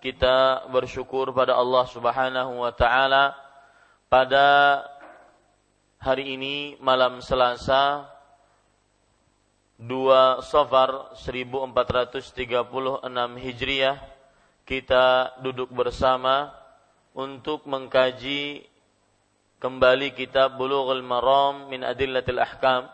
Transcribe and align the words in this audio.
kita 0.00 0.68
bersyukur 0.72 1.28
pada 1.36 1.56
Allah 1.56 1.84
Subhanahu 1.88 2.64
wa 2.64 2.72
taala 2.72 3.36
pada 4.08 4.80
hari 6.00 6.34
ini 6.34 6.80
malam 6.80 7.20
Selasa 7.20 8.08
2 9.76 10.44
Safar 10.44 11.16
1436 11.16 12.32
Hijriah 13.40 13.96
kita 14.64 15.36
duduk 15.44 15.72
bersama 15.72 16.52
untuk 17.16 17.64
mengkaji 17.68 18.64
kembali 19.60 20.16
kitab 20.16 20.56
Bulughul 20.56 21.04
Maram 21.04 21.68
min 21.68 21.84
Adillatil 21.84 22.40
Ahkam 22.40 22.88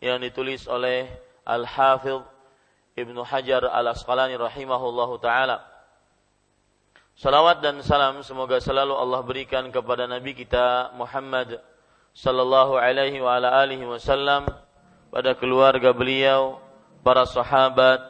yang 0.00 0.20
ditulis 0.20 0.64
oleh 0.68 1.08
Al-Hafidh 1.44 2.24
Ibnu 2.92 3.24
Hajar 3.24 3.68
Al-Asqalani 3.72 4.36
rahimahullahu 4.36 5.16
taala. 5.20 5.71
Salawat 7.22 7.62
dan 7.62 7.78
salam 7.86 8.18
semoga 8.26 8.58
selalu 8.58 8.98
Allah 8.98 9.22
berikan 9.22 9.70
kepada 9.70 10.10
Nabi 10.10 10.34
kita 10.34 10.90
Muhammad 10.98 11.62
sallallahu 12.18 12.74
alaihi 12.74 13.22
wa 13.22 13.38
ala 13.38 13.62
alihi 13.62 13.86
wasallam 13.86 14.50
pada 15.06 15.38
keluarga 15.38 15.94
beliau, 15.94 16.58
para 17.06 17.22
sahabat 17.22 18.02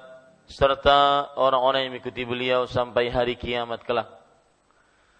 serta 0.48 1.28
orang-orang 1.36 1.84
yang 1.84 1.92
mengikuti 1.92 2.24
beliau 2.24 2.64
sampai 2.64 3.12
hari 3.12 3.36
kiamat 3.36 3.84
kelak. 3.84 4.08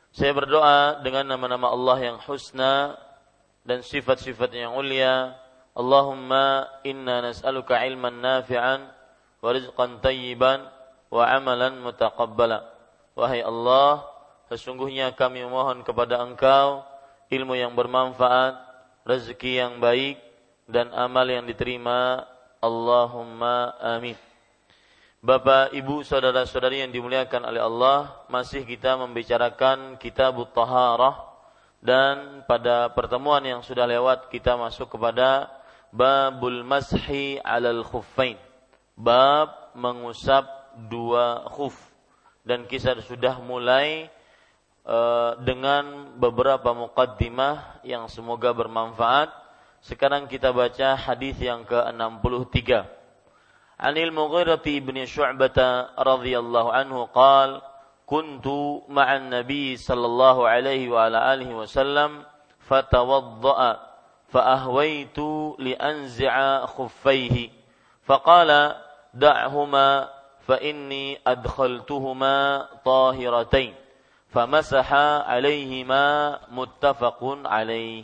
Saya 0.09 0.33
berdoa 0.33 1.05
dengan 1.05 1.29
nama-nama 1.29 1.69
Allah 1.69 2.01
yang 2.01 2.17
husna 2.25 2.97
dan 3.61 3.85
sifat-sifat 3.85 4.57
yang 4.57 4.73
mulia. 4.73 5.37
Allahumma 5.77 6.65
inna 6.81 7.29
nas'aluka 7.29 7.77
ilman 7.85 8.25
nafi'an 8.25 8.89
wa 9.45 9.53
rizqan 9.53 10.01
tayyiban 10.01 10.65
wa 11.13 11.29
amalan 11.29 11.77
mutaqabbala. 11.77 12.72
Wahai 13.13 13.45
Allah, 13.45 14.09
sesungguhnya 14.49 15.13
kami 15.13 15.45
memohon 15.45 15.85
kepada 15.85 16.25
Engkau 16.25 16.81
ilmu 17.29 17.57
yang 17.57 17.73
bermanfaat, 17.77 18.57
rezeki 19.05 19.61
yang 19.61 19.73
baik, 19.81 20.21
dan 20.69 20.93
amal 20.93 21.25
yang 21.25 21.45
diterima. 21.45 22.25
Allahumma 22.63 23.75
amin. 23.81 24.15
Bapak, 25.23 25.75
Ibu, 25.75 26.03
saudara-saudari 26.07 26.83
yang 26.83 26.91
dimuliakan 26.91 27.47
oleh 27.47 27.63
Allah, 27.63 28.27
masih 28.31 28.63
kita 28.63 28.95
membicarakan 28.99 29.99
kitab 29.99 30.39
Taharah 30.51 31.31
dan 31.83 32.47
pada 32.47 32.91
pertemuan 32.95 33.43
yang 33.43 33.61
sudah 33.67 33.87
lewat 33.87 34.31
kita 34.31 34.55
masuk 34.55 34.95
kepada 34.95 35.51
babul 35.91 36.63
mashi 36.63 37.39
alal 37.43 37.83
khuffain. 37.83 38.39
Bab 38.95 39.75
mengusap 39.75 40.47
dua 40.87 41.45
khuf 41.51 41.92
dan 42.48 42.64
kisah 42.66 42.96
sudah 43.04 43.40
mulai 43.44 44.08
uh, 44.88 45.36
dengan 45.44 46.16
beberapa 46.16 46.72
mukaddimah 46.72 47.84
yang 47.84 48.08
semoga 48.08 48.56
bermanfaat. 48.56 49.30
Sekarang 49.84 50.26
kita 50.32 50.52
baca 50.52 50.98
hadis 50.98 51.38
yang 51.38 51.64
ke-63. 51.68 52.88
Anil 53.78 54.10
Mughirah 54.10 54.58
bin 54.64 54.98
Syu'bah 55.06 55.94
radhiyallahu 55.94 56.70
anhu 56.74 57.06
qal 57.14 57.62
kuntu 58.10 58.88
ma'an 58.90 59.30
nabi 59.30 59.78
sallallahu 59.78 60.50
alaihi 60.50 60.90
wa 60.90 61.06
ala 61.06 61.30
alihi 61.30 61.54
wasallam 61.54 62.26
fatawadda'a 62.66 63.88
فأهويت 64.28 65.20
لأنزع 65.60 66.66
خفيه 66.66 67.50
فقال 68.04 68.76
دعهما 69.14 70.10
فإني 70.48 71.20
أدخلتهما 71.28 72.36
طاهرتين 72.86 73.74
فمسح 74.32 74.90
عليهما 75.28 76.04
متفق 76.52 77.20
عليه 77.46 78.04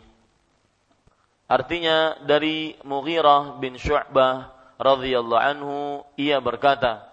Artinya 1.43 2.17
dari 2.23 2.73
Mughirah 2.81 3.61
bin 3.61 3.77
Syu'bah 3.77 4.49
radhiyallahu 4.81 5.43
anhu 5.43 6.01
ia 6.17 6.41
berkata, 6.41 7.05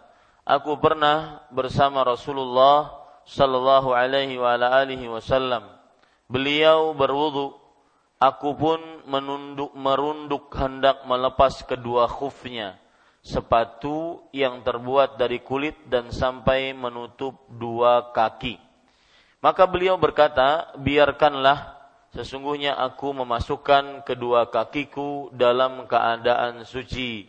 aku 0.49 0.81
pernah 0.81 1.45
bersama 1.53 2.01
Rasulullah 2.07 2.89
sallallahu 3.29 3.93
alaihi 3.93 4.41
wa 4.41 4.57
ala 4.57 4.81
alihi 4.81 5.13
wasallam. 5.13 5.67
Beliau 6.31 6.97
berwudu, 6.97 7.53
aku 8.17 8.57
pun 8.57 8.81
menunduk 9.05 9.77
merunduk 9.77 10.49
hendak 10.57 11.05
melepas 11.05 11.61
kedua 11.67 12.09
khufnya 12.09 12.81
sepatu 13.26 14.22
yang 14.30 14.62
terbuat 14.62 15.18
dari 15.18 15.42
kulit 15.42 15.74
dan 15.90 16.14
sampai 16.14 16.78
menutup 16.78 17.34
dua 17.50 18.14
kaki. 18.14 18.62
Maka 19.42 19.66
beliau 19.66 19.98
berkata, 19.98 20.70
biarkanlah 20.78 21.74
sesungguhnya 22.14 22.78
aku 22.78 23.18
memasukkan 23.18 24.06
kedua 24.06 24.54
kakiku 24.54 25.34
dalam 25.34 25.90
keadaan 25.90 26.70
suci. 26.70 27.26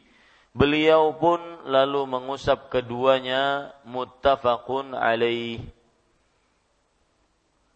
Beliau 0.52 1.16
pun 1.16 1.40
lalu 1.64 2.04
mengusap 2.04 2.68
keduanya 2.68 3.72
muttafaqun 3.88 4.92
alaih. 4.92 5.64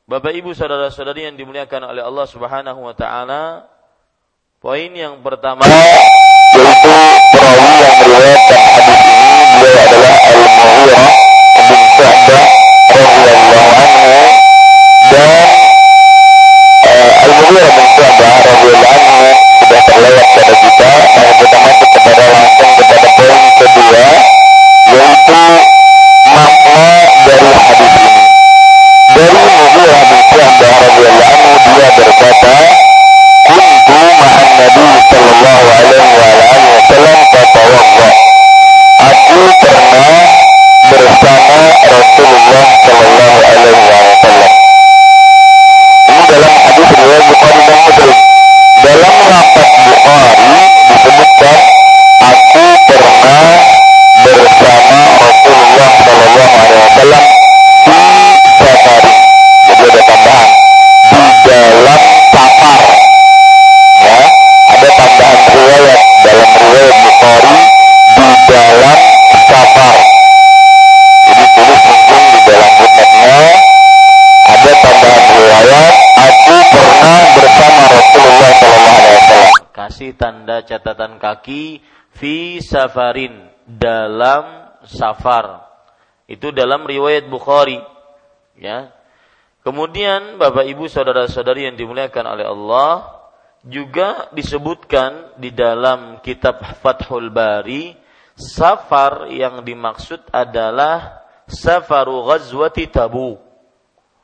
Bapak 0.05 0.33
Ibu 0.37 0.53
saudara-saudari 0.53 1.25
yang 1.25 1.41
dimuliakan 1.41 1.89
oleh 1.97 2.05
Allah 2.05 2.27
Subhanahu 2.29 2.81
wa 2.85 2.95
taala, 2.97 3.69
poin 4.61 4.93
yang 4.93 5.21
pertama 5.25 5.65
yaitu 6.61 6.95
perawi 7.33 7.73
yang 7.81 7.95
meriwayatkan 8.01 8.61
hadis 8.77 9.01
ini 9.01 9.33
beliau 9.57 9.81
adalah 9.81 10.15
Al-Mughirah 10.29 11.10
kaki 81.41 81.81
fi 82.13 82.61
safarin 82.61 83.49
dalam 83.65 84.69
safar. 84.85 85.65
Itu 86.29 86.53
dalam 86.53 86.85
riwayat 86.85 87.33
Bukhari. 87.33 87.81
Ya. 88.61 88.93
Kemudian 89.65 90.37
Bapak 90.37 90.69
Ibu 90.69 90.85
saudara-saudari 90.87 91.65
yang 91.65 91.81
dimuliakan 91.81 92.25
oleh 92.37 92.45
Allah 92.45 92.93
juga 93.65 94.29
disebutkan 94.33 95.37
di 95.41 95.53
dalam 95.53 96.21
kitab 96.25 96.61
Fathul 96.81 97.29
Bari 97.33 97.93
safar 98.37 99.29
yang 99.29 99.61
dimaksud 99.65 100.29
adalah 100.33 101.25
safaru 101.49 102.25
ghazwati 102.29 102.89
Tabuk. 102.89 103.41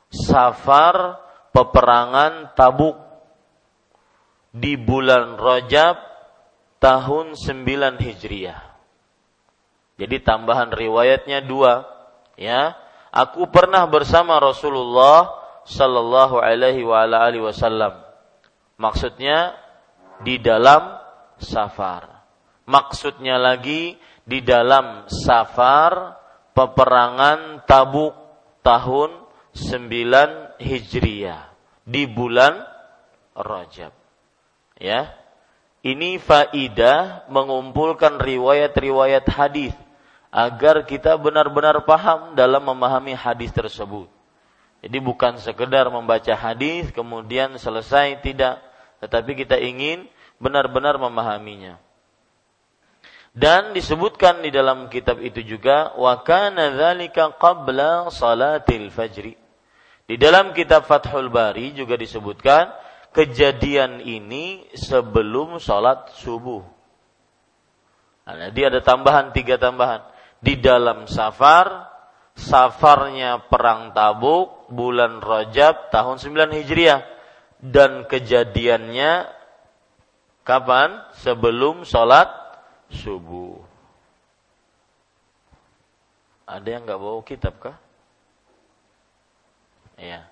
Safar 0.09 1.21
peperangan 1.53 2.55
Tabuk 2.57 2.97
di 4.49 4.73
bulan 4.79 5.37
Rajab 5.37 6.06
tahun 6.77 7.33
9 7.33 8.01
Hijriah. 8.01 8.61
Jadi 9.97 10.17
tambahan 10.21 10.69
riwayatnya 10.69 11.41
dua, 11.41 11.85
ya. 12.37 12.77
Aku 13.09 13.49
pernah 13.49 13.89
bersama 13.89 14.37
Rasulullah 14.37 15.33
sallallahu 15.65 16.37
alaihi 16.37 16.85
wasallam. 17.41 17.97
Maksudnya 18.77 19.57
di 20.21 20.37
dalam 20.37 21.01
safar. 21.41 22.21
Maksudnya 22.69 23.41
lagi 23.41 23.97
di 24.27 24.43
dalam 24.43 25.09
safar 25.09 26.19
peperangan 26.53 27.65
Tabuk 27.65 28.13
tahun 28.61 29.23
9 29.55 30.61
Hijriah 30.61 31.41
di 31.87 32.03
bulan 32.05 32.59
Rajab. 33.33 33.93
Ya. 34.77 35.15
Ini 35.87 36.19
faidah 36.19 37.23
mengumpulkan 37.31 38.19
riwayat-riwayat 38.19 39.23
hadis 39.31 39.71
agar 40.35 40.83
kita 40.83 41.15
benar-benar 41.15 41.79
paham 41.87 42.35
dalam 42.35 42.59
memahami 42.59 43.15
hadis 43.15 43.55
tersebut. 43.55 44.11
Jadi 44.83 44.97
bukan 44.99 45.39
sekedar 45.39 45.87
membaca 45.87 46.35
hadis 46.35 46.91
kemudian 46.91 47.55
selesai 47.55 48.19
tidak, 48.19 48.59
tetapi 48.99 49.39
kita 49.39 49.55
ingin 49.63 50.11
benar-benar 50.43 50.99
memahaminya. 50.99 51.79
Dan 53.31 53.71
disebutkan 53.71 54.43
di 54.43 54.51
dalam 54.51 54.91
kitab 54.91 55.23
itu 55.23 55.39
juga 55.39 55.95
wa 55.95 56.19
kana 56.19 56.67
dzalika 56.75 57.31
qabla 57.39 58.11
salatil 58.11 58.91
fajri. 58.91 59.39
Di 60.03 60.19
dalam 60.19 60.51
kitab 60.51 60.83
Fathul 60.83 61.31
Bari 61.31 61.71
juga 61.71 61.95
disebutkan 61.95 62.75
kejadian 63.17 64.05
ini 64.05 64.69
sebelum 64.77 65.57
sholat 65.57 66.13
subuh. 66.21 66.61
Nah, 68.29 68.37
jadi 68.53 68.69
ada 68.69 68.79
tambahan 68.85 69.33
tiga 69.33 69.57
tambahan 69.57 70.05
di 70.37 70.61
dalam 70.61 71.09
safar, 71.09 71.89
safarnya 72.37 73.49
perang 73.49 73.89
Tabuk 73.97 74.69
bulan 74.69 75.17
Rajab 75.17 75.89
tahun 75.89 76.21
9 76.21 76.61
Hijriah 76.61 77.01
dan 77.57 78.05
kejadiannya 78.05 79.33
kapan? 80.45 81.01
Sebelum 81.17 81.89
sholat 81.89 82.29
subuh. 82.93 83.57
Ada 86.45 86.67
yang 86.77 86.85
nggak 86.85 87.01
bawa 87.01 87.25
kitab 87.25 87.57
kah? 87.57 87.77
Ya. 89.97 90.29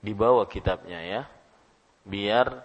Dibawa 0.00 0.48
kitabnya 0.48 1.00
ya. 1.00 1.22
Biar 2.04 2.64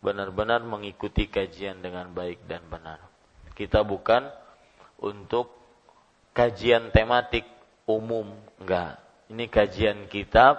benar-benar 0.00 0.64
mengikuti 0.64 1.28
kajian 1.28 1.84
dengan 1.84 2.08
baik 2.12 2.44
dan 2.48 2.64
benar. 2.66 3.04
Kita 3.52 3.84
bukan 3.84 4.24
untuk 5.00 5.52
kajian 6.32 6.88
tematik 6.90 7.44
umum, 7.84 8.32
enggak. 8.56 8.96
Ini 9.28 9.44
kajian 9.46 10.08
kitab 10.08 10.58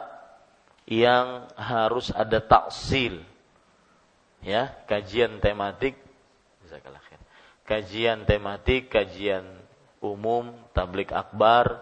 yang 0.86 1.50
harus 1.58 2.14
ada 2.14 2.38
taksil. 2.40 3.26
Ya, 4.42 4.74
kajian 4.90 5.42
tematik 5.42 5.98
Kajian 7.72 8.28
tematik, 8.28 8.92
kajian 8.92 9.48
umum, 10.04 10.52
tablik 10.76 11.14
akbar, 11.16 11.80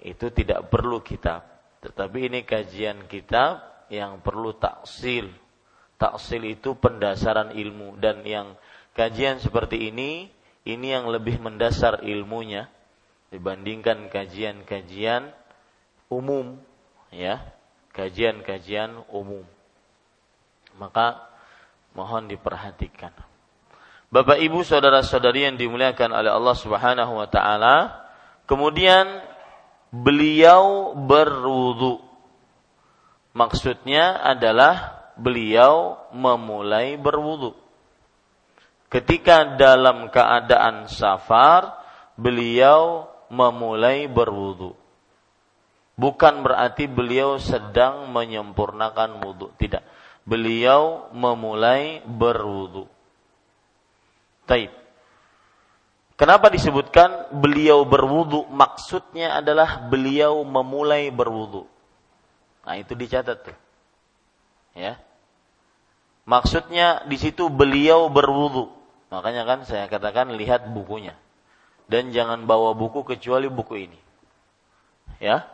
itu 0.00 0.32
tidak 0.32 0.70
perlu 0.72 1.04
kitab. 1.04 1.44
Tetapi 1.86 2.18
ini 2.26 2.42
kajian 2.42 3.06
kitab 3.06 3.62
yang 3.86 4.18
perlu 4.18 4.58
taksil. 4.58 5.30
Taksil 5.96 6.42
itu 6.50 6.74
pendasaran 6.74 7.54
ilmu 7.54 7.94
dan 8.02 8.26
yang 8.26 8.58
kajian 8.92 9.38
seperti 9.38 9.94
ini 9.94 10.28
ini 10.66 10.86
yang 10.90 11.06
lebih 11.06 11.38
mendasar 11.38 12.02
ilmunya 12.02 12.66
dibandingkan 13.30 14.10
kajian-kajian 14.10 15.30
umum 16.10 16.58
ya, 17.14 17.38
kajian-kajian 17.94 19.06
umum. 19.14 19.46
Maka 20.76 21.22
mohon 21.94 22.26
diperhatikan. 22.26 23.14
Bapak 24.10 24.42
Ibu 24.42 24.66
saudara-saudari 24.66 25.46
yang 25.48 25.56
dimuliakan 25.58 26.10
oleh 26.12 26.30
Allah 26.34 26.56
Subhanahu 26.58 27.12
wa 27.18 27.26
taala, 27.30 28.06
kemudian 28.44 29.22
beliau 29.90 30.94
berwudu. 30.94 32.02
Maksudnya 33.36 34.16
adalah 34.24 35.06
beliau 35.20 36.00
memulai 36.12 36.96
berwudu. 36.96 37.52
Ketika 38.86 39.58
dalam 39.58 40.08
keadaan 40.08 40.88
safar, 40.88 41.74
beliau 42.16 43.10
memulai 43.28 44.06
berwudu. 44.06 44.72
Bukan 45.96 46.44
berarti 46.44 46.84
beliau 46.86 47.40
sedang 47.40 48.12
menyempurnakan 48.12 49.16
wudu, 49.24 49.48
tidak. 49.56 49.80
Beliau 50.28 51.08
memulai 51.16 52.04
berwudu. 52.04 52.84
Taib. 54.44 54.85
Kenapa 56.16 56.48
disebutkan 56.48 57.28
beliau 57.28 57.84
berwudu? 57.84 58.48
Maksudnya 58.48 59.36
adalah 59.36 59.84
beliau 59.92 60.40
memulai 60.48 61.12
berwudu. 61.12 61.68
Nah 62.64 62.74
itu 62.80 62.96
dicatat 62.96 63.44
tuh. 63.44 63.58
Ya. 64.72 64.96
Maksudnya 66.24 67.04
di 67.04 67.20
situ 67.20 67.52
beliau 67.52 68.08
berwudu. 68.08 68.72
Makanya 69.12 69.44
kan 69.44 69.68
saya 69.68 69.86
katakan 69.92 70.32
lihat 70.40 70.72
bukunya. 70.72 71.12
Dan 71.86 72.10
jangan 72.10 72.48
bawa 72.48 72.72
buku 72.72 73.04
kecuali 73.04 73.52
buku 73.52 73.86
ini. 73.86 74.00
Ya. 75.20 75.44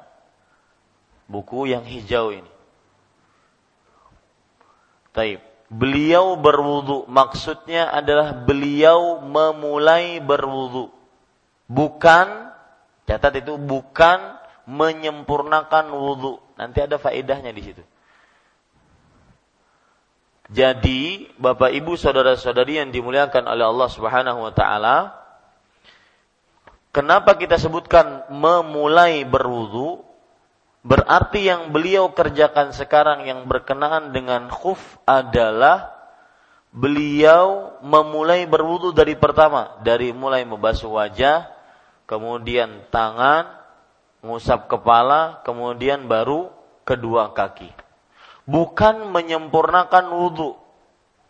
Buku 1.26 1.66
yang 1.66 1.83
hijau 1.83 2.31
ini. 2.31 2.49
Taib 5.12 5.51
beliau 5.73 6.37
berwudu. 6.37 7.09
Maksudnya 7.09 7.88
adalah 7.88 8.37
beliau 8.37 9.25
memulai 9.25 10.21
berwudu. 10.21 10.93
Bukan 11.73 12.52
catat 13.09 13.41
itu 13.41 13.57
bukan 13.57 14.37
menyempurnakan 14.69 15.88
wudu. 15.97 16.37
Nanti 16.61 16.85
ada 16.85 17.00
faedahnya 17.00 17.50
di 17.50 17.62
situ. 17.64 17.83
Jadi 20.52 21.33
Bapak 21.41 21.73
Ibu 21.73 21.97
saudara-saudari 21.97 22.76
yang 22.76 22.93
dimuliakan 22.93 23.49
oleh 23.49 23.64
Allah 23.64 23.88
Subhanahu 23.88 24.45
wa 24.45 24.52
taala 24.52 25.17
kenapa 26.93 27.41
kita 27.41 27.57
sebutkan 27.57 28.29
memulai 28.29 29.25
berwudu 29.25 30.05
Berarti 30.82 31.46
yang 31.46 31.70
beliau 31.70 32.10
kerjakan 32.10 32.74
sekarang 32.74 33.22
yang 33.22 33.46
berkenaan 33.46 34.10
dengan 34.10 34.50
khuf 34.50 34.82
adalah 35.06 35.94
beliau 36.74 37.78
memulai 37.86 38.50
berwudu 38.50 38.90
dari 38.90 39.14
pertama, 39.14 39.78
dari 39.86 40.10
mulai 40.10 40.42
membasuh 40.42 40.90
wajah, 40.90 41.46
kemudian 42.10 42.82
tangan, 42.90 43.62
mengusap 44.26 44.66
kepala, 44.66 45.38
kemudian 45.46 46.10
baru 46.10 46.50
kedua 46.82 47.30
kaki. 47.30 47.70
Bukan 48.42 49.06
menyempurnakan 49.06 50.10
wudu. 50.10 50.58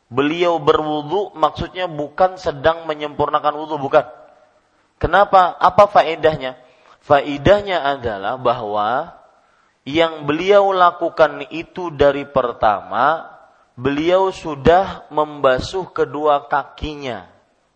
Beliau 0.09 0.61
berwudu 0.65 1.37
maksudnya 1.37 1.93
bukan 1.93 2.41
sedang 2.41 2.89
menyempurnakan 2.89 3.53
wudu, 3.53 3.77
bukan. 3.77 4.09
Kenapa? 4.97 5.61
Apa 5.61 5.93
faedahnya? 5.93 6.57
Faedahnya 7.05 7.85
adalah 7.85 8.41
bahwa 8.41 9.21
yang 9.83 10.27
beliau 10.31 10.71
lakukan 10.71 11.51
itu 11.51 11.91
dari 11.91 12.23
pertama, 12.23 13.27
beliau 13.75 14.31
sudah 14.31 15.11
membasuh 15.11 15.91
kedua 15.91 16.47
kakinya 16.47 17.27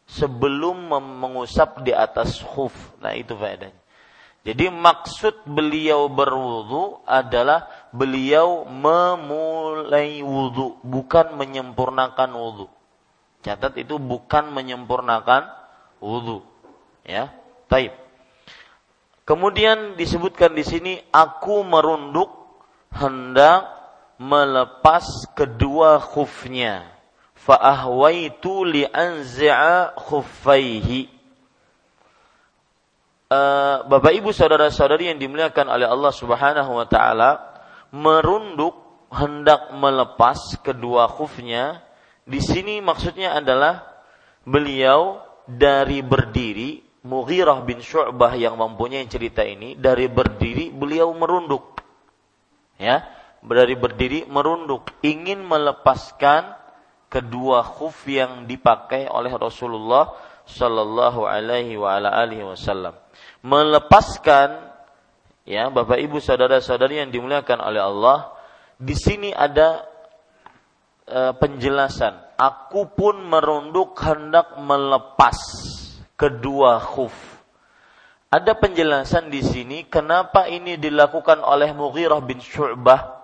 sebelum 0.06 0.86
mengusap 0.94 1.82
di 1.82 1.90
atas 1.90 2.38
khuf. 2.38 2.72
Nah, 3.02 3.10
itu 3.18 3.34
faedahnya. 3.34 3.86
Jadi 4.46 4.70
maksud 4.70 5.42
beliau 5.42 6.06
berwudu 6.06 7.02
adalah 7.02 7.66
beliau 7.90 8.62
memulai 8.62 10.22
wudu, 10.22 10.78
bukan 10.86 11.34
menyempurnakan 11.34 12.30
wudu. 12.30 12.70
Catat 13.42 13.74
itu 13.74 13.98
bukan 13.98 14.54
menyempurnakan 14.54 15.50
wudu. 15.98 16.46
Ya, 17.02 17.34
taib. 17.66 18.05
Kemudian 19.26 19.98
disebutkan 19.98 20.54
di 20.54 20.62
sini 20.62 20.94
aku 21.10 21.66
merunduk 21.66 22.30
hendak 22.94 23.66
melepas 24.22 25.26
kedua 25.34 25.98
khufnya. 25.98 26.86
Fa'ahwaitu 27.34 28.62
li'anzi'a 28.62 29.98
khuffaihi. 29.98 31.10
Uh, 33.26 33.82
Bapak 33.90 34.14
Ibu 34.14 34.30
saudara-saudari 34.30 35.10
yang 35.10 35.18
dimuliakan 35.18 35.74
oleh 35.74 35.90
Allah 35.90 36.14
Subhanahu 36.14 36.78
wa 36.78 36.86
taala 36.86 37.42
merunduk 37.90 38.78
hendak 39.10 39.74
melepas 39.74 40.54
kedua 40.62 41.10
khufnya 41.10 41.82
di 42.22 42.38
sini 42.38 42.78
maksudnya 42.78 43.34
adalah 43.34 43.82
beliau 44.46 45.18
dari 45.50 46.06
berdiri 46.06 46.85
Mughirah 47.06 47.62
bin 47.62 47.78
Syu'bah 47.78 48.34
yang 48.34 48.58
mempunyai 48.58 49.06
cerita 49.06 49.46
ini 49.46 49.78
dari 49.78 50.10
berdiri 50.10 50.74
beliau 50.74 51.14
merunduk. 51.14 51.78
Ya, 52.76 53.06
dari 53.46 53.78
berdiri 53.78 54.26
merunduk 54.26 54.90
ingin 55.06 55.46
melepaskan 55.46 56.58
kedua 57.06 57.62
khuf 57.62 58.04
yang 58.10 58.50
dipakai 58.50 59.06
oleh 59.06 59.30
Rasulullah 59.30 60.12
sallallahu 60.44 61.24
alaihi 61.24 61.78
wa 61.78 61.94
ala 61.94 62.10
alihi 62.10 62.42
wasallam. 62.42 62.98
Melepaskan 63.46 64.66
ya 65.46 65.70
Bapak 65.70 66.02
Ibu 66.02 66.18
saudara-saudari 66.18 67.06
yang 67.06 67.14
dimuliakan 67.14 67.62
oleh 67.62 67.80
Allah, 67.80 68.34
di 68.76 68.98
sini 68.98 69.30
ada 69.30 69.86
e, 71.06 71.32
penjelasan. 71.38 72.34
Aku 72.36 72.92
pun 72.92 73.16
merunduk 73.24 73.96
hendak 73.96 74.58
melepas 74.60 75.38
kedua 76.16 76.80
khuf. 76.80 77.12
Ada 78.32 78.58
penjelasan 78.58 79.30
di 79.30 79.40
sini 79.40 79.86
kenapa 79.86 80.50
ini 80.50 80.74
dilakukan 80.76 81.40
oleh 81.40 81.70
Mughirah 81.76 82.20
bin 82.24 82.42
Syu'bah. 82.42 83.14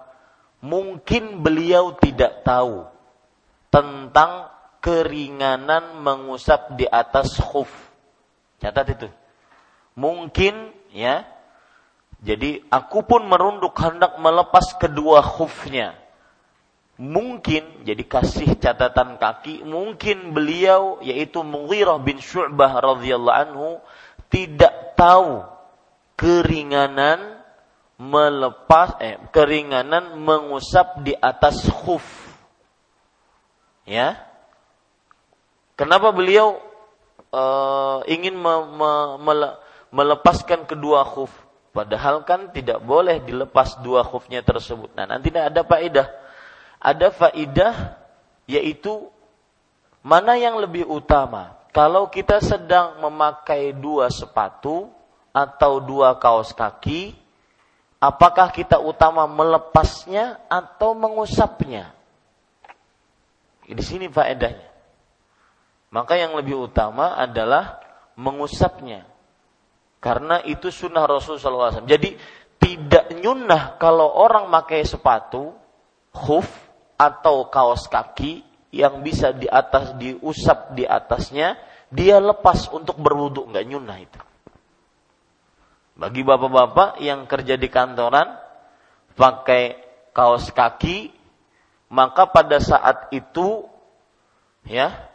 Mungkin 0.62 1.42
beliau 1.42 1.98
tidak 1.98 2.46
tahu 2.46 2.86
tentang 3.66 4.46
keringanan 4.78 5.98
mengusap 5.98 6.78
di 6.78 6.86
atas 6.86 7.34
khuf. 7.42 7.68
Catat 8.62 8.94
itu. 8.94 9.08
Mungkin 9.98 10.70
ya. 10.94 11.26
Jadi 12.22 12.62
aku 12.70 13.02
pun 13.02 13.26
merunduk 13.26 13.74
hendak 13.74 14.14
melepas 14.22 14.78
kedua 14.78 15.26
khufnya 15.26 16.01
mungkin 17.00 17.88
jadi 17.88 18.04
kasih 18.04 18.60
catatan 18.60 19.16
kaki 19.16 19.64
mungkin 19.64 20.36
beliau 20.36 21.00
yaitu 21.00 21.40
Mughirah 21.40 21.96
bin 21.98 22.20
Syu'bah 22.20 22.78
radhiyallahu 22.78 23.38
anhu 23.48 23.68
tidak 24.28 24.92
tahu 24.96 25.44
keringanan 26.20 27.42
melepas 28.02 28.98
eh 28.98 29.16
keringanan 29.30 30.18
mengusap 30.18 31.06
di 31.06 31.14
atas 31.16 31.66
khuf. 31.70 32.04
Ya? 33.86 34.18
Kenapa 35.74 36.14
beliau 36.14 36.62
uh, 37.34 38.06
ingin 38.06 38.38
me, 38.38 38.54
me, 38.74 38.92
mele, 39.18 39.48
melepaskan 39.90 40.66
kedua 40.66 41.02
khuf? 41.06 41.30
Padahal 41.72 42.22
kan 42.28 42.52
tidak 42.52 42.84
boleh 42.84 43.24
dilepas 43.24 43.80
dua 43.80 44.04
khufnya 44.04 44.44
tersebut. 44.44 44.92
Nah 44.92 45.08
nanti 45.08 45.32
ada 45.32 45.64
faedah 45.64 46.21
ada 46.82 47.14
faidah 47.14 47.94
yaitu 48.50 49.06
mana 50.02 50.34
yang 50.34 50.58
lebih 50.58 50.82
utama. 50.90 51.54
Kalau 51.70 52.10
kita 52.10 52.42
sedang 52.42 53.00
memakai 53.00 53.72
dua 53.72 54.10
sepatu 54.12 54.90
atau 55.32 55.80
dua 55.80 56.18
kaos 56.20 56.52
kaki, 56.52 57.16
apakah 58.02 58.52
kita 58.52 58.76
utama 58.82 59.24
melepasnya 59.24 60.42
atau 60.50 60.92
mengusapnya? 60.92 61.94
Di 63.64 63.80
sini 63.80 64.10
faedahnya. 64.10 64.68
Maka 65.94 66.18
yang 66.18 66.36
lebih 66.36 66.68
utama 66.68 67.16
adalah 67.16 67.80
mengusapnya. 68.20 69.08
Karena 70.02 70.42
itu 70.44 70.68
sunnah 70.68 71.06
Rasulullah 71.06 71.72
SAW. 71.72 71.88
Jadi 71.88 72.18
tidak 72.58 73.16
nyunnah 73.16 73.78
kalau 73.78 74.12
orang 74.12 74.50
pakai 74.50 74.82
sepatu, 74.84 75.54
khuf, 76.10 76.48
atau 76.96 77.48
kaos 77.48 77.88
kaki 77.90 78.44
yang 78.72 79.04
bisa 79.04 79.36
di 79.36 79.44
atas 79.46 79.92
diusap 80.00 80.72
di 80.72 80.88
atasnya, 80.88 81.60
dia 81.92 82.16
lepas 82.16 82.72
untuk 82.72 82.96
berwudhu 82.96 83.52
nggak 83.52 83.66
nyunah 83.68 83.98
itu. 84.00 84.20
Bagi 85.92 86.24
bapak-bapak 86.24 87.04
yang 87.04 87.28
kerja 87.28 87.60
di 87.60 87.68
kantoran 87.68 88.32
pakai 89.12 89.76
kaos 90.16 90.48
kaki, 90.48 91.12
maka 91.92 92.32
pada 92.32 92.56
saat 92.64 93.12
itu 93.12 93.68
ya 94.64 95.12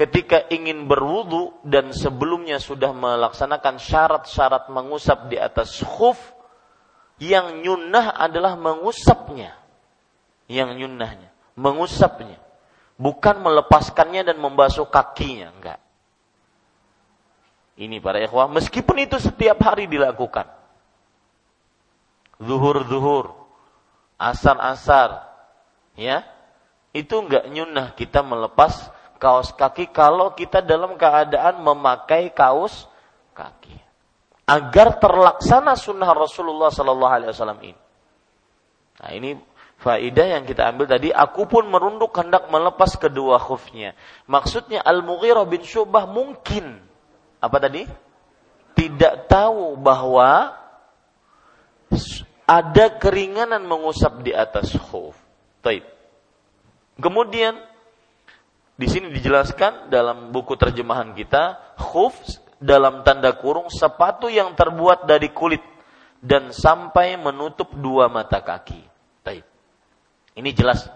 ketika 0.00 0.48
ingin 0.48 0.88
berwudhu 0.88 1.60
dan 1.60 1.92
sebelumnya 1.92 2.56
sudah 2.56 2.96
melaksanakan 2.96 3.76
syarat-syarat 3.76 4.72
mengusap 4.72 5.28
di 5.28 5.36
atas 5.36 5.76
khuf, 5.84 6.16
yang 7.20 7.60
nyunnah 7.60 8.16
adalah 8.16 8.56
mengusapnya 8.56 9.63
yang 10.50 10.76
nyunnahnya, 10.76 11.32
mengusapnya, 11.56 12.36
bukan 13.00 13.40
melepaskannya 13.40 14.22
dan 14.26 14.36
membasuh 14.38 14.88
kakinya, 14.88 15.50
enggak. 15.54 15.80
Ini 17.74 17.98
para 17.98 18.22
ikhwah, 18.22 18.46
meskipun 18.52 19.02
itu 19.02 19.18
setiap 19.18 19.58
hari 19.66 19.90
dilakukan. 19.90 20.46
Zuhur-zuhur, 22.38 23.34
asar-asar, 24.20 25.26
ya, 25.98 26.22
itu 26.94 27.14
enggak 27.18 27.50
nyunnah 27.50 27.96
kita 27.98 28.22
melepas 28.22 28.94
kaos 29.18 29.50
kaki 29.56 29.90
kalau 29.90 30.36
kita 30.36 30.60
dalam 30.62 30.94
keadaan 30.94 31.64
memakai 31.64 32.30
kaos 32.30 32.86
kaki. 33.32 33.74
Agar 34.44 35.00
terlaksana 35.00 35.72
sunnah 35.74 36.12
Rasulullah 36.12 36.68
Sallallahu 36.68 37.14
Alaihi 37.16 37.30
Wasallam 37.32 37.60
ini. 37.64 37.80
Nah 39.00 39.10
ini 39.16 39.30
Faidah 39.84 40.40
yang 40.40 40.48
kita 40.48 40.64
ambil 40.72 40.88
tadi, 40.88 41.12
aku 41.12 41.44
pun 41.44 41.68
merunduk 41.68 42.16
hendak 42.16 42.48
melepas 42.48 42.96
kedua 42.96 43.36
khufnya. 43.36 43.92
Maksudnya 44.24 44.80
Al-Mughirah 44.80 45.44
bin 45.44 45.60
Syubah 45.60 46.08
mungkin 46.08 46.80
apa 47.36 47.60
tadi? 47.60 47.84
Tidak 48.72 49.28
tahu 49.28 49.76
bahwa 49.76 50.56
ada 52.48 52.86
keringanan 52.96 53.60
mengusap 53.68 54.24
di 54.24 54.32
atas 54.32 54.72
khuf. 54.72 55.12
Taib. 55.60 55.84
Kemudian 56.96 57.60
di 58.80 58.88
sini 58.88 59.12
dijelaskan 59.12 59.92
dalam 59.92 60.32
buku 60.32 60.56
terjemahan 60.56 61.12
kita, 61.12 61.76
khuf 61.76 62.16
dalam 62.56 63.04
tanda 63.04 63.36
kurung 63.36 63.68
sepatu 63.68 64.32
yang 64.32 64.56
terbuat 64.56 65.04
dari 65.04 65.28
kulit 65.28 65.60
dan 66.24 66.56
sampai 66.56 67.20
menutup 67.20 67.68
dua 67.76 68.08
mata 68.08 68.40
kaki. 68.40 68.93
Ini 70.34 70.50
jelas. 70.54 70.90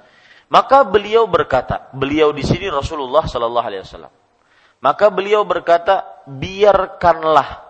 Maka 0.49 0.83
beliau 0.83 1.29
berkata, 1.29 1.93
beliau 1.93 2.33
di 2.33 2.43
sini 2.43 2.67
Rasulullah 2.73 3.29
Sallallahu 3.29 3.67
Alaihi 3.69 3.83
Wasallam. 3.85 4.15
Maka 4.79 5.11
beliau 5.11 5.43
berkata, 5.45 6.25
biarkanlah 6.25 7.67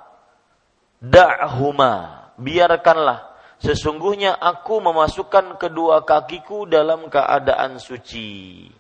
da'huma, 1.03 2.29
biarkanlah 2.39 3.35
sesungguhnya 3.59 4.39
aku 4.39 4.79
memasukkan 4.79 5.59
kedua 5.59 6.07
kakiku 6.07 6.71
dalam 6.71 7.11
keadaan 7.11 7.83
suci. 7.83 8.71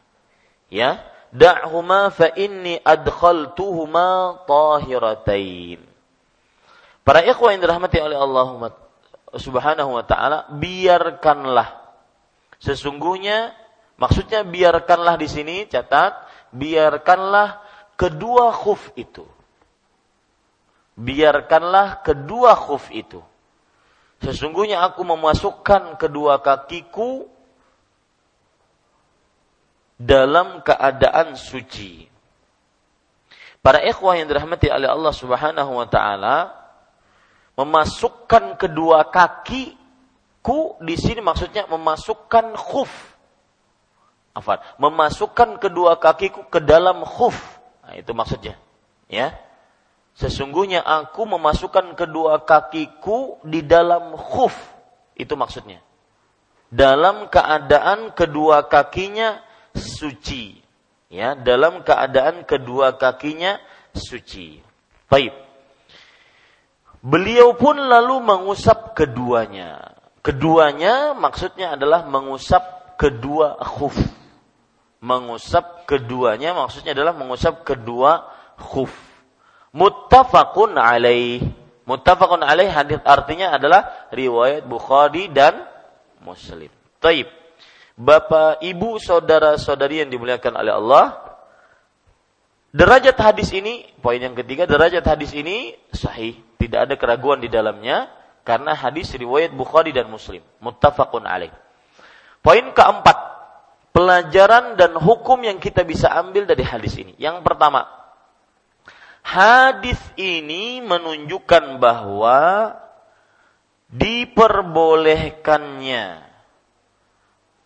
Ya, 0.69 1.03
da'huma 1.35 2.13
fa 2.13 2.31
inni 2.39 2.79
adkhaltuhuma 2.79 4.45
tahiratain. 4.47 5.83
Para 7.03 7.25
ikhwah 7.25 7.57
yang 7.57 7.65
dirahmati 7.65 7.99
oleh 8.05 8.21
Allah 8.21 8.77
Subhanahu 9.33 9.97
wa 9.97 10.05
taala, 10.05 10.45
biarkanlah 10.53 11.88
sesungguhnya 12.59 13.55
maksudnya 13.99 14.47
biarkanlah 14.47 15.19
di 15.19 15.29
sini 15.31 15.57
catat, 15.67 16.15
biarkanlah 16.55 17.63
kedua 17.99 18.55
khuf 18.55 18.95
itu. 18.95 19.27
Biarkanlah 20.99 22.03
kedua 22.03 22.59
khuf 22.59 22.91
itu. 22.91 23.23
Sesungguhnya 24.19 24.83
aku 24.83 25.07
memasukkan 25.07 25.95
kedua 25.95 26.43
kakiku 26.43 27.31
dalam 29.99 30.63
keadaan 30.63 31.39
suci. 31.39 32.07
Para 33.59 33.83
ikhwah 33.83 34.15
yang 34.15 34.31
dirahmati 34.31 34.71
oleh 34.71 34.87
Allah 34.87 35.15
Subhanahu 35.15 35.73
wa 35.75 35.87
taala 35.91 36.37
memasukkan 37.59 38.55
kedua 38.55 39.11
kakiku 40.39 40.79
di 40.81 40.95
sini 40.97 41.21
maksudnya 41.21 41.67
memasukkan 41.69 42.57
khuf. 42.57 42.89
Afan, 44.33 44.63
memasukkan 44.79 45.59
kedua 45.59 45.99
kakiku 45.99 46.47
ke 46.47 46.63
dalam 46.63 47.03
khuf. 47.03 47.35
Nah, 47.83 47.99
itu 47.99 48.15
maksudnya. 48.15 48.55
Ya. 49.11 49.35
Sesungguhnya 50.15 50.81
aku 50.83 51.27
memasukkan 51.27 51.95
kedua 51.99 52.47
kakiku 52.47 53.43
di 53.45 53.67
dalam 53.67 54.15
khuf. 54.15 54.55
Itu 55.19 55.35
maksudnya. 55.35 55.83
Dalam 56.71 57.29
keadaan 57.29 58.15
kedua 58.15 58.71
kakinya 58.71 59.43
suci. 59.75 60.65
Ya, 61.09 61.35
dalam 61.35 61.83
keadaan 61.83 62.45
kedua 62.49 62.95
kakinya 62.97 63.59
suci. 63.97 64.61
Baik. 65.09 65.35
Beliau 67.05 67.53
pun 67.57 67.79
lalu 67.79 68.21
mengusap 68.23 68.95
keduanya. 68.95 69.98
Keduanya 70.29 71.17
maksudnya 71.17 71.73
adalah 71.73 72.05
mengusap 72.05 73.01
kedua 73.01 73.57
khuf. 73.65 73.97
Mengusap 75.01 75.89
keduanya 75.89 76.53
maksudnya 76.53 76.93
adalah 76.93 77.17
mengusap 77.17 77.65
kedua 77.65 78.29
khuf. 78.61 78.93
Muttafaqun 79.73 80.77
alaih. 80.77 81.41
Muttafaqun 81.89 82.45
alaih 82.45 82.69
hadis 82.69 83.01
artinya 83.09 83.57
adalah 83.57 84.13
riwayat 84.13 84.69
Bukhari 84.69 85.33
dan 85.33 85.65
Muslim. 86.21 86.69
Taib. 87.01 87.33
Bapak, 87.97 88.61
ibu, 88.61 89.01
saudara-saudari 89.01 90.05
yang 90.05 90.13
dimuliakan 90.13 90.61
oleh 90.61 90.77
Allah, 90.77 91.07
Derajat 92.69 93.17
hadis 93.17 93.49
ini, 93.57 93.89
poin 94.05 94.21
yang 94.21 94.37
ketiga, 94.37 94.69
derajat 94.69 95.01
hadis 95.01 95.33
ini 95.33 95.73
sahih, 95.89 96.37
tidak 96.61 96.85
ada 96.85 96.95
keraguan 97.01 97.41
di 97.41 97.49
dalamnya 97.49 98.18
karena 98.49 98.73
hadis 98.73 99.13
riwayat 99.13 99.53
Bukhari 99.53 99.93
dan 99.93 100.09
Muslim, 100.09 100.41
muttafaqun 100.65 101.29
alaih. 101.29 101.53
Poin 102.41 102.65
keempat, 102.73 103.19
pelajaran 103.93 104.73
dan 104.81 104.97
hukum 104.97 105.45
yang 105.45 105.61
kita 105.61 105.85
bisa 105.85 106.09
ambil 106.17 106.49
dari 106.49 106.65
hadis 106.65 106.97
ini. 106.97 107.13
Yang 107.21 107.45
pertama, 107.45 107.85
hadis 109.21 110.01
ini 110.17 110.81
menunjukkan 110.81 111.77
bahwa 111.77 112.73
diperbolehkannya 113.93 116.25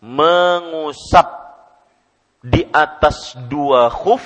mengusap 0.03 1.31
di 2.43 2.67
atas 2.75 3.39
dua 3.47 3.87
khuf 3.87 4.19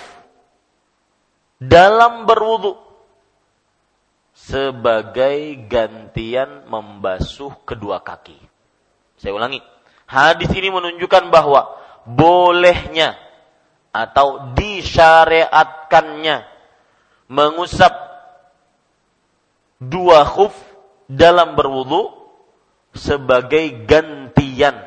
dalam 1.61 2.25
berwudu 2.25 2.86
sebagai 4.47 5.67
gantian 5.67 6.63
membasuh 6.71 7.51
kedua 7.67 7.99
kaki. 7.99 8.39
Saya 9.19 9.35
ulangi. 9.35 9.59
Hadis 10.07 10.47
ini 10.55 10.71
menunjukkan 10.71 11.27
bahwa 11.27 11.67
bolehnya 12.07 13.19
atau 13.91 14.55
disyariatkannya 14.55 16.47
mengusap 17.27 17.91
dua 19.83 20.23
khuf 20.23 20.55
dalam 21.11 21.59
berwudu 21.59 22.15
sebagai 22.95 23.83
gantian 23.83 24.79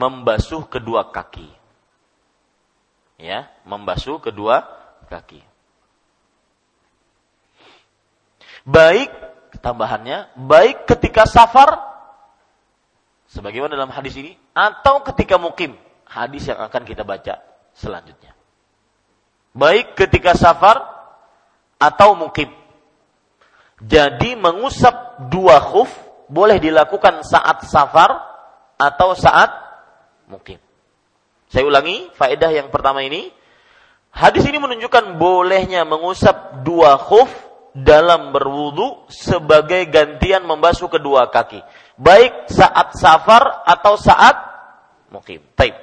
membasuh 0.00 0.64
kedua 0.64 1.12
kaki 1.12 1.64
ya, 3.18 3.48
membasuh 3.64 4.18
kedua 4.20 4.64
kaki. 5.08 5.53
Baik 8.64 9.12
tambahannya, 9.60 10.32
baik 10.40 10.88
ketika 10.88 11.28
safar 11.28 11.76
sebagaimana 13.28 13.76
dalam 13.76 13.92
hadis 13.92 14.16
ini 14.16 14.40
atau 14.56 15.04
ketika 15.12 15.36
mukim, 15.36 15.76
hadis 16.08 16.48
yang 16.48 16.60
akan 16.64 16.82
kita 16.88 17.04
baca 17.04 17.44
selanjutnya. 17.76 18.32
Baik 19.52 19.94
ketika 19.94 20.32
safar 20.32 20.80
atau 21.76 22.16
mukim. 22.16 22.48
Jadi 23.84 24.32
mengusap 24.34 25.28
dua 25.28 25.60
khuf 25.60 25.92
boleh 26.32 26.56
dilakukan 26.56 27.20
saat 27.20 27.68
safar 27.68 28.16
atau 28.80 29.12
saat 29.12 29.52
mukim. 30.24 30.56
Saya 31.52 31.68
ulangi, 31.68 32.08
faedah 32.16 32.50
yang 32.50 32.72
pertama 32.72 33.04
ini. 33.04 33.28
Hadis 34.14 34.46
ini 34.46 34.56
menunjukkan 34.56 35.20
bolehnya 35.20 35.84
mengusap 35.84 36.64
dua 36.64 36.96
khuf 36.96 37.28
dalam 37.74 38.30
berwudu 38.30 39.10
sebagai 39.10 39.90
gantian 39.90 40.46
membasuh 40.46 40.86
kedua 40.86 41.26
kaki. 41.28 41.58
Baik 41.98 42.46
saat 42.46 42.94
safar 42.94 43.66
atau 43.66 43.98
saat 43.98 44.38
mukim. 45.10 45.42
Taib. 45.58 45.74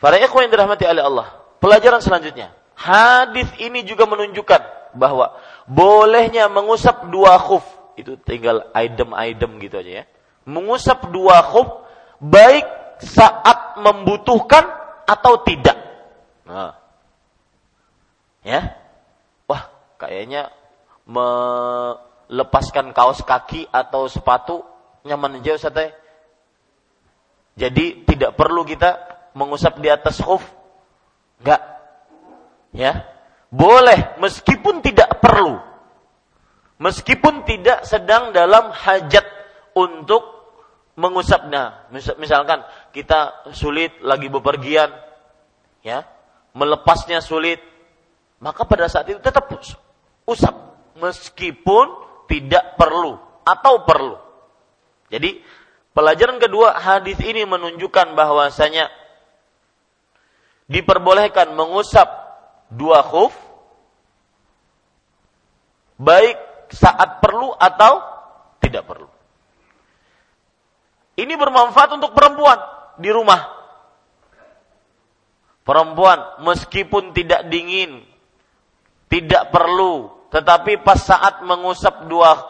Para 0.00 0.16
ikhwan 0.18 0.48
yang 0.48 0.52
dirahmati 0.56 0.88
oleh 0.88 1.04
Allah. 1.04 1.28
Pelajaran 1.60 2.00
selanjutnya. 2.00 2.56
Hadis 2.74 3.46
ini 3.60 3.84
juga 3.84 4.08
menunjukkan 4.08 4.92
bahwa 4.96 5.36
bolehnya 5.68 6.48
mengusap 6.48 7.12
dua 7.12 7.36
khuf. 7.38 7.62
Itu 7.94 8.16
tinggal 8.16 8.72
item-item 8.72 9.60
gitu 9.60 9.78
aja 9.78 9.92
ya. 10.02 10.04
Mengusap 10.48 11.12
dua 11.12 11.44
khuf 11.44 11.68
baik 12.18 12.64
saat 13.04 13.78
membutuhkan 13.78 14.64
atau 15.04 15.44
tidak. 15.44 15.76
Nah. 16.48 16.74
Ya. 18.42 18.74
Wah, 19.46 19.70
kayaknya 20.00 20.50
melepaskan 21.06 22.94
kaos 22.94 23.22
kaki 23.26 23.66
atau 23.70 24.06
sepatu 24.06 24.62
nyaman 25.02 25.42
aja 25.42 25.58
Ustaz 25.58 25.90
Jadi 27.58 28.06
tidak 28.08 28.38
perlu 28.38 28.64
kita 28.64 28.96
mengusap 29.36 29.76
di 29.82 29.92
atas 29.92 30.22
khuf. 30.24 30.40
Enggak. 31.42 31.60
Ya. 32.72 33.04
Boleh 33.52 34.16
meskipun 34.16 34.80
tidak 34.80 35.20
perlu. 35.20 35.60
Meskipun 36.80 37.44
tidak 37.44 37.84
sedang 37.84 38.32
dalam 38.32 38.72
hajat 38.72 39.26
untuk 39.76 40.24
mengusapnya. 40.96 41.92
Misalkan 41.92 42.64
kita 42.96 43.52
sulit 43.52 44.00
lagi 44.00 44.32
bepergian, 44.32 44.88
ya, 45.84 46.08
melepasnya 46.56 47.20
sulit, 47.20 47.60
maka 48.40 48.64
pada 48.64 48.88
saat 48.88 49.08
itu 49.12 49.20
tetap 49.20 49.52
usap 50.26 50.71
meskipun 50.98 51.86
tidak 52.28 52.76
perlu 52.80 53.16
atau 53.44 53.84
perlu. 53.84 54.16
Jadi 55.12 55.40
pelajaran 55.92 56.40
kedua 56.40 56.80
hadis 56.80 57.20
ini 57.20 57.44
menunjukkan 57.44 58.16
bahwasanya 58.16 58.88
diperbolehkan 60.72 61.52
mengusap 61.52 62.08
dua 62.72 63.04
khuf 63.04 63.36
baik 66.00 66.40
saat 66.72 67.20
perlu 67.20 67.52
atau 67.52 68.00
tidak 68.64 68.88
perlu. 68.88 69.08
Ini 71.12 71.36
bermanfaat 71.36 71.92
untuk 72.00 72.16
perempuan 72.16 72.56
di 72.96 73.12
rumah. 73.12 73.60
Perempuan 75.62 76.42
meskipun 76.42 77.14
tidak 77.14 77.46
dingin, 77.52 78.02
tidak 79.06 79.52
perlu, 79.54 80.10
tetapi 80.32 80.80
pas 80.80 80.96
saat 80.96 81.44
mengusap 81.44 82.08
dua, 82.08 82.48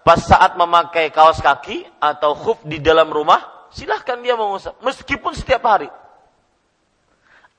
pas 0.00 0.16
saat 0.16 0.56
memakai 0.56 1.12
kaos 1.12 1.38
kaki 1.44 1.84
atau 2.00 2.32
khuf 2.32 2.64
di 2.64 2.80
dalam 2.80 3.12
rumah, 3.12 3.68
silahkan 3.68 4.16
dia 4.24 4.32
mengusap, 4.34 4.80
meskipun 4.80 5.36
setiap 5.36 5.60
hari. 5.68 5.92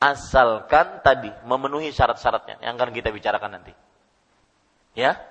Asalkan 0.01 1.05
tadi 1.05 1.29
memenuhi 1.45 1.93
syarat-syaratnya 1.93 2.65
yang 2.65 2.73
akan 2.79 2.89
kita 2.89 3.13
bicarakan 3.13 3.61
nanti. 3.61 3.75
Ya, 4.97 5.21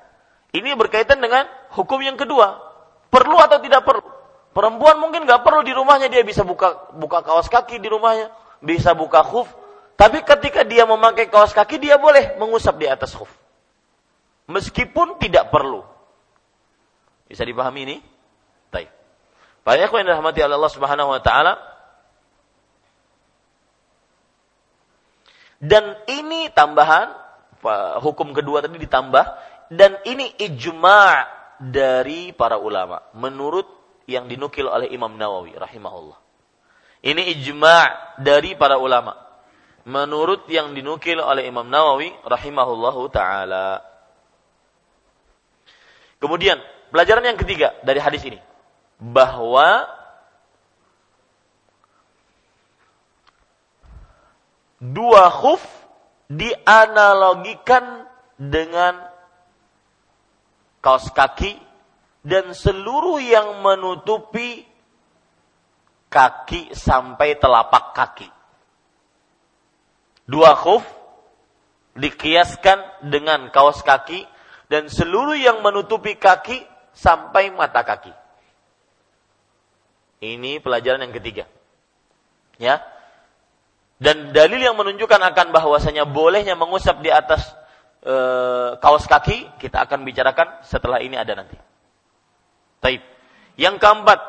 ini 0.54 0.70
berkaitan 0.78 1.18
dengan 1.18 1.50
hukum 1.74 1.98
yang 1.98 2.14
kedua, 2.14 2.68
Perlu 3.08 3.36
atau 3.40 3.58
tidak 3.60 3.88
perlu? 3.88 4.04
Perempuan 4.52 5.00
mungkin 5.00 5.24
nggak 5.24 5.44
perlu 5.44 5.64
di 5.64 5.72
rumahnya 5.72 6.12
dia 6.12 6.20
bisa 6.24 6.44
buka 6.44 6.92
buka 6.96 7.24
kaos 7.24 7.48
kaki 7.48 7.80
di 7.80 7.88
rumahnya, 7.88 8.28
bisa 8.60 8.92
buka 8.92 9.24
khuf. 9.24 9.48
Tapi 9.96 10.22
ketika 10.22 10.62
dia 10.62 10.84
memakai 10.84 11.26
kaos 11.32 11.56
kaki 11.56 11.80
dia 11.80 11.96
boleh 11.96 12.36
mengusap 12.36 12.76
di 12.76 12.86
atas 12.86 13.16
khuf. 13.16 13.30
Meskipun 14.48 15.20
tidak 15.20 15.52
perlu. 15.52 15.84
Bisa 17.28 17.44
dipahami 17.44 17.80
ini? 17.84 17.96
Baik. 18.72 18.88
Banyak 19.62 19.92
yang 19.92 20.06
dirahmati 20.08 20.40
Allah 20.40 20.72
Subhanahu 20.72 21.12
wa 21.12 21.20
taala. 21.20 21.60
Dan 25.60 26.00
ini 26.08 26.48
tambahan 26.54 27.12
hukum 28.00 28.30
kedua 28.30 28.62
tadi 28.62 28.78
ditambah 28.78 29.24
dan 29.74 29.98
ini 30.06 30.38
ijma' 30.38 31.26
dari 31.58 32.30
para 32.30 32.62
ulama 32.62 33.02
menurut 33.18 33.66
yang 34.06 34.30
dinukil 34.30 34.70
oleh 34.70 34.88
Imam 34.94 35.18
Nawawi 35.18 35.58
rahimahullah. 35.58 36.18
Ini 37.02 37.22
ijma' 37.36 38.18
dari 38.22 38.54
para 38.54 38.78
ulama. 38.80 39.14
Menurut 39.88 40.46
yang 40.46 40.72
dinukil 40.72 41.18
oleh 41.20 41.46
Imam 41.50 41.66
Nawawi 41.66 42.10
rahimahullahu 42.22 43.10
taala. 43.10 43.87
Kemudian, 46.18 46.58
pelajaran 46.90 47.22
yang 47.22 47.38
ketiga 47.38 47.78
dari 47.86 48.02
hadis 48.02 48.22
ini 48.26 48.42
bahwa 48.98 49.86
dua 54.82 55.30
khuf 55.30 55.62
dianalogikan 56.26 58.06
dengan 58.34 58.98
kaos 60.82 61.10
kaki 61.14 61.58
dan 62.26 62.50
seluruh 62.52 63.22
yang 63.22 63.62
menutupi 63.62 64.66
kaki 66.10 66.74
sampai 66.74 67.38
telapak 67.38 67.94
kaki. 67.94 68.28
Dua 70.28 70.52
khuf 70.58 70.84
dikiaskan 71.96 73.08
dengan 73.08 73.48
kaos 73.48 73.80
kaki 73.80 74.37
dan 74.68 74.92
seluruh 74.92 75.36
yang 75.36 75.64
menutupi 75.64 76.16
kaki 76.16 76.64
sampai 76.92 77.48
mata 77.52 77.80
kaki. 77.82 78.12
Ini 80.20 80.60
pelajaran 80.60 81.08
yang 81.08 81.14
ketiga. 81.16 81.44
Ya. 82.60 82.84
Dan 83.98 84.30
dalil 84.30 84.62
yang 84.62 84.78
menunjukkan 84.78 85.18
akan 85.18 85.50
bahwasanya 85.50 86.06
bolehnya 86.06 86.54
mengusap 86.54 87.02
di 87.02 87.10
atas 87.10 87.42
e, 88.04 88.14
kaos 88.78 89.10
kaki 89.10 89.58
kita 89.58 89.82
akan 89.82 90.06
bicarakan 90.06 90.62
setelah 90.62 91.02
ini 91.02 91.18
ada 91.18 91.34
nanti. 91.34 91.58
Taib. 92.78 93.02
Yang 93.58 93.82
keempat. 93.82 94.20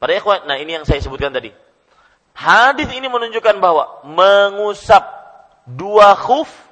Para 0.00 0.12
ikhwan, 0.16 0.44
nah 0.48 0.56
ini 0.56 0.76
yang 0.80 0.84
saya 0.88 1.00
sebutkan 1.00 1.32
tadi. 1.32 1.52
Hadis 2.36 2.88
ini 2.92 3.08
menunjukkan 3.08 3.60
bahwa 3.60 4.04
mengusap 4.04 5.04
dua 5.64 6.16
khuf 6.16 6.63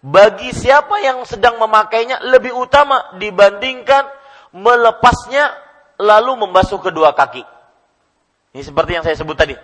bagi 0.00 0.56
siapa 0.56 0.96
yang 1.04 1.28
sedang 1.28 1.60
memakainya 1.60 2.24
lebih 2.24 2.56
utama 2.56 3.12
dibandingkan 3.20 4.08
melepasnya 4.56 5.52
lalu 6.00 6.48
membasuh 6.48 6.80
kedua 6.80 7.12
kaki. 7.12 7.44
Ini 8.56 8.62
seperti 8.64 8.96
yang 8.96 9.04
saya 9.04 9.14
sebut 9.14 9.36
tadi. 9.36 9.54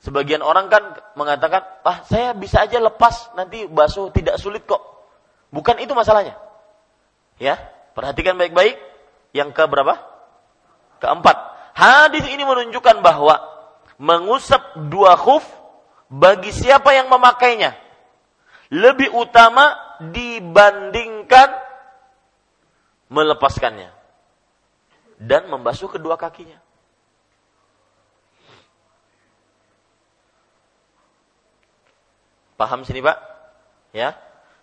Sebagian 0.00 0.40
orang 0.40 0.72
kan 0.72 0.82
mengatakan, 1.16 1.62
ah 1.84 2.00
saya 2.08 2.32
bisa 2.32 2.64
aja 2.64 2.80
lepas 2.80 3.36
nanti 3.36 3.68
basuh 3.68 4.08
tidak 4.10 4.40
sulit 4.40 4.64
kok. 4.64 4.80
Bukan 5.52 5.78
itu 5.84 5.92
masalahnya. 5.92 6.36
Ya, 7.36 7.60
perhatikan 7.92 8.40
baik-baik. 8.40 8.80
Yang 9.36 9.52
ke 9.52 9.62
berapa? 9.68 10.00
Keempat. 11.04 11.36
Hadis 11.76 12.24
ini 12.32 12.40
menunjukkan 12.40 13.04
bahwa 13.04 13.36
mengusap 14.00 14.88
dua 14.88 15.12
khuf 15.20 15.44
bagi 16.08 16.48
siapa 16.56 16.96
yang 16.96 17.12
memakainya 17.12 17.76
lebih 18.70 19.14
utama 19.14 19.78
dibandingkan 20.02 21.54
melepaskannya 23.06 23.90
dan 25.16 25.46
membasuh 25.48 25.88
kedua 25.88 26.18
kakinya. 26.18 26.58
Paham 32.56 32.88
sini 32.88 33.04
Pak? 33.04 33.18
Ya. 33.92 34.16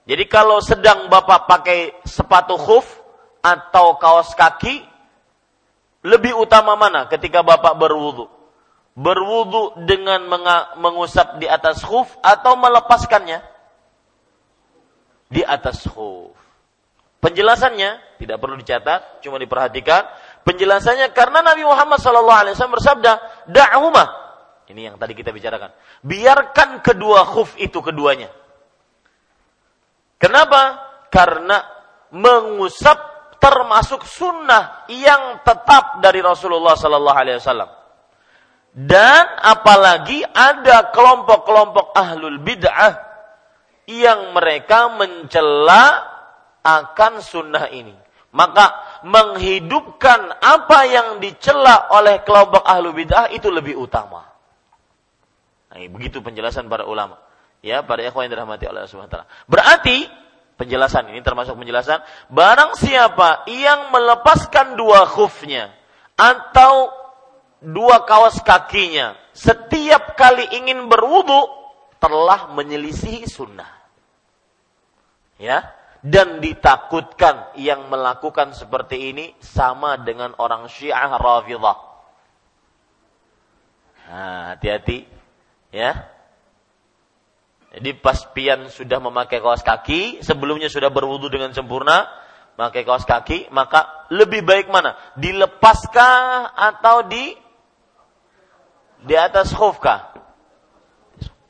Jadi 0.04 0.26
kalau 0.28 0.60
sedang 0.60 1.08
Bapak 1.08 1.46
pakai 1.46 1.94
sepatu 2.04 2.58
khuf 2.58 2.84
atau 3.40 3.96
kaos 4.02 4.34
kaki, 4.34 4.82
lebih 6.04 6.36
utama 6.36 6.74
mana 6.76 7.06
ketika 7.08 7.46
Bapak 7.46 7.78
berwudu? 7.78 8.28
Berwudu 8.94 9.88
dengan 9.90 10.26
mengusap 10.78 11.38
di 11.40 11.48
atas 11.48 11.86
khuf 11.86 12.10
atau 12.20 12.58
melepaskannya? 12.60 13.53
Di 15.34 15.42
atas 15.42 15.90
khuf. 15.90 16.38
Penjelasannya 17.18 18.22
tidak 18.22 18.38
perlu 18.38 18.60
dicatat, 18.60 19.24
cuma 19.26 19.42
diperhatikan. 19.42 20.06
Penjelasannya 20.46 21.10
karena 21.16 21.42
Nabi 21.42 21.64
Muhammad 21.66 21.98
SAW 21.98 22.54
bersabda, 22.54 23.12
"Da'huma." 23.50 24.06
Ini 24.70 24.94
yang 24.94 24.96
tadi 25.02 25.18
kita 25.18 25.34
bicarakan. 25.34 25.74
Biarkan 26.06 26.84
kedua 26.86 27.26
khuf 27.28 27.56
itu 27.60 27.84
keduanya 27.84 28.32
Kenapa? 30.24 30.62
Karena 31.12 31.60
mengusap 32.16 32.96
termasuk 33.44 34.08
sunnah 34.08 34.88
yang 34.88 35.44
tetap 35.44 36.00
dari 36.00 36.24
Rasulullah 36.24 36.80
Sallallahu 36.80 37.20
Alaihi 37.20 37.44
Wasallam. 37.44 37.68
Dan 38.72 39.24
apalagi 39.44 40.24
ada 40.24 40.96
kelompok-kelompok 40.96 41.92
ahlul 41.92 42.40
bid'ah 42.40 43.13
yang 43.90 44.32
mereka 44.32 44.92
mencela 44.94 46.04
akan 46.64 47.14
sunnah 47.20 47.68
ini. 47.72 47.96
Maka 48.34 49.00
menghidupkan 49.06 50.42
apa 50.42 50.80
yang 50.90 51.22
dicela 51.22 51.94
oleh 51.94 52.26
kelompok 52.26 52.66
ahlu 52.66 52.90
bid'ah 52.96 53.30
itu 53.30 53.54
lebih 53.54 53.78
utama. 53.78 54.26
Nah, 55.70 55.78
begitu 55.90 56.22
penjelasan 56.22 56.66
para 56.66 56.86
ulama 56.90 57.22
ya 57.64 57.82
para 57.82 58.04
ikhwan 58.04 58.28
yang 58.28 58.38
dirahmati 58.38 58.68
Allah 58.68 58.86
Subhanahu 58.86 59.10
wa 59.10 59.26
Berarti 59.48 60.06
penjelasan 60.60 61.10
ini 61.10 61.24
termasuk 61.24 61.56
penjelasan 61.56 62.04
barang 62.30 62.78
siapa 62.78 63.48
yang 63.50 63.90
melepaskan 63.90 64.76
dua 64.78 65.08
khufnya 65.08 65.72
atau 66.20 66.92
dua 67.64 68.04
kaos 68.04 68.38
kakinya 68.44 69.18
setiap 69.34 70.14
kali 70.14 70.46
ingin 70.60 70.92
berwudu 70.92 71.63
telah 72.04 72.52
menyelisihi 72.52 73.24
sunnah. 73.32 73.72
Ya, 75.40 75.72
dan 76.04 76.44
ditakutkan 76.44 77.56
yang 77.56 77.88
melakukan 77.88 78.52
seperti 78.52 79.16
ini 79.16 79.32
sama 79.40 79.96
dengan 79.96 80.36
orang 80.36 80.68
Syiah 80.68 81.16
Rafidhah. 81.16 81.80
Nah, 84.12 84.42
hati-hati 84.54 85.08
ya. 85.72 86.12
Jadi 87.74 87.98
pas 87.98 88.20
pian 88.36 88.70
sudah 88.70 89.02
memakai 89.02 89.42
kaos 89.42 89.66
kaki, 89.66 90.22
sebelumnya 90.22 90.70
sudah 90.70 90.94
berwudu 90.94 91.32
dengan 91.32 91.56
sempurna, 91.58 92.06
memakai 92.60 92.86
kaos 92.86 93.08
kaki, 93.08 93.50
maka 93.50 94.06
lebih 94.14 94.46
baik 94.46 94.70
mana? 94.70 94.94
Dilepaskah 95.18 96.54
atau 96.54 97.10
di 97.10 97.34
di 99.10 99.16
atas 99.18 99.50
khufkah? 99.56 100.13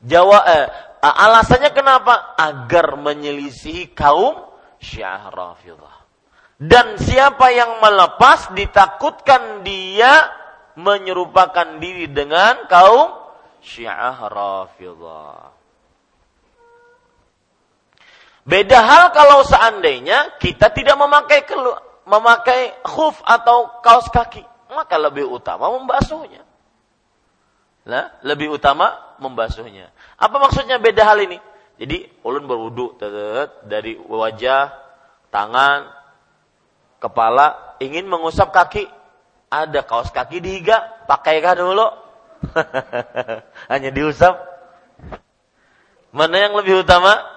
Jawa 0.04 0.38
eh, 0.44 0.66
alasannya 1.00 1.72
kenapa? 1.72 2.36
Agar 2.36 3.00
menyelisihi 3.00 3.96
kaum 3.96 4.36
Syiah. 4.76 5.32
Dan 6.60 7.00
siapa 7.00 7.48
yang 7.50 7.80
melepas 7.80 8.52
ditakutkan 8.52 9.64
dia 9.64 10.28
menyerupakan 10.76 11.80
diri 11.80 12.12
dengan 12.12 12.68
kaum 12.68 13.16
Syiah. 13.64 14.20
Beda 18.44 18.78
hal 18.84 19.04
kalau 19.16 19.40
seandainya 19.40 20.36
kita 20.36 20.68
tidak 20.68 21.00
memakai 21.00 21.48
kelu, 21.48 21.72
memakai 22.04 22.76
khuf 22.84 23.16
atau 23.24 23.80
kaos 23.80 24.12
kaki, 24.12 24.44
maka 24.68 25.00
lebih 25.00 25.24
utama 25.24 25.72
membasuhnya. 25.72 26.43
Nah, 27.84 28.16
lebih 28.24 28.48
utama 28.56 29.16
membasuhnya. 29.20 29.92
Apa 30.16 30.40
maksudnya 30.40 30.80
beda 30.80 31.04
hal 31.04 31.20
ini? 31.20 31.36
Jadi 31.76 32.08
ulun 32.24 32.48
berwudu 32.48 32.96
dari 33.68 33.98
wajah, 33.98 34.72
tangan, 35.28 35.90
kepala, 37.02 37.76
ingin 37.82 38.08
mengusap 38.08 38.54
kaki, 38.54 38.88
ada 39.52 39.84
kaos 39.84 40.08
kaki 40.08 40.40
dihiga, 40.40 41.04
pakaikan 41.04 41.60
dulu. 41.60 41.86
Hanya 43.72 43.90
diusap. 43.92 44.38
Mana 46.14 46.46
yang 46.46 46.54
lebih 46.54 46.86
utama? 46.86 47.34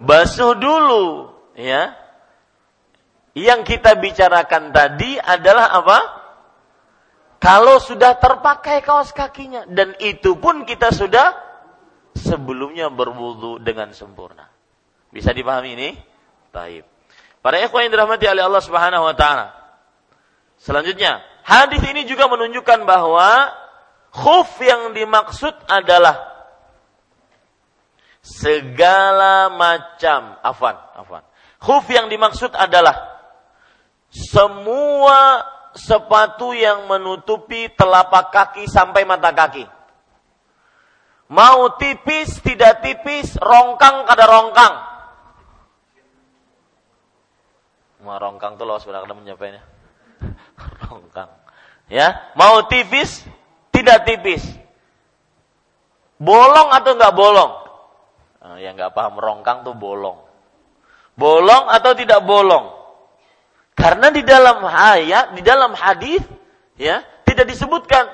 basuh 0.00 0.56
dulu, 0.56 1.32
ya. 1.56 1.96
Yang 3.36 3.76
kita 3.76 4.00
bicarakan 4.00 4.72
tadi 4.72 5.20
adalah 5.20 5.76
apa? 5.76 5.98
Kalau 7.36 7.76
sudah 7.76 8.16
terpakai 8.16 8.80
kaos 8.80 9.12
kakinya 9.12 9.68
dan 9.68 9.92
itu 10.00 10.40
pun 10.40 10.64
kita 10.64 10.88
sudah 10.88 11.36
sebelumnya 12.16 12.88
berwudu 12.88 13.60
dengan 13.60 13.92
sempurna. 13.92 14.48
Bisa 15.12 15.36
dipahami 15.36 15.76
ini? 15.76 15.90
Taib. 16.50 16.84
Para 17.44 17.60
ikhwan 17.62 17.86
yang 17.86 17.92
dirahmati 17.92 18.26
oleh 18.26 18.42
Allah 18.42 18.62
Subhanahu 18.64 19.04
wa 19.06 19.14
taala. 19.14 19.52
Selanjutnya, 20.56 21.20
hadis 21.44 21.84
ini 21.84 22.08
juga 22.08 22.26
menunjukkan 22.32 22.88
bahwa 22.88 23.52
khuf 24.10 24.48
yang 24.64 24.96
dimaksud 24.96 25.52
adalah 25.68 26.32
segala 28.24 29.52
macam 29.52 30.40
afan, 30.42 30.76
afan. 30.98 31.22
Khuf 31.62 31.86
yang 31.92 32.10
dimaksud 32.10 32.50
adalah 32.56 33.20
semua 34.10 35.44
sepatu 35.76 36.56
yang 36.56 36.88
menutupi 36.88 37.68
telapak 37.72 38.32
kaki 38.32 38.64
sampai 38.66 39.04
mata 39.04 39.30
kaki. 39.30 39.64
Mau 41.26 41.74
tipis, 41.76 42.38
tidak 42.40 42.82
tipis, 42.82 43.34
rongkang 43.38 44.06
kada 44.06 44.24
rongkang. 44.24 44.74
Mau 48.06 48.14
rongkang 48.14 48.54
tuh 48.54 48.66
loh 48.68 48.78
sebenarnya 48.78 49.14
menyampainya. 49.14 49.62
rongkang. 50.86 51.30
Ya, 51.90 52.30
mau 52.38 52.62
tipis, 52.70 53.26
tidak 53.74 54.06
tipis. 54.06 54.42
Bolong 56.16 56.70
atau 56.72 56.94
enggak 56.94 57.14
bolong? 57.14 57.52
Nah, 58.40 58.56
yang 58.62 58.78
enggak 58.78 58.94
paham 58.94 59.18
rongkang 59.18 59.66
tuh 59.66 59.74
bolong. 59.74 60.22
Bolong 61.18 61.66
atau 61.72 61.92
tidak 61.98 62.22
bolong? 62.22 62.75
Karena 63.76 64.08
di 64.08 64.24
dalam 64.24 64.64
ayat, 64.64 65.36
di 65.36 65.44
dalam 65.44 65.76
hadis, 65.76 66.24
ya, 66.80 67.04
tidak 67.28 67.52
disebutkan 67.52 68.08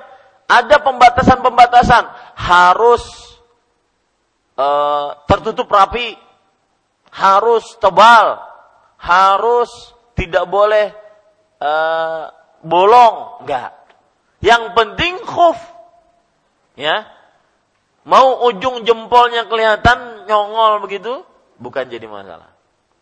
ada 0.51 0.77
pembatasan-pembatasan 0.83 2.35
harus 2.35 3.03
uh, 4.59 5.14
tertutup 5.31 5.70
rapi, 5.70 6.18
harus 7.14 7.62
tebal, 7.79 8.42
harus 8.98 9.70
tidak 10.18 10.51
boleh 10.51 10.90
uh, 11.62 12.35
bolong, 12.61 13.46
enggak. 13.46 13.70
Yang 14.42 14.75
penting 14.75 15.14
khuf, 15.22 15.59
ya. 16.75 17.07
Mau 18.03 18.51
ujung 18.51 18.83
jempolnya 18.83 19.46
kelihatan 19.46 20.27
nyongol 20.27 20.83
begitu, 20.83 21.22
bukan 21.62 21.87
jadi 21.87 22.11
masalah. 22.11 22.51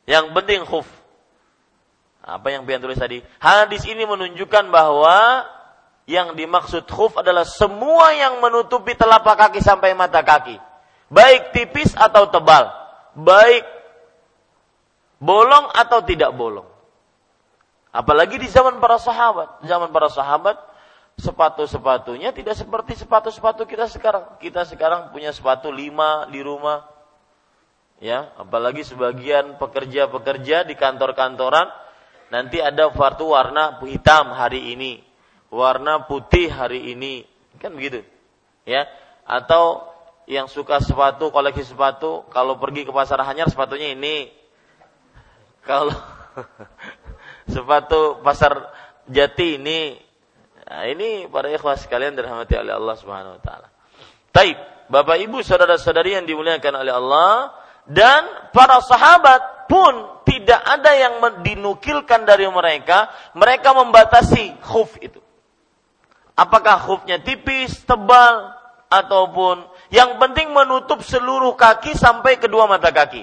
Yang 0.05 0.37
penting 0.37 0.61
khuf. 0.68 1.00
Apa 2.31 2.55
yang 2.55 2.62
pian 2.62 2.79
tulis 2.79 2.99
tadi? 2.99 3.19
Hadis 3.43 3.83
ini 3.90 4.07
menunjukkan 4.07 4.71
bahwa 4.71 5.43
yang 6.07 6.38
dimaksud 6.38 6.87
khuf 6.87 7.19
adalah 7.19 7.43
semua 7.47 8.14
yang 8.14 8.38
menutupi 8.38 8.95
telapak 8.95 9.35
kaki 9.47 9.59
sampai 9.62 9.95
mata 9.95 10.23
kaki. 10.23 10.59
Baik 11.11 11.51
tipis 11.51 11.90
atau 11.99 12.31
tebal. 12.31 12.71
Baik 13.19 13.66
bolong 15.19 15.71
atau 15.75 16.03
tidak 16.07 16.31
bolong. 16.35 16.66
Apalagi 17.90 18.38
di 18.38 18.47
zaman 18.47 18.79
para 18.79 18.99
sahabat. 19.03 19.66
Zaman 19.66 19.90
para 19.90 20.07
sahabat, 20.07 20.55
sepatu-sepatunya 21.19 22.31
tidak 22.31 22.55
seperti 22.55 22.95
sepatu-sepatu 22.95 23.66
kita 23.66 23.90
sekarang. 23.90 24.38
Kita 24.38 24.62
sekarang 24.66 25.11
punya 25.11 25.35
sepatu 25.35 25.75
lima 25.75 26.31
di 26.31 26.40
rumah. 26.40 26.87
Ya, 28.01 28.33
apalagi 28.40 28.81
sebagian 28.81 29.61
pekerja-pekerja 29.61 30.64
di 30.64 30.73
kantor-kantoran 30.73 31.69
nanti 32.31 32.62
ada 32.62 32.88
sepatu 32.88 33.35
warna 33.35 33.77
hitam 33.83 34.33
hari 34.33 34.73
ini, 34.73 35.03
warna 35.51 36.07
putih 36.07 36.49
hari 36.49 36.95
ini, 36.95 37.27
kan 37.59 37.75
begitu, 37.75 38.07
ya? 38.64 38.87
Atau 39.27 39.87
yang 40.31 40.47
suka 40.47 40.79
sepatu, 40.79 41.35
koleksi 41.35 41.66
sepatu, 41.66 42.25
kalau 42.31 42.57
pergi 42.57 42.87
ke 42.87 42.95
pasar 42.95 43.19
hanyar 43.27 43.51
sepatunya 43.51 43.93
ini, 43.93 44.31
kalau 45.69 45.95
sepatu 47.55 48.23
pasar 48.23 48.71
jati 49.11 49.59
ini, 49.59 49.99
nah 50.71 50.87
ini 50.87 51.27
para 51.27 51.51
ikhwas 51.51 51.85
sekalian 51.85 52.14
dirahmati 52.14 52.55
oleh 52.55 52.75
Allah 52.79 52.95
Subhanahu 52.95 53.37
Wa 53.38 53.43
Taala. 53.43 53.69
Taib, 54.31 54.59
Bapak 54.87 55.19
Ibu 55.19 55.43
saudara-saudari 55.43 56.14
yang 56.14 56.27
dimuliakan 56.27 56.75
oleh 56.79 56.95
Allah 56.95 57.51
dan 57.90 58.51
para 58.55 58.79
sahabat 58.79 59.60
pun 59.71 60.27
tidak 60.27 60.59
ada 60.59 60.91
yang 60.99 61.23
dinukilkan 61.47 62.27
dari 62.27 62.51
mereka, 62.51 63.07
mereka 63.39 63.71
membatasi 63.71 64.59
khuf 64.67 64.99
itu. 64.99 65.23
Apakah 66.35 66.83
khufnya 66.83 67.23
tipis, 67.23 67.87
tebal, 67.87 68.51
ataupun 68.91 69.63
yang 69.95 70.19
penting 70.19 70.51
menutup 70.51 71.07
seluruh 71.07 71.55
kaki 71.55 71.95
sampai 71.95 72.43
kedua 72.43 72.67
mata 72.67 72.91
kaki. 72.91 73.23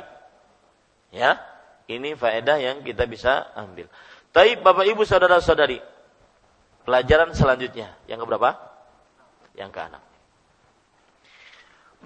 Ya, 1.11 1.43
ini 1.91 2.15
faedah 2.15 2.55
yang 2.55 2.79
kita 2.87 3.03
bisa 3.03 3.51
ambil. 3.59 3.91
Tapi 4.31 4.55
Bapak 4.63 4.87
Ibu 4.87 5.03
saudara-saudari, 5.03 5.83
pelajaran 6.87 7.35
selanjutnya 7.35 7.91
yang 8.07 8.23
keberapa? 8.23 8.55
Yang 9.59 9.71
keenam. 9.75 10.03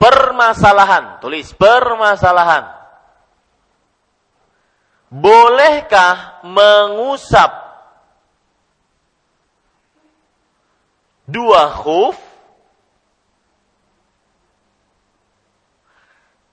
Permasalahan, 0.02 1.22
tulis 1.22 1.54
permasalahan 1.54 2.81
bolehkah 5.12 6.41
mengusap? 6.47 7.52
Dua 11.28 11.71
khuf 11.71 12.19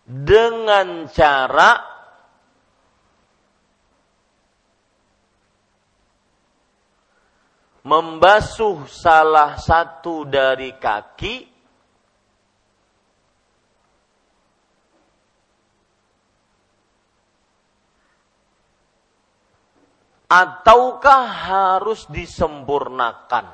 dengan 0.06 1.10
cara 1.10 1.82
membasuh 7.82 8.86
salah 8.86 9.58
satu 9.58 10.28
dari 10.28 10.78
kaki 10.78 11.57
ataukah 20.28 21.24
harus 21.24 22.04
disempurnakan 22.12 23.48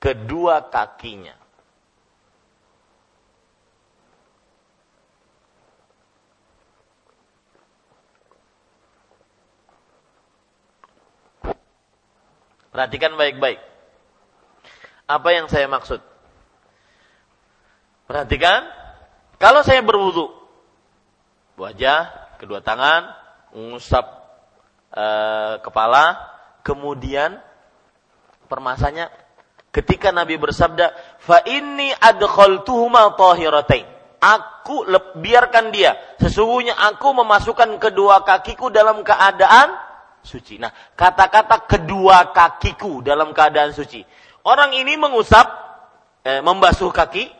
kedua 0.00 0.64
kakinya? 0.72 1.36
Perhatikan 12.70 13.18
baik-baik. 13.18 13.60
Apa 15.10 15.28
yang 15.34 15.50
saya 15.50 15.66
maksud? 15.66 16.00
Perhatikan, 18.06 18.62
kalau 19.42 19.66
saya 19.66 19.82
berwudu, 19.82 20.30
wajah, 21.58 22.08
kedua 22.38 22.62
tangan, 22.62 23.10
mengusap 23.50 24.19
e, 24.90 25.06
kepala, 25.62 26.18
kemudian 26.66 27.38
permasanya 28.50 29.08
ketika 29.70 30.10
Nabi 30.10 30.36
bersabda, 30.36 30.92
"Fa 31.22 31.42
inni 31.46 31.94
adkhaltuhuma 31.94 33.14
tahiratain." 33.14 33.86
Aku 34.20 34.84
biarkan 35.16 35.72
dia. 35.72 35.96
Sesungguhnya 36.20 36.76
aku 36.76 37.08
memasukkan 37.16 37.80
kedua 37.80 38.20
kakiku 38.20 38.68
dalam 38.68 39.00
keadaan 39.00 39.72
suci. 40.20 40.60
Nah, 40.60 40.68
kata-kata 40.92 41.64
kedua 41.64 42.28
kakiku 42.28 43.00
dalam 43.00 43.32
keadaan 43.32 43.72
suci. 43.72 44.04
Orang 44.44 44.76
ini 44.76 45.00
mengusap, 45.00 45.48
eh, 46.28 46.44
membasuh 46.44 46.92
kaki, 46.92 47.32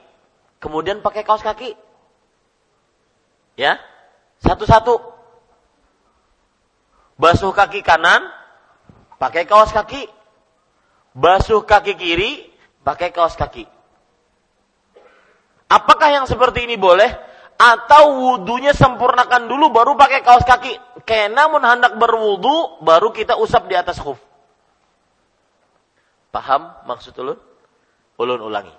kemudian 0.57 1.05
pakai 1.05 1.21
kaos 1.21 1.45
kaki. 1.45 1.77
Ya, 3.61 3.77
satu-satu 4.41 5.20
Basuh 7.21 7.53
kaki 7.53 7.85
kanan, 7.85 8.25
pakai 9.21 9.45
kaos 9.45 9.69
kaki. 9.77 10.09
Basuh 11.13 11.61
kaki 11.69 12.01
kiri, 12.01 12.49
pakai 12.81 13.13
kaos 13.13 13.37
kaki. 13.37 13.69
Apakah 15.69 16.09
yang 16.09 16.25
seperti 16.25 16.65
ini 16.65 16.81
boleh? 16.81 17.13
Atau 17.61 18.17
wudhunya 18.25 18.73
sempurnakan 18.73 19.45
dulu 19.45 19.69
baru 19.69 19.93
pakai 20.01 20.25
kaos 20.25 20.49
kaki. 20.49 20.73
Namun 21.37 21.61
hendak 21.61 22.01
berwudhu 22.01 22.81
baru 22.81 23.13
kita 23.13 23.37
usap 23.37 23.69
di 23.69 23.77
atas 23.77 24.01
khuf. 24.01 24.17
Paham 26.33 26.73
maksud 26.89 27.13
ulun? 27.21 27.37
Ulun 28.17 28.41
ulangi. 28.41 28.73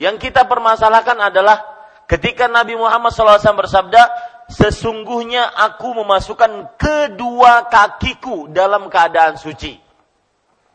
Yang 0.00 0.30
kita 0.30 0.48
permasalahkan 0.48 1.20
adalah 1.20 1.60
ketika 2.08 2.48
Nabi 2.48 2.80
Muhammad 2.80 3.12
SAW 3.12 3.36
bersabda, 3.36 4.29
sesungguhnya 4.50 5.46
aku 5.46 5.94
memasukkan 6.02 6.74
kedua 6.74 7.70
kakiku 7.70 8.50
dalam 8.50 8.90
keadaan 8.90 9.38
suci. 9.38 9.78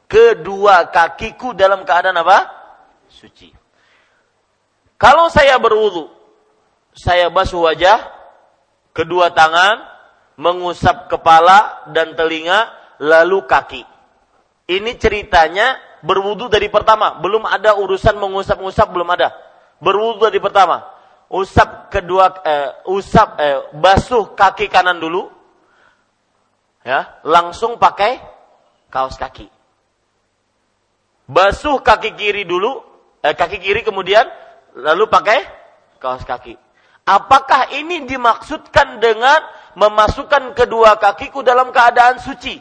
Kedua 0.08 0.88
kakiku 0.88 1.52
dalam 1.52 1.84
keadaan 1.84 2.16
apa? 2.24 2.48
Suci. 3.12 3.52
Kalau 4.96 5.28
saya 5.28 5.60
berwudu, 5.60 6.08
saya 6.96 7.28
basuh 7.28 7.68
wajah, 7.68 8.00
kedua 8.96 9.36
tangan, 9.36 9.84
mengusap 10.40 11.12
kepala 11.12 11.84
dan 11.92 12.16
telinga, 12.16 12.72
lalu 13.04 13.44
kaki. 13.44 13.84
Ini 14.72 14.96
ceritanya 14.96 15.76
berwudu 16.00 16.48
dari 16.48 16.72
pertama, 16.72 17.20
belum 17.20 17.44
ada 17.44 17.76
urusan 17.76 18.16
mengusap-ngusap 18.16 18.88
belum 18.88 19.10
ada. 19.12 19.36
Berwudu 19.84 20.32
dari 20.32 20.40
pertama. 20.40 20.95
Usap 21.26 21.90
kedua 21.90 22.30
eh, 22.46 22.70
usap 22.86 23.30
eh, 23.42 23.60
basuh 23.74 24.38
kaki 24.38 24.70
kanan 24.70 25.02
dulu. 25.02 25.34
Ya, 26.86 27.18
langsung 27.26 27.82
pakai 27.82 28.22
kaos 28.94 29.18
kaki. 29.18 29.50
Basuh 31.26 31.82
kaki 31.82 32.14
kiri 32.14 32.46
dulu, 32.46 32.78
eh, 33.26 33.34
kaki 33.34 33.58
kiri 33.58 33.82
kemudian 33.82 34.30
lalu 34.78 35.10
pakai 35.10 35.42
kaos 35.98 36.22
kaki. 36.22 36.54
Apakah 37.06 37.74
ini 37.74 38.06
dimaksudkan 38.06 38.98
dengan 39.02 39.38
memasukkan 39.78 40.58
kedua 40.58 40.98
kakiku 40.98 41.42
dalam 41.42 41.70
keadaan 41.70 42.22
suci? 42.22 42.58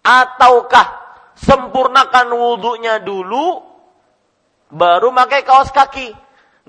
Ataukah 0.00 0.88
sempurnakan 1.36 2.36
wudhunya 2.36 3.00
dulu, 3.00 3.64
baru 4.72 5.12
pakai 5.12 5.40
kaos 5.44 5.72
kaki. 5.72 6.12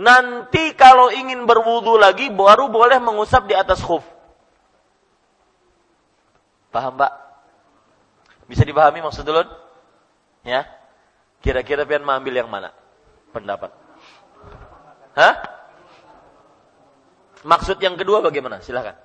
Nanti 0.02 0.74
kalau 0.74 1.14
ingin 1.14 1.46
berwudhu 1.46 2.02
lagi, 2.02 2.34
baru 2.34 2.74
boleh 2.74 2.98
mengusap 2.98 3.46
di 3.46 3.54
atas 3.54 3.86
khuf. 3.86 4.02
Paham, 6.74 6.98
Pak? 6.98 7.14
Bisa 8.50 8.66
dipahami 8.66 9.06
maksud 9.06 9.22
dulu? 9.22 9.46
Ya? 10.42 10.66
Kira-kira 11.46 11.86
pian 11.86 12.02
mengambil 12.02 12.42
yang 12.42 12.50
mana? 12.50 12.74
Pendapat. 13.30 13.70
Hah? 15.14 15.36
Maksud 17.46 17.78
yang 17.78 17.94
kedua 17.94 18.26
bagaimana? 18.26 18.66
Silahkan. 18.66 18.98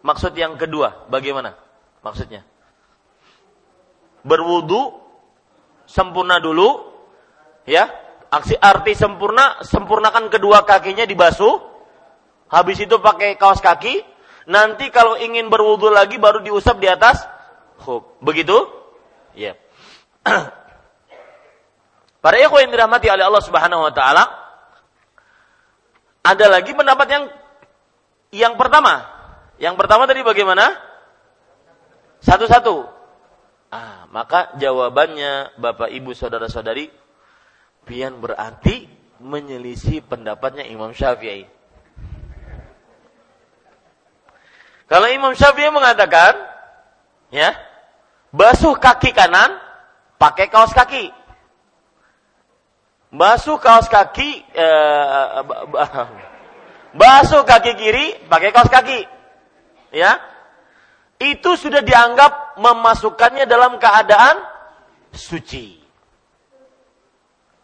Maksud 0.00 0.32
yang 0.36 0.56
kedua 0.56 1.08
bagaimana? 1.12 1.56
Maksudnya? 2.04 2.44
berwudu 4.24 4.96
sempurna 5.84 6.40
dulu 6.40 6.96
ya 7.68 7.92
aksi 8.34 8.58
arti 8.58 8.98
sempurna 8.98 9.62
sempurnakan 9.62 10.26
kedua 10.26 10.66
kakinya 10.66 11.06
dibasuh. 11.06 11.62
Habis 12.50 12.86
itu 12.86 12.98
pakai 12.98 13.38
kaos 13.38 13.62
kaki. 13.62 14.02
Nanti 14.50 14.92
kalau 14.92 15.16
ingin 15.16 15.48
berwudu 15.48 15.88
lagi 15.88 16.20
baru 16.20 16.42
diusap 16.42 16.82
di 16.82 16.90
atas. 16.90 17.22
Khuf 17.80 18.04
begitu? 18.22 18.54
Ya 19.34 19.58
para 22.22 22.38
ikhwan 22.38 22.64
yang 22.64 22.72
dirahmati 22.72 23.10
oleh 23.10 23.26
Allah 23.26 23.42
Subhanahu 23.42 23.82
wa 23.82 23.92
taala 23.92 24.24
ada 26.24 26.46
lagi 26.48 26.72
pendapat 26.72 27.06
yang 27.10 27.24
yang 28.34 28.54
pertama. 28.56 29.04
Yang 29.60 29.74
pertama 29.78 30.08
tadi 30.08 30.24
bagaimana? 30.26 30.74
Satu-satu. 32.24 32.88
Ah, 33.68 34.06
maka 34.08 34.54
jawabannya 34.56 35.58
Bapak 35.60 35.92
Ibu 35.92 36.16
saudara-saudari 36.16 37.03
pian 37.84 38.18
berarti 38.18 38.88
menyelisih 39.20 40.04
pendapatnya 40.04 40.66
Imam 40.66 40.90
Syafi'i. 40.90 41.46
Kalau 44.84 45.08
Imam 45.08 45.32
Syafi'i 45.32 45.72
mengatakan, 45.72 46.36
ya, 47.32 47.56
basuh 48.32 48.76
kaki 48.76 49.16
kanan 49.16 49.56
pakai 50.20 50.52
kaos 50.52 50.72
kaki. 50.76 51.12
Basuh 53.14 53.62
kaos 53.62 53.86
kaki 53.86 54.42
eh, 54.42 55.26
basuh 56.98 57.46
kaki 57.46 57.72
kiri 57.78 58.06
pakai 58.26 58.50
kaos 58.50 58.66
kaki. 58.66 59.06
Ya, 59.94 60.18
itu 61.22 61.54
sudah 61.54 61.78
dianggap 61.80 62.58
memasukkannya 62.58 63.46
dalam 63.46 63.78
keadaan 63.78 64.42
suci. 65.14 65.83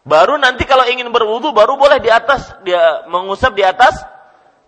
Baru 0.01 0.37
nanti 0.41 0.65
kalau 0.65 0.85
ingin 0.89 1.09
berwudu 1.13 1.53
baru 1.53 1.77
boleh 1.77 2.01
di 2.01 2.09
atas 2.09 2.49
dia 2.65 3.05
mengusap 3.05 3.53
di 3.53 3.61
atas 3.61 4.01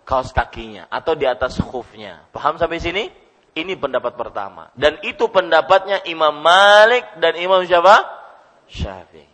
kaos 0.06 0.30
kakinya 0.30 0.86
atau 0.88 1.18
di 1.18 1.26
atas 1.26 1.58
khufnya. 1.58 2.22
Paham 2.30 2.54
sampai 2.60 2.78
sini? 2.78 3.04
Ini 3.54 3.78
pendapat 3.78 4.18
pertama. 4.18 4.70
Dan 4.74 4.98
itu 5.06 5.30
pendapatnya 5.30 6.02
Imam 6.06 6.34
Malik 6.34 7.06
dan 7.22 7.38
Imam 7.38 7.62
siapa? 7.66 8.02
Syafi'i. 8.66 9.30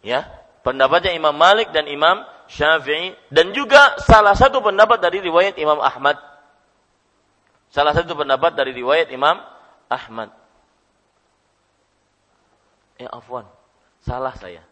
Ya, 0.00 0.26
pendapatnya 0.66 1.14
Imam 1.14 1.34
Malik 1.34 1.70
dan 1.70 1.86
Imam 1.86 2.26
Syafi'i 2.50 3.14
dan 3.30 3.54
juga 3.54 3.98
salah 4.02 4.34
satu 4.34 4.58
pendapat 4.58 4.98
dari 4.98 5.22
riwayat 5.22 5.54
Imam 5.58 5.78
Ahmad 5.78 6.18
Salah 7.70 7.94
satu 7.94 8.18
pendapat 8.18 8.58
dari 8.58 8.74
riwayat 8.74 9.14
Imam 9.14 9.38
Ahmad. 9.86 10.34
Ya 12.98 13.08
afwan, 13.14 13.46
salah 14.04 14.34
saya. 14.36 14.64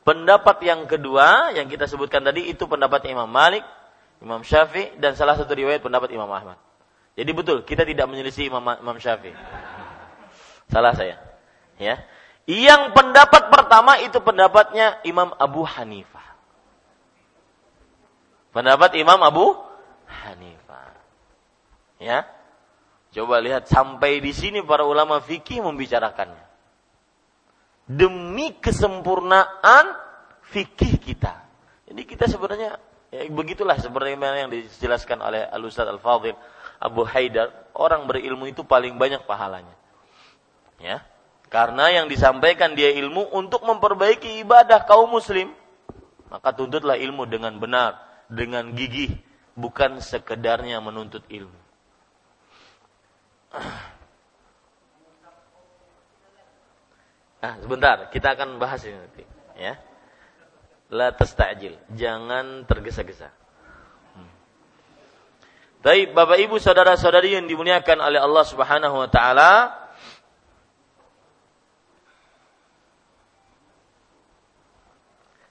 Pendapat 0.00 0.64
yang 0.64 0.88
kedua 0.88 1.52
yang 1.52 1.68
kita 1.68 1.84
sebutkan 1.84 2.24
tadi 2.24 2.48
itu 2.48 2.64
pendapat 2.64 3.04
Imam 3.08 3.28
Malik, 3.28 3.64
Imam 4.24 4.40
Syafi'i 4.40 4.96
dan 4.96 5.12
salah 5.16 5.36
satu 5.36 5.52
riwayat 5.52 5.84
pendapat 5.84 6.08
Imam 6.12 6.28
Ahmad. 6.28 6.56
Jadi 7.16 7.30
betul, 7.36 7.60
kita 7.68 7.84
tidak 7.84 8.08
menyelisih 8.08 8.48
Imam, 8.48 8.64
Imam 8.64 8.96
Syafi'i. 8.96 9.36
Salah 10.72 10.96
saya. 10.96 11.20
Ya. 11.76 12.00
Yang 12.48 12.96
pendapat 12.96 13.52
pertama 13.52 14.00
itu 14.00 14.16
pendapatnya 14.24 14.98
Imam 15.04 15.30
Abu 15.36 15.62
Hanifah. 15.62 16.24
Pendapat 18.50 18.96
Imam 18.98 19.20
Abu 19.20 19.54
Hanifah. 20.08 20.96
Ya. 22.00 22.26
Coba 23.10 23.42
lihat 23.42 23.66
sampai 23.66 24.22
di 24.22 24.30
sini 24.30 24.62
para 24.62 24.86
ulama 24.86 25.18
fikih 25.22 25.62
membicarakannya. 25.62 26.49
Demi 27.90 28.54
kesempurnaan 28.62 29.98
fikih 30.46 31.02
kita. 31.02 31.42
Jadi 31.90 32.02
kita 32.06 32.30
sebenarnya 32.30 32.78
ya 33.10 33.26
begitulah 33.26 33.74
seperti 33.82 34.14
yang 34.14 34.46
dijelaskan 34.46 35.18
oleh 35.18 35.42
Al 35.42 35.62
Ustaz 35.66 35.90
Al 35.90 35.98
Fadhil 35.98 36.38
Abu 36.78 37.02
Haidar, 37.04 37.50
orang 37.74 38.06
berilmu 38.06 38.46
itu 38.46 38.62
paling 38.62 38.94
banyak 38.94 39.26
pahalanya. 39.26 39.74
Ya. 40.80 41.04
Karena 41.50 41.90
yang 41.90 42.06
disampaikan 42.06 42.78
dia 42.78 42.94
ilmu 42.94 43.34
untuk 43.34 43.66
memperbaiki 43.66 44.40
ibadah 44.46 44.86
kaum 44.86 45.10
muslim. 45.10 45.50
Maka 46.30 46.54
tuntutlah 46.54 46.94
ilmu 46.94 47.26
dengan 47.26 47.58
benar, 47.58 47.98
dengan 48.30 48.70
gigih, 48.70 49.18
bukan 49.58 49.98
sekedarnya 49.98 50.78
menuntut 50.78 51.26
ilmu. 51.26 51.58
Ah, 57.40 57.56
sebentar, 57.56 58.12
kita 58.12 58.36
akan 58.36 58.60
bahas 58.60 58.84
ini 58.84 59.00
nanti, 59.00 59.24
ya. 59.56 59.80
La 60.92 61.16
tastajil, 61.16 61.80
jangan 61.96 62.68
tergesa-gesa. 62.68 63.32
Hmm. 64.12 64.30
Bapak 66.12 66.36
Ibu 66.36 66.60
saudara-saudari 66.60 67.40
yang 67.40 67.48
dimuliakan 67.48 68.04
oleh 68.04 68.20
Allah 68.20 68.44
Subhanahu 68.44 68.96
wa 69.00 69.08
taala, 69.08 69.80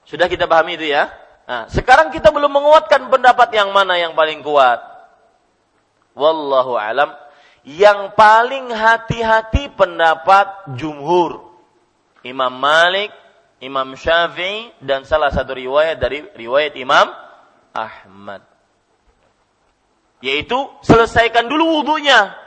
Sudah 0.09 0.25
kita 0.25 0.49
pahami 0.49 0.73
itu 0.73 0.89
ya? 0.89 1.05
Nah, 1.45 1.69
sekarang 1.69 2.09
kita 2.09 2.33
belum 2.33 2.49
menguatkan 2.49 3.13
pendapat 3.13 3.53
yang 3.53 3.69
mana 3.69 3.93
yang 3.93 4.17
paling 4.17 4.41
kuat. 4.41 4.81
Wallahu 6.17 6.73
alam 6.81 7.13
yang 7.61 8.17
paling 8.17 8.73
hati-hati 8.73 9.69
pendapat 9.77 10.73
jumhur. 10.73 11.48
Imam 12.29 12.53
Malik, 12.53 13.09
Imam 13.59 13.97
Syafi'i, 13.97 14.69
dan 14.79 15.03
salah 15.03 15.33
satu 15.33 15.57
riwayat 15.57 15.97
dari 15.97 16.21
riwayat 16.37 16.77
Imam 16.77 17.09
Ahmad. 17.73 18.45
Yaitu 20.21 20.55
selesaikan 20.85 21.49
dulu 21.49 21.81
wudhunya. 21.81 22.37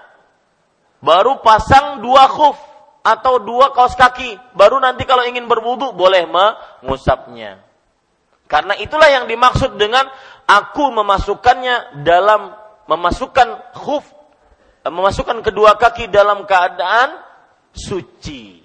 Baru 1.02 1.42
pasang 1.42 1.98
dua 1.98 2.30
khuf 2.30 2.54
atau 3.02 3.42
dua 3.42 3.74
kaos 3.74 3.98
kaki. 3.98 4.38
Baru 4.54 4.78
nanti 4.78 5.02
kalau 5.02 5.26
ingin 5.26 5.50
berwudhu 5.50 5.90
boleh 5.98 6.30
mengusapnya. 6.30 7.58
Karena 8.46 8.76
itulah 8.78 9.08
yang 9.08 9.26
dimaksud 9.26 9.80
dengan 9.80 10.06
aku 10.46 10.92
memasukkannya 10.94 12.04
dalam 12.06 12.54
memasukkan 12.86 13.74
khuf 13.74 14.04
memasukkan 14.84 15.46
kedua 15.46 15.78
kaki 15.78 16.10
dalam 16.10 16.42
keadaan 16.44 17.22
suci. 17.72 18.62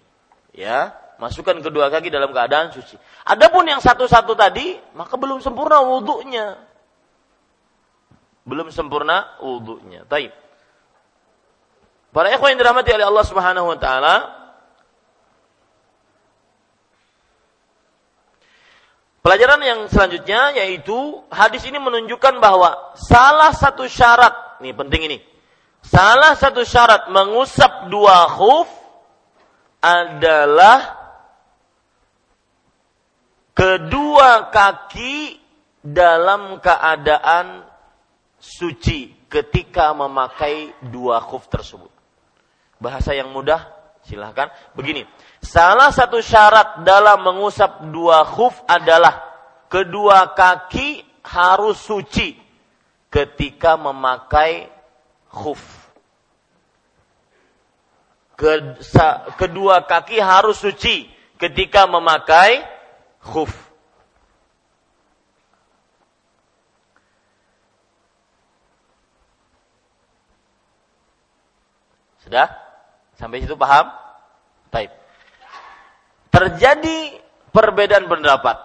Ya, 0.57 0.97
masukkan 1.17 1.57
kedua 1.61 1.89
kaki 1.89 2.09
dalam 2.13 2.33
keadaan 2.33 2.73
suci. 2.73 2.97
Adapun 3.27 3.65
yang 3.65 3.81
satu-satu 3.81 4.33
tadi, 4.37 4.77
maka 4.93 5.17
belum 5.17 5.41
sempurna 5.41 5.81
wudhunya. 5.83 6.65
belum 8.47 8.71
sempurna 8.71 9.35
wudhunya. 9.43 10.07
Taib. 10.07 10.31
Para 12.15 12.31
ikhwan 12.31 12.55
yang 12.55 12.63
dirahmati 12.63 12.95
oleh 12.95 13.05
Allah 13.05 13.25
Subhanahu 13.27 13.67
wa 13.67 13.77
taala, 13.77 14.15
Pelajaran 19.27 19.59
yang 19.59 19.79
selanjutnya 19.91 20.55
yaitu 20.55 20.95
hadis 21.27 21.59
ini 21.67 21.75
menunjukkan 21.83 22.39
bahwa 22.39 22.95
salah 22.95 23.51
satu 23.51 23.83
syarat, 23.83 24.63
nih 24.63 24.71
penting 24.71 25.11
ini. 25.11 25.19
Salah 25.83 26.31
satu 26.39 26.63
syarat 26.63 27.11
mengusap 27.11 27.91
dua 27.91 28.23
khuf 28.31 28.71
adalah 29.83 30.96
kedua 33.57 34.53
kaki 34.53 35.41
dalam 35.81 36.61
keadaan 36.61 37.65
suci 38.37 39.09
ketika 39.25 39.97
memakai 39.97 40.77
dua 40.93 41.17
khuf 41.17 41.49
tersebut. 41.49 41.89
Bahasa 42.77 43.17
yang 43.17 43.33
mudah, 43.33 43.65
silahkan. 44.05 44.53
Begini, 44.77 45.09
salah 45.41 45.89
satu 45.89 46.21
syarat 46.21 46.85
dalam 46.85 47.25
mengusap 47.25 47.89
dua 47.89 48.21
khuf 48.29 48.61
adalah 48.69 49.25
kedua 49.73 50.37
kaki 50.37 51.01
harus 51.25 51.81
suci 51.81 52.37
ketika 53.09 53.73
memakai 53.73 54.69
khuf. 55.33 55.59
Kedua 59.33 59.81
kaki 59.89 60.21
harus 60.21 60.61
suci 60.61 61.09
ketika 61.41 61.89
memakai 61.89 62.76
khuf. 63.27 63.51
Sudah? 72.23 72.51
Sampai 73.15 73.39
situ 73.39 73.55
paham? 73.55 73.87
Taib. 74.67 74.91
Terjadi 76.27 77.15
perbedaan 77.55 78.11
pendapat 78.11 78.59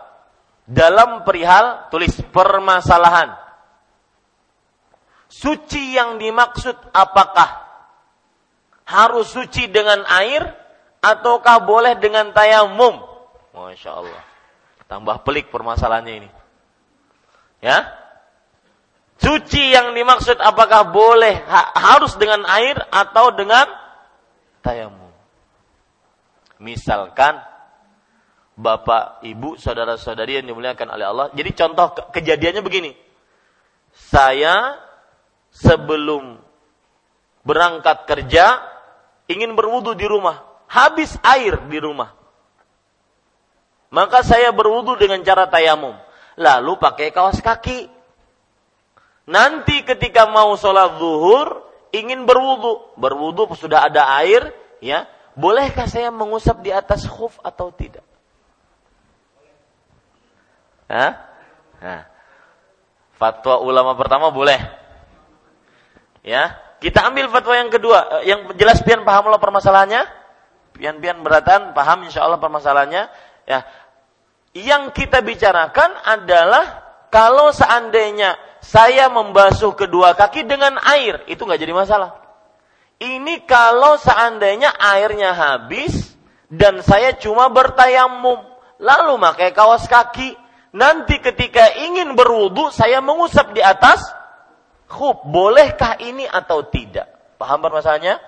dalam 0.66 1.22
perihal 1.22 1.86
tulis 1.94 2.10
permasalahan. 2.34 3.38
Suci 5.30 5.96
yang 5.96 6.18
dimaksud 6.20 6.74
apakah 6.92 7.64
harus 8.84 9.30
suci 9.30 9.70
dengan 9.70 10.04
air 10.10 10.42
ataukah 11.00 11.64
boleh 11.64 11.96
dengan 11.96 12.34
tayamum? 12.34 13.00
Masya 13.54 13.90
Allah. 13.94 14.32
Tambah 14.91 15.24
pelik 15.24 15.49
permasalahannya 15.49 16.14
ini. 16.24 16.30
Ya, 17.62 18.03
Suci 19.22 19.70
yang 19.70 19.95
dimaksud 19.95 20.43
apakah 20.43 20.91
boleh 20.91 21.47
ha, 21.47 21.70
harus 21.78 22.18
dengan 22.18 22.43
air 22.51 22.74
atau 22.91 23.30
dengan 23.30 23.70
tayamum. 24.66 25.14
Misalkan 26.59 27.39
Bapak, 28.59 29.22
Ibu, 29.22 29.62
saudara-saudari 29.62 30.43
yang 30.43 30.51
dimuliakan 30.51 30.91
oleh 30.91 31.07
Allah. 31.07 31.26
Jadi 31.39 31.51
contoh 31.55 31.95
ke 31.95 32.03
kejadiannya 32.18 32.62
begini. 32.66 32.93
Saya 33.95 34.74
sebelum 35.55 36.43
berangkat 37.47 38.11
kerja 38.11 38.59
ingin 39.30 39.55
berwudu 39.55 39.95
di 39.95 40.05
rumah. 40.05 40.66
Habis 40.66 41.14
air 41.22 41.62
di 41.70 41.78
rumah. 41.78 42.11
Maka 43.93 44.24
saya 44.24 44.51
berwudu 44.57 44.97
dengan 44.97 45.20
cara 45.20 45.47
tayamum. 45.47 45.93
Lalu 46.40 46.80
pakai 46.80 47.12
kaos 47.12 47.45
kaki 47.45 47.93
Nanti 49.22 49.86
ketika 49.86 50.26
mau 50.26 50.59
sholat 50.59 50.99
zuhur, 50.99 51.62
ingin 51.95 52.26
berwudu. 52.26 52.99
Berwudu 52.99 53.47
sudah 53.55 53.86
ada 53.86 54.11
air, 54.18 54.51
ya. 54.82 55.07
Bolehkah 55.38 55.86
saya 55.86 56.11
mengusap 56.11 56.61
di 56.61 56.74
atas 56.74 57.07
khuf 57.07 57.38
atau 57.40 57.70
tidak? 57.72 58.05
Hah? 60.90 61.12
Nah. 61.80 62.03
Fatwa 63.16 63.62
ulama 63.62 63.95
pertama 63.95 64.34
boleh. 64.34 64.59
Ya, 66.26 66.59
kita 66.82 67.07
ambil 67.07 67.30
fatwa 67.30 67.55
yang 67.55 67.70
kedua. 67.70 68.20
Eh, 68.20 68.34
yang 68.34 68.51
jelas 68.59 68.82
pian 68.82 69.07
paham 69.07 69.30
lo 69.30 69.38
permasalahannya? 69.38 70.03
Pian-pian 70.74 71.22
beratan 71.22 71.70
paham 71.72 72.03
insya 72.03 72.26
Allah 72.26 72.43
permasalahannya. 72.43 73.07
Ya, 73.47 73.62
yang 74.53 74.92
kita 74.92 75.24
bicarakan 75.24 75.96
adalah 76.05 76.84
kalau 77.09 77.53
seandainya 77.53 78.36
saya 78.61 79.09
membasuh 79.09 79.76
kedua 79.76 80.16
kaki 80.16 80.44
dengan 80.48 80.76
air, 80.80 81.24
itu 81.28 81.42
nggak 81.44 81.61
jadi 81.61 81.74
masalah. 81.74 82.20
Ini 83.03 83.42
kalau 83.48 83.98
seandainya 83.98 84.70
airnya 84.78 85.34
habis 85.34 86.14
dan 86.46 86.78
saya 86.84 87.18
cuma 87.18 87.50
bertayamum, 87.50 88.38
lalu 88.78 89.18
pakai 89.18 89.50
kaos 89.50 89.90
kaki, 89.90 90.38
nanti 90.70 91.18
ketika 91.18 91.72
ingin 91.82 92.14
berwudu 92.14 92.70
saya 92.70 93.03
mengusap 93.03 93.50
di 93.57 93.61
atas 93.64 94.05
khuf. 94.86 95.24
Bolehkah 95.26 95.98
ini 95.98 96.28
atau 96.28 96.68
tidak? 96.68 97.09
Paham 97.40 97.64
permasalahannya? 97.64 98.20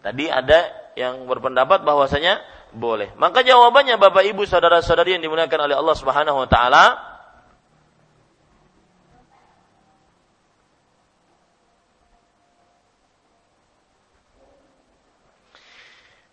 Tadi 0.00 0.24
ada 0.32 0.58
yang 0.96 1.28
berpendapat 1.28 1.84
bahwasanya 1.84 2.40
boleh. 2.74 3.14
Maka 3.18 3.42
jawabannya 3.42 3.98
Bapak 3.98 4.24
Ibu 4.26 4.46
saudara-saudari 4.46 5.18
yang 5.18 5.22
dimuliakan 5.22 5.70
oleh 5.70 5.76
Allah 5.76 5.96
Subhanahu 5.96 6.38
wa 6.44 6.48
taala, 6.48 6.84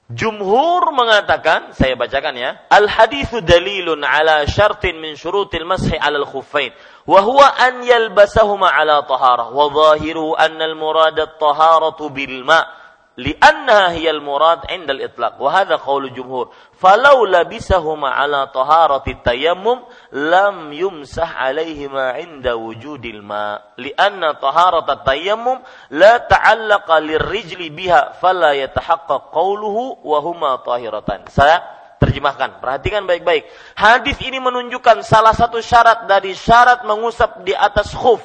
Jumhur 0.07 0.95
mengatakan, 0.95 1.75
saya 1.75 1.99
bacakan 1.99 2.39
ya, 2.39 2.63
al 2.71 2.87
hadithu 2.87 3.43
dalilun 3.43 4.07
ala 4.07 4.47
syartin 4.47 5.03
min 5.03 5.19
syurutil 5.19 5.67
mashi 5.67 5.99
ala 5.99 6.23
al-khuffain 6.23 6.71
wa 7.03 7.19
huwa 7.19 7.51
an 7.59 7.83
yalbasahuma 7.83 8.71
ala 8.71 9.03
taharah 9.03 9.51
wa 9.51 9.67
zahiru 9.67 10.31
anna 10.31 10.63
al-murad 10.63 11.19
at-taharatu 11.19 12.07
bil 12.15 12.47
ma' 12.47 12.86
li'annaha 13.17 13.97
hiyal 13.97 14.21
murad 14.21 14.69
indal 14.69 15.01
itlaq 15.01 15.41
wa 15.41 15.49
hadha 15.49 15.81
qawlu 15.81 16.13
jumhur 16.13 16.53
falau 16.77 17.25
labisahuma 17.25 18.13
ala 18.13 18.53
taharati 18.53 19.17
tayammum 19.25 19.81
lam 20.13 20.69
yumsah 20.69 21.25
alaihima 21.25 22.21
inda 22.21 22.53
wujudil 22.53 23.25
ma 23.25 23.57
li'anna 23.81 24.37
taharata 24.37 25.01
tayammum 25.01 25.57
la 25.97 26.21
ta'allaqa 26.21 27.01
lirrijli 27.01 27.73
biha 27.73 28.21
fala 28.21 28.53
yatahaqqaq 28.53 29.33
qawluhu 29.33 30.05
wa 30.05 30.21
huma 30.21 30.61
tahiratan 30.61 31.25
saya 31.33 31.77
terjemahkan. 31.97 32.61
Perhatikan 32.61 33.09
baik-baik. 33.09 33.49
Hadis 33.73 34.21
ini 34.21 34.37
menunjukkan 34.37 35.01
salah 35.01 35.33
satu 35.33 35.57
syarat 35.65 36.05
dari 36.05 36.37
syarat 36.37 36.85
mengusap 36.85 37.41
di 37.41 37.57
atas 37.57 37.89
khuf 37.97 38.21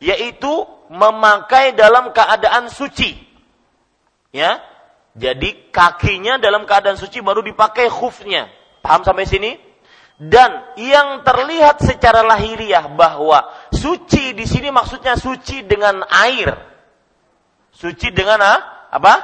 yaitu 0.00 0.64
memakai 0.88 1.76
dalam 1.76 2.10
keadaan 2.16 2.72
suci. 2.72 3.27
Ya. 4.34 4.60
Jadi 5.18 5.74
kakinya 5.74 6.38
dalam 6.38 6.62
keadaan 6.62 6.94
suci 6.94 7.18
baru 7.18 7.42
dipakai 7.42 7.90
khufnya. 7.90 8.46
Paham 8.84 9.02
sampai 9.02 9.26
sini? 9.26 9.58
Dan 10.18 10.74
yang 10.74 11.22
terlihat 11.22 11.78
secara 11.78 12.26
lahiriah 12.26 12.90
bahwa 12.90 13.46
suci 13.70 14.34
di 14.34 14.46
sini 14.46 14.74
maksudnya 14.74 15.14
suci 15.14 15.62
dengan 15.62 16.02
air. 16.10 16.54
Suci 17.70 18.10
dengan 18.10 18.42
apa? 18.90 19.14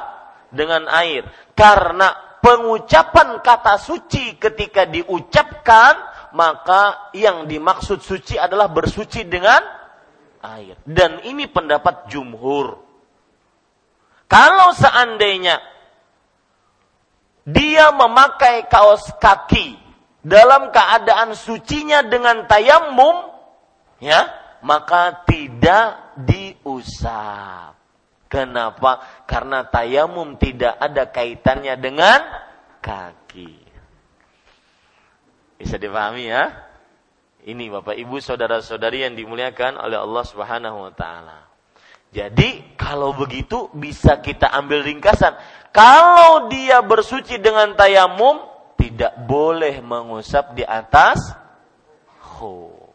Dengan 0.55 0.87
air. 0.87 1.27
Karena 1.51 2.39
pengucapan 2.39 3.43
kata 3.43 3.75
suci 3.75 4.39
ketika 4.39 4.87
diucapkan, 4.87 5.99
maka 6.31 7.11
yang 7.11 7.43
dimaksud 7.43 7.99
suci 7.99 8.39
adalah 8.39 8.71
bersuci 8.71 9.27
dengan 9.27 9.59
air. 10.43 10.79
Dan 10.87 11.27
ini 11.27 11.51
pendapat 11.51 12.07
jumhur. 12.07 12.84
Kalau 14.25 14.73
seandainya 14.73 15.61
dia 17.45 17.93
memakai 17.93 18.65
kaos 18.65 19.05
kaki 19.21 19.77
dalam 20.25 20.73
keadaan 20.73 21.37
sucinya 21.37 22.01
dengan 22.01 22.49
tayamum, 22.49 23.29
ya, 24.01 24.25
maka 24.65 25.21
tidak 25.29 26.17
diusap. 26.17 27.77
Kenapa? 28.25 29.05
Karena 29.29 29.69
tayamum 29.69 30.41
tidak 30.41 30.73
ada 30.81 31.05
kaitannya 31.05 31.77
dengan 31.77 32.25
kaki. 32.81 33.53
Bisa 35.61 35.77
dipahami 35.77 36.25
ya? 36.33 36.49
Ini 37.45 37.69
Bapak 37.69 37.93
Ibu 37.93 38.17
saudara-saudari 38.17 39.05
yang 39.05 39.13
dimuliakan 39.13 39.77
oleh 39.77 40.01
Allah 40.01 40.23
Subhanahu 40.25 40.89
wa 40.89 40.93
taala. 40.97 41.45
Jadi 42.13 42.75
kalau 42.79 43.15
begitu 43.15 43.69
bisa 43.75 44.21
kita 44.21 44.51
ambil 44.51 44.85
ringkasan. 44.85 45.35
Kalau 45.75 46.47
dia 46.47 46.79
bersuci 46.79 47.41
dengan 47.41 47.75
tayamum, 47.75 48.39
tidak 48.79 49.15
boleh 49.27 49.83
mengusap 49.83 50.55
di 50.55 50.63
atas 50.63 51.19
khuf. 52.21 52.93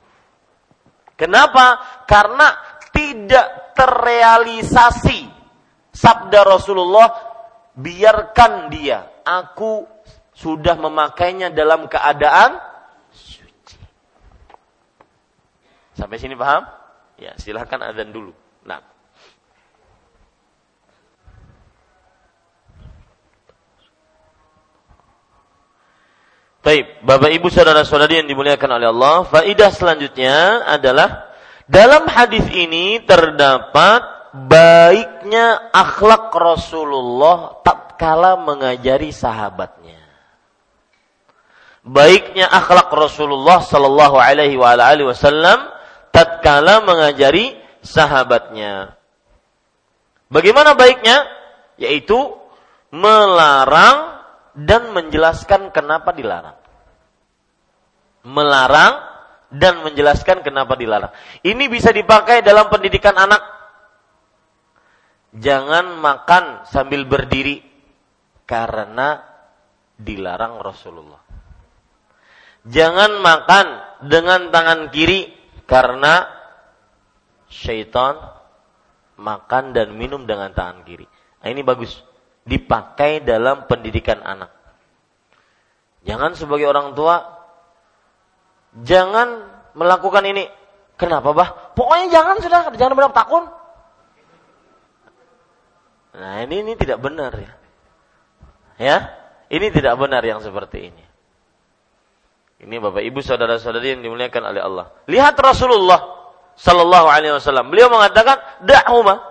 Kenapa? 1.20 1.76
Karena 2.08 2.56
tidak 2.88 3.76
terrealisasi 3.76 5.28
sabda 5.92 6.40
Rasulullah, 6.48 7.12
biarkan 7.76 8.72
dia. 8.72 9.04
Aku 9.20 9.84
sudah 10.32 10.80
memakainya 10.80 11.52
dalam 11.52 11.84
keadaan 11.92 12.56
suci. 13.12 13.76
Sampai 15.92 16.16
sini 16.16 16.32
paham? 16.32 16.64
Ya, 17.20 17.36
silahkan 17.36 17.84
azan 17.84 18.16
dulu. 18.16 18.32
Baik, 26.61 27.00
Bapak 27.08 27.32
Ibu 27.32 27.48
saudara-saudari 27.48 28.20
yang 28.20 28.28
dimuliakan 28.28 28.76
oleh 28.76 28.92
Allah, 28.92 29.24
faidah 29.24 29.72
selanjutnya 29.72 30.68
adalah 30.68 31.32
dalam 31.64 32.04
hadis 32.04 32.44
ini 32.52 33.00
terdapat 33.00 34.04
baiknya 34.36 35.72
akhlak 35.72 36.28
Rasulullah 36.36 37.64
tatkala 37.64 38.36
mengajari 38.36 39.08
sahabatnya. 39.08 40.04
Baiknya 41.80 42.44
akhlak 42.52 42.92
Rasulullah 42.92 43.64
sallallahu 43.64 44.20
alaihi 44.20 44.61
wa 44.61 44.76
alihi 44.76 45.08
wasallam 45.08 45.64
tatkala 46.12 46.84
mengajari 46.84 47.56
sahabatnya. 47.80 49.00
Bagaimana 50.28 50.76
baiknya? 50.76 51.24
Yaitu 51.80 52.36
melarang 52.92 54.20
dan 54.66 54.92
menjelaskan 54.92 55.72
kenapa 55.72 56.12
dilarang. 56.12 56.58
Melarang 58.26 58.94
dan 59.48 59.80
menjelaskan 59.80 60.44
kenapa 60.44 60.76
dilarang. 60.76 61.12
Ini 61.40 61.64
bisa 61.72 61.90
dipakai 61.90 62.44
dalam 62.44 62.68
pendidikan 62.68 63.16
anak. 63.16 63.40
Jangan 65.30 65.96
makan 66.02 66.66
sambil 66.66 67.06
berdiri 67.06 67.62
karena 68.44 69.22
dilarang 69.94 70.58
Rasulullah. 70.58 71.22
Jangan 72.66 73.22
makan 73.24 73.66
dengan 74.04 74.52
tangan 74.52 74.92
kiri 74.92 75.32
karena 75.64 76.28
syaitan 77.48 78.20
makan 79.16 79.72
dan 79.72 79.94
minum 79.96 80.26
dengan 80.28 80.52
tangan 80.52 80.84
kiri. 80.84 81.06
Nah, 81.40 81.48
ini 81.48 81.64
bagus 81.64 82.04
dipakai 82.51 83.22
dalam 83.22 83.70
pendidikan 83.70 84.18
anak. 84.26 84.51
Jangan 86.03 86.34
sebagai 86.34 86.66
orang 86.66 86.98
tua 86.98 87.22
jangan 88.82 89.46
melakukan 89.78 90.26
ini. 90.26 90.51
Kenapa, 90.98 91.32
Bah? 91.32 91.72
Pokoknya 91.72 92.12
jangan 92.12 92.36
sudah, 92.42 92.61
jangan 92.76 92.94
berapa 92.98 93.14
takun. 93.14 93.48
Nah, 96.11 96.42
ini 96.44 96.66
ini 96.66 96.72
tidak 96.76 97.01
benar 97.01 97.32
ya. 97.38 97.53
Ya, 98.76 98.98
ini 99.48 99.70
tidak 99.70 99.96
benar 99.96 100.20
yang 100.26 100.42
seperti 100.42 100.92
ini. 100.92 101.05
Ini 102.61 102.76
Bapak 102.76 103.01
Ibu 103.01 103.24
saudara-saudari 103.24 103.96
yang 103.96 104.05
dimuliakan 104.05 104.53
oleh 104.53 104.61
Allah. 104.61 104.86
Lihat 105.09 105.32
Rasulullah 105.40 106.20
sallallahu 106.61 107.09
alaihi 107.09 107.32
wasallam. 107.32 107.72
Beliau 107.72 107.88
mengatakan, 107.88 108.36
"Da'huma." 108.61 109.30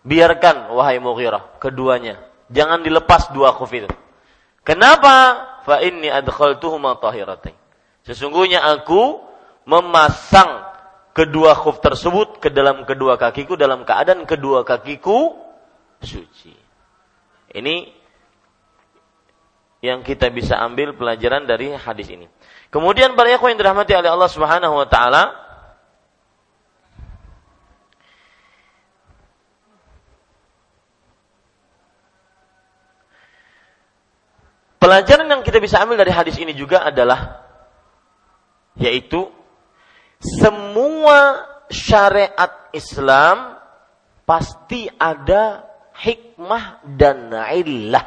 Biarkan 0.00 0.72
wahai 0.72 0.96
Mughirah 0.96 1.60
keduanya. 1.60 2.20
Jangan 2.48 2.80
dilepas 2.80 3.30
dua 3.30 3.52
khuf 3.52 3.70
itu. 3.70 3.88
Kenapa? 4.64 5.46
Fa 5.64 5.84
inni 5.84 6.08
adkhaltuhuma 6.08 6.96
tahiratain. 6.98 7.56
Sesungguhnya 8.04 8.64
aku 8.64 9.20
memasang 9.68 10.64
kedua 11.12 11.52
khuf 11.52 11.84
tersebut 11.84 12.40
ke 12.40 12.48
dalam 12.48 12.88
kedua 12.88 13.20
kakiku 13.20 13.54
dalam 13.60 13.84
keadaan 13.84 14.24
kedua 14.24 14.64
kakiku 14.64 15.36
suci. 16.00 16.56
Ini 17.50 18.00
yang 19.80 20.04
kita 20.04 20.28
bisa 20.28 20.60
ambil 20.60 20.92
pelajaran 20.96 21.48
dari 21.48 21.72
hadis 21.72 22.08
ini. 22.12 22.28
Kemudian 22.68 23.16
para 23.16 23.32
yang 23.32 23.40
dirahmati 23.40 23.96
oleh 23.96 24.10
Allah 24.12 24.30
Subhanahu 24.30 24.74
wa 24.76 24.86
taala, 24.86 25.34
Pelajaran 34.90 35.30
yang 35.30 35.46
kita 35.46 35.62
bisa 35.62 35.78
ambil 35.78 36.02
dari 36.02 36.10
hadis 36.10 36.34
ini 36.42 36.50
juga 36.50 36.82
adalah 36.82 37.46
yaitu 38.74 39.30
semua 40.18 41.46
syariat 41.70 42.66
Islam 42.74 43.54
pasti 44.26 44.90
ada 44.90 45.62
hikmah 45.94 46.82
dan 46.98 47.30
illah. 47.30 48.02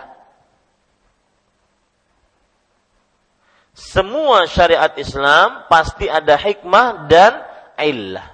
Semua 3.71 4.43
syariat 4.43 4.91
Islam 4.99 5.63
pasti 5.71 6.11
ada 6.11 6.35
hikmah 6.35 7.07
dan 7.07 7.47
illah. 7.79 8.27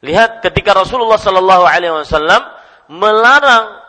Lihat 0.00 0.40
ketika 0.40 0.72
Rasulullah 0.80 1.20
Sallallahu 1.20 1.68
Alaihi 1.68 1.92
Wasallam 1.92 2.40
melarang 2.88 3.81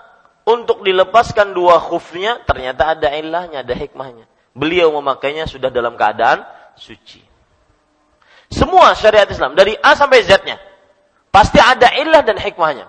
untuk 0.44 0.84
dilepaskan 0.84 1.56
dua 1.56 1.80
khufnya 1.80 2.44
ternyata 2.44 2.92
ada 2.96 3.12
ilahnya, 3.16 3.64
ada 3.64 3.76
hikmahnya. 3.76 4.28
Beliau 4.54 4.92
memakainya 4.94 5.48
sudah 5.48 5.72
dalam 5.72 5.96
keadaan 5.96 6.44
suci. 6.76 7.24
Semua 8.54 8.94
syariat 8.94 9.26
Islam 9.26 9.58
dari 9.58 9.74
A 9.82 9.98
sampai 9.98 10.22
Z-nya 10.22 10.62
pasti 11.34 11.58
ada 11.58 11.90
ilah 11.98 12.22
dan 12.22 12.38
hikmahnya. 12.38 12.86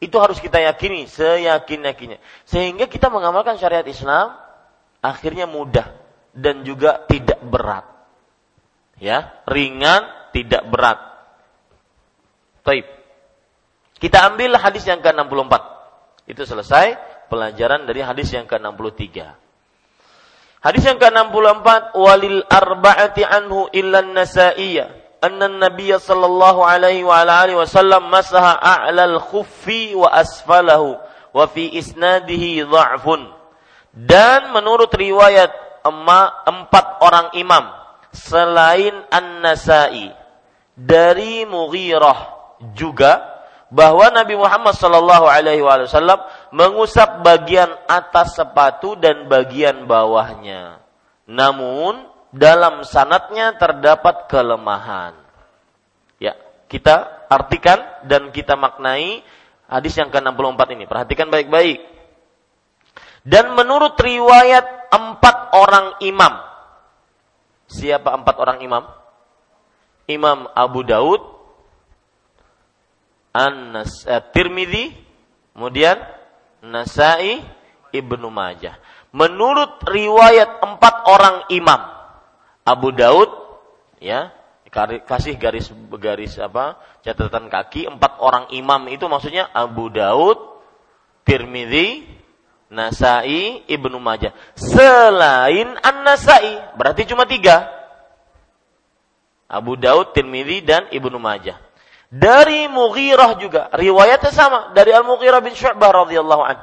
Itu 0.00 0.16
harus 0.20 0.40
kita 0.40 0.60
yakini 0.60 1.08
seyakin-yakinnya. 1.08 2.20
Sehingga 2.48 2.88
kita 2.88 3.12
mengamalkan 3.12 3.60
syariat 3.60 3.84
Islam 3.84 4.36
akhirnya 5.04 5.44
mudah 5.44 5.92
dan 6.32 6.64
juga 6.64 7.04
tidak 7.08 7.40
berat. 7.44 7.84
Ya, 8.96 9.44
ringan, 9.44 10.08
tidak 10.32 10.64
berat. 10.72 10.96
Taib. 12.64 12.88
Kita 14.00 14.28
ambil 14.32 14.56
hadis 14.56 14.84
yang 14.88 15.00
ke-64. 15.04 15.75
Itu 16.26 16.42
selesai 16.42 16.98
pelajaran 17.30 17.86
dari 17.86 18.02
hadis 18.02 18.34
yang 18.34 18.50
ke-63. 18.50 19.22
Hadis 20.62 20.82
yang 20.82 20.98
ke-64 20.98 21.94
walil 21.94 22.42
arba'ati 22.42 23.22
anhu 23.22 23.70
illa 23.70 24.02
an-nasaiyya 24.02 25.06
anna 25.22 25.46
an-nabiy 25.46 25.94
sallallahu 25.94 26.66
alaihi 26.66 27.06
wa 27.06 27.22
ala 27.22 27.46
alihi 27.46 27.58
wasallam 27.58 28.10
masaha 28.10 28.58
a'la 28.58 29.06
al-khuffi 29.06 29.94
wa 29.94 30.10
asfalahu 30.10 30.98
wa 31.30 31.44
fi 31.46 31.70
isnadihi 31.70 32.66
dha'fun. 32.66 33.30
Dan 33.94 34.52
menurut 34.52 34.90
riwayat 34.92 35.82
empat 35.86 36.86
orang 37.00 37.32
imam 37.38 37.64
selain 38.10 38.92
An-Nasai 39.08 40.10
dari 40.74 41.46
Mughirah 41.46 42.18
juga 42.74 43.35
bahwa 43.76 44.08
Nabi 44.08 44.40
Muhammad 44.40 44.72
Shallallahu 44.72 45.28
Alaihi 45.28 45.60
Wasallam 45.60 46.24
mengusap 46.48 47.20
bagian 47.20 47.68
atas 47.84 48.40
sepatu 48.40 48.96
dan 48.96 49.28
bagian 49.28 49.84
bawahnya. 49.84 50.80
Namun 51.28 52.08
dalam 52.32 52.88
sanatnya 52.88 53.52
terdapat 53.60 54.32
kelemahan. 54.32 55.12
Ya, 56.16 56.40
kita 56.72 57.28
artikan 57.28 57.84
dan 58.08 58.32
kita 58.32 58.56
maknai 58.56 59.20
hadis 59.68 59.92
yang 60.00 60.08
ke-64 60.08 60.60
ini. 60.72 60.84
Perhatikan 60.88 61.28
baik-baik. 61.28 61.84
Dan 63.28 63.52
menurut 63.52 63.92
riwayat 64.00 64.88
empat 64.88 65.36
orang 65.52 66.00
imam. 66.00 66.32
Siapa 67.68 68.16
empat 68.16 68.40
orang 68.40 68.64
imam? 68.64 68.88
Imam 70.06 70.46
Abu 70.54 70.86
Daud, 70.86 71.35
An-Nas 73.36 74.08
eh, 74.08 74.24
Tirmidzi, 74.32 74.96
kemudian 75.52 76.00
Nasai, 76.64 77.44
Ibnu 77.92 78.32
Majah. 78.32 78.80
Menurut 79.12 79.84
riwayat 79.84 80.64
empat 80.64 80.94
orang 81.04 81.36
imam, 81.52 81.80
Abu 82.64 82.96
Daud, 82.96 83.28
ya, 84.00 84.32
kasih 85.04 85.36
garis 85.36 85.72
garis 85.96 86.36
apa 86.36 86.76
catatan 87.00 87.48
kaki 87.48 87.88
empat 87.88 88.20
orang 88.20 88.52
imam 88.52 88.88
itu 88.92 89.04
maksudnya 89.08 89.48
Abu 89.52 89.92
Daud, 89.92 90.36
Tirmidzi, 91.28 92.08
Nasai, 92.72 93.62
Ibnu 93.68 94.00
Majah. 94.00 94.32
Selain 94.56 95.76
An-Nasai, 95.80 96.76
berarti 96.76 97.04
cuma 97.04 97.28
tiga. 97.28 97.68
Abu 99.46 99.78
Daud, 99.78 100.10
Tirmidzi 100.16 100.66
dan 100.66 100.90
Ibnu 100.90 101.20
Majah. 101.22 101.65
Dari 102.16 102.64
Mughirah 102.72 103.36
juga, 103.36 103.68
riwayatnya 103.76 104.32
sama 104.32 104.58
dari 104.72 104.88
Al-Mughirah 104.96 105.44
bin 105.44 105.52
Syu'bah 105.52 105.92
radhiyallahu 105.92 106.42
an. 106.48 106.56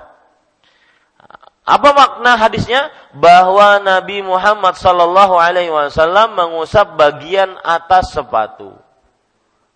Apa 1.63 1.89
makna 1.95 2.35
hadisnya? 2.35 2.89
Bahwa 3.13 3.77
Nabi 3.79 4.19
Muhammad 4.25 4.75
sallallahu 4.75 5.37
alaihi 5.37 5.71
wasallam 5.71 6.35
mengusap 6.35 6.97
bagian 6.97 7.55
atas 7.61 8.11
sepatu. 8.11 8.73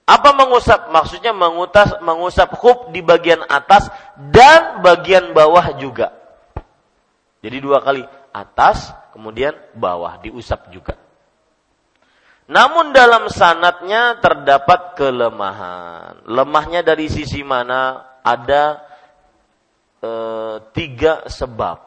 Apa 0.03 0.34
mengusap? 0.34 0.89
Maksudnya 0.89 1.32
mengutas, 1.32 1.93
mengusap 2.01 2.57
khuf 2.57 2.89
di 2.91 3.05
bagian 3.05 3.45
atas 3.45 3.88
dan 4.17 4.82
bagian 4.82 5.32
bawah 5.32 5.78
juga. 5.78 6.11
Jadi 7.39 7.57
dua 7.61 7.80
kali, 7.86 8.01
atas 8.34 8.91
kemudian 9.13 9.53
bawah 9.78 10.17
diusap 10.19 10.67
juga. 10.73 11.07
Namun 12.48 12.95
dalam 12.95 13.28
sanatnya 13.28 14.24
terdapat 14.24 14.95
kelemahan. 14.95 16.24
Lemahnya 16.24 16.80
dari 16.80 17.12
sisi 17.12 17.43
mana? 17.43 18.08
Ada 18.24 18.80
e, 20.00 20.12
tiga 20.72 21.28
sebab. 21.28 21.84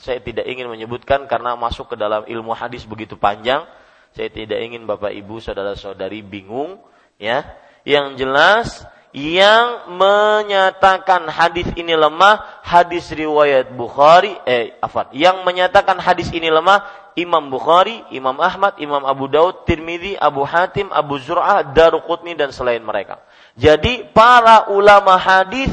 Saya 0.00 0.24
tidak 0.24 0.48
ingin 0.48 0.72
menyebutkan 0.72 1.28
karena 1.28 1.52
masuk 1.52 1.92
ke 1.92 1.96
dalam 2.00 2.24
ilmu 2.24 2.56
hadis 2.56 2.88
begitu 2.88 3.20
panjang. 3.20 3.68
Saya 4.16 4.32
tidak 4.32 4.56
ingin 4.64 4.88
Bapak 4.88 5.12
Ibu 5.12 5.36
saudara-saudari 5.44 6.24
bingung 6.24 6.80
ya. 7.20 7.44
Yang 7.84 8.06
jelas 8.24 8.68
yang 9.10 9.90
menyatakan 9.90 11.26
hadis 11.26 11.66
ini 11.74 11.98
lemah 11.98 12.62
hadis 12.62 13.10
riwayat 13.10 13.74
Bukhari 13.74 14.38
eh 14.46 14.78
afan 14.78 15.10
yang 15.10 15.42
menyatakan 15.42 15.98
hadis 15.98 16.30
ini 16.30 16.46
lemah 16.46 16.86
Imam 17.18 17.50
Bukhari, 17.50 18.06
Imam 18.14 18.38
Ahmad, 18.38 18.78
Imam 18.78 19.02
Abu 19.02 19.26
Daud, 19.26 19.66
Tirmidzi, 19.66 20.14
Abu 20.14 20.46
Hatim, 20.46 20.94
Abu 20.94 21.18
Zur'ah, 21.18 21.66
Daruqutni 21.66 22.38
dan 22.38 22.54
selain 22.54 22.80
mereka. 22.80 23.18
Jadi 23.58 24.06
para 24.14 24.70
ulama 24.70 25.18
hadis 25.18 25.68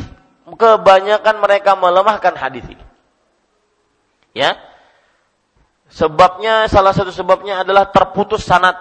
kebanyakan 0.50 1.36
mereka 1.38 1.78
melemahkan 1.78 2.34
hadis 2.36 2.66
ini. 2.68 2.84
Ya. 4.34 4.58
Sebabnya 5.88 6.68
salah 6.68 6.92
satu 6.92 7.16
sebabnya 7.16 7.64
adalah 7.64 7.90
terputus 7.94 8.44
sanad. 8.44 8.76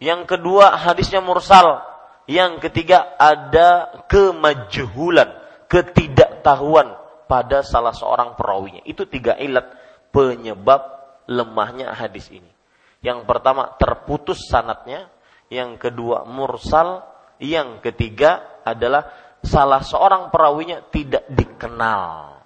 Yang 0.00 0.36
kedua 0.36 0.74
hadisnya 0.78 1.20
mursal. 1.20 1.84
Yang 2.24 2.68
ketiga 2.68 3.16
ada 3.20 4.00
kemajhulan, 4.08 5.28
ketidaktahuan 5.68 6.96
pada 7.28 7.60
salah 7.60 7.92
seorang 7.92 8.32
perawinya. 8.36 8.80
Itu 8.88 9.04
tiga 9.04 9.36
ilat 9.36 9.76
penyebab 10.08 10.80
lemahnya 11.28 11.92
hadis 11.92 12.32
ini. 12.32 12.48
Yang 13.04 13.28
pertama 13.28 13.76
terputus 13.76 14.48
sanatnya, 14.48 15.12
yang 15.52 15.76
kedua 15.76 16.24
mursal, 16.24 17.04
yang 17.36 17.84
ketiga 17.84 18.62
adalah 18.64 19.12
salah 19.44 19.84
seorang 19.84 20.32
perawinya 20.32 20.80
tidak 20.88 21.28
dikenal. 21.28 22.40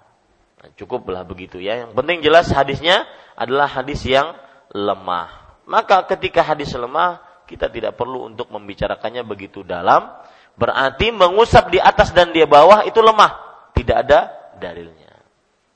Nah, 0.59 0.69
cukuplah 0.75 1.23
begitu 1.23 1.63
ya. 1.63 1.87
Yang 1.87 1.95
penting 1.95 2.19
jelas 2.19 2.51
hadisnya 2.51 3.07
adalah 3.39 3.71
hadis 3.71 4.03
yang 4.03 4.35
lemah. 4.75 5.55
Maka 5.63 6.03
ketika 6.11 6.43
hadis 6.43 6.75
lemah, 6.75 7.23
kita 7.49 7.65
tidak 7.73 7.97
perlu 7.97 8.29
untuk 8.29 8.53
membicarakannya 8.53 9.25
begitu 9.25 9.65
dalam. 9.65 10.05
Berarti 10.53 11.09
mengusap 11.09 11.73
di 11.73 11.81
atas 11.81 12.13
dan 12.13 12.29
di 12.29 12.45
bawah 12.45 12.85
itu 12.85 13.01
lemah. 13.01 13.31
Tidak 13.73 13.97
ada 13.97 14.29
dalilnya. 14.61 15.17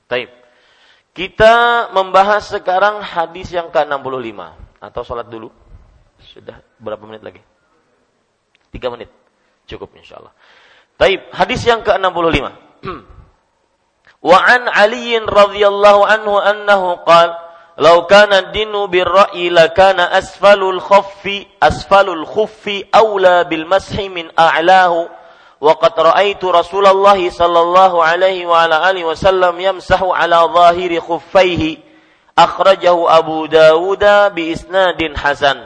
Taib. 0.06 0.30
Kita 1.10 1.88
membahas 1.90 2.46
sekarang 2.46 3.02
hadis 3.02 3.50
yang 3.50 3.74
ke-65. 3.74 4.38
Atau 4.78 5.02
sholat 5.02 5.26
dulu. 5.26 5.50
Sudah 6.22 6.62
berapa 6.78 7.02
menit 7.02 7.26
lagi? 7.26 7.42
Tiga 8.70 8.94
menit. 8.94 9.10
Cukup 9.66 9.90
insya 9.98 10.22
Allah. 10.22 10.30
Taib, 10.94 11.26
hadis 11.34 11.58
yang 11.66 11.82
ke-65. 11.82 12.38
Wa 14.30 14.38
an 14.46 14.62
Ali 14.70 15.18
radhiyallahu 15.18 16.00
anhu 16.06 16.38
annahu 16.38 17.02
qala 17.02 17.43
Lau 17.74 18.06
kana 18.06 18.54
dinu 18.54 18.86
birra'i 18.86 19.50
lakana 19.50 20.14
asfalul 20.14 20.78
khuffi 20.78 21.42
asfalul 21.58 22.22
khuffi 22.22 22.86
awla 22.94 23.42
bil 23.50 23.66
mashi 23.66 24.06
min 24.06 24.30
a'lahu 24.38 25.10
wa 25.58 25.74
qad 25.82 25.94
ra'aitu 25.98 26.54
Rasulullah 26.54 27.18
sallallahu 27.18 27.98
alaihi 27.98 28.46
wa 28.46 28.62
ala 28.62 28.86
alihi 28.86 29.02
wasallam 29.02 29.58
yamsahu 29.58 30.14
ala 30.14 30.46
zahiri 30.46 31.02
khuffaihi 31.02 31.82
akhrajahu 32.38 33.10
Abu 33.10 33.50
Dawud 33.50 34.06
bi 34.38 34.54
isnadin 34.54 35.18
hasan. 35.18 35.58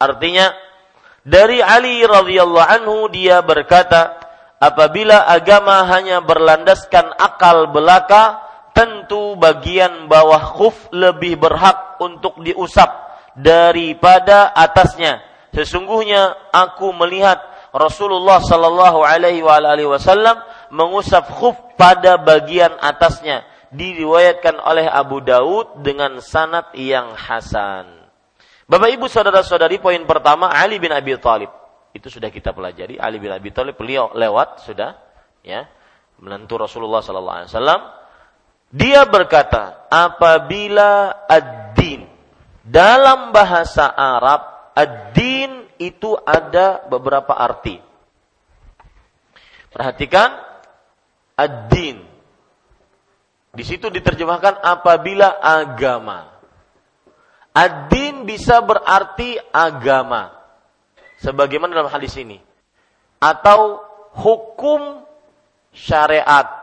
Artinya 0.00 0.56
dari 1.22 1.60
Ali 1.60 2.00
radhiyallahu 2.00 2.70
anhu 2.80 3.12
dia 3.12 3.44
berkata, 3.44 4.16
apabila 4.56 5.28
agama 5.28 5.84
hanya 5.86 6.24
berlandaskan 6.24 7.12
akal 7.14 7.68
belaka, 7.68 8.40
tentu 8.72 9.36
bagian 9.36 10.08
bawah 10.08 10.42
khuf 10.56 10.88
lebih 10.92 11.40
berhak 11.40 12.00
untuk 12.00 12.40
diusap 12.40 12.88
daripada 13.36 14.52
atasnya. 14.52 15.20
Sesungguhnya 15.52 16.32
aku 16.52 16.92
melihat 16.96 17.40
Rasulullah 17.72 18.40
Shallallahu 18.40 19.04
Alaihi 19.04 19.44
Wasallam 19.88 20.40
mengusap 20.72 21.28
khuf 21.28 21.56
pada 21.76 22.20
bagian 22.20 22.72
atasnya. 22.80 23.44
Diriwayatkan 23.72 24.60
oleh 24.60 24.84
Abu 24.84 25.24
Daud 25.24 25.80
dengan 25.80 26.20
sanat 26.20 26.76
yang 26.76 27.16
hasan. 27.16 28.04
Bapak 28.68 28.92
Ibu 28.92 29.08
saudara-saudari 29.08 29.80
poin 29.80 30.00
pertama 30.04 30.52
Ali 30.52 30.76
bin 30.76 30.92
Abi 30.92 31.16
Thalib 31.16 31.48
itu 31.92 32.08
sudah 32.08 32.28
kita 32.28 32.52
pelajari. 32.52 33.00
Ali 33.00 33.16
bin 33.16 33.32
Abi 33.32 33.48
Thalib 33.52 33.76
beliau 33.76 34.12
lewat 34.12 34.64
sudah 34.64 34.96
ya 35.40 35.68
menentu 36.20 36.60
Rasulullah 36.60 37.00
sallallahu 37.00 37.36
alaihi 37.44 37.50
wasallam. 37.52 37.80
Dia 38.72 39.04
berkata, 39.04 39.84
apabila 39.92 41.28
ad-din 41.28 42.08
dalam 42.64 43.28
bahasa 43.28 43.84
Arab 43.92 44.72
ad-din 44.72 45.68
itu 45.76 46.16
ada 46.16 46.80
beberapa 46.88 47.36
arti. 47.36 47.76
Perhatikan 49.72 50.40
ad-din. 51.36 52.00
Di 53.52 53.64
situ 53.68 53.92
diterjemahkan 53.92 54.64
apabila 54.64 55.36
agama. 55.36 56.32
Ad-din 57.52 58.24
bisa 58.24 58.64
berarti 58.64 59.36
agama 59.52 60.32
sebagaimana 61.20 61.76
dalam 61.76 61.92
hadis 61.92 62.16
ini 62.16 62.40
atau 63.20 63.84
hukum 64.16 65.04
syariat 65.68 66.61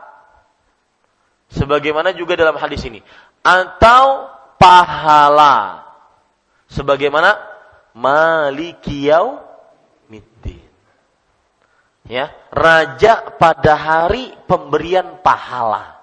sebagaimana 1.50 2.14
juga 2.14 2.38
dalam 2.38 2.56
hadis 2.56 2.80
ini. 2.86 3.02
Atau 3.42 4.30
pahala. 4.56 5.86
Sebagaimana 6.70 7.34
malikiyau 7.98 9.42
middin 10.06 10.62
ya 12.06 12.30
raja 12.54 13.34
pada 13.38 13.74
hari 13.74 14.30
pemberian 14.46 15.18
pahala. 15.22 15.98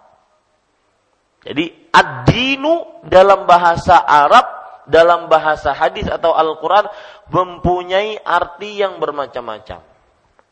Jadi 1.47 1.87
ad-dinu 1.91 3.03
dalam 3.07 3.47
bahasa 3.47 4.03
Arab 4.03 4.57
dalam 4.87 5.27
bahasa 5.27 5.75
hadis 5.75 6.07
atau 6.07 6.31
Al-Quran 6.31 6.87
mempunyai 7.27 8.15
arti 8.23 8.79
yang 8.79 8.97
bermacam-macam. 9.03 9.83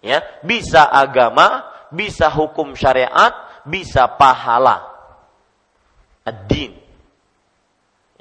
Ya, 0.04 0.22
bisa 0.44 0.86
agama, 0.86 1.66
bisa 1.90 2.30
hukum 2.30 2.76
syariat, 2.78 3.32
bisa 3.66 4.08
pahala. 4.16 4.86
Ad-din. 6.26 6.74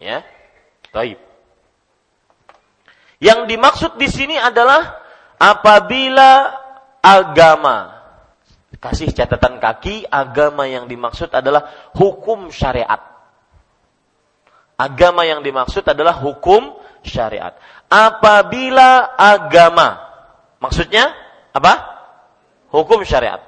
Ya. 0.01 0.25
Taib. 0.93 1.21
Yang 3.23 3.41
dimaksud 3.49 3.93
di 3.97 4.09
sini 4.11 4.37
adalah 4.37 5.01
apabila 5.41 6.61
agama 7.01 7.93
kasih 8.81 9.17
catatan 9.17 9.65
kaki 9.65 10.05
agama 10.05 10.69
yang 10.69 10.85
dimaksud 10.85 11.33
adalah 11.33 11.89
hukum 11.97 12.53
syariat 12.53 13.15
Agama 14.75 15.23
yang 15.23 15.47
dimaksud 15.47 15.87
adalah 15.87 16.19
hukum 16.19 16.75
syariat. 17.07 17.55
Apabila 17.87 19.15
agama, 19.15 20.03
maksudnya 20.59 21.15
apa? 21.55 21.95
Hukum 22.75 23.07
syariat. 23.07 23.39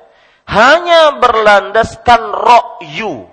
Hanya 0.46 1.18
berlandaskan 1.18 2.22
ro'yu. 2.32 3.26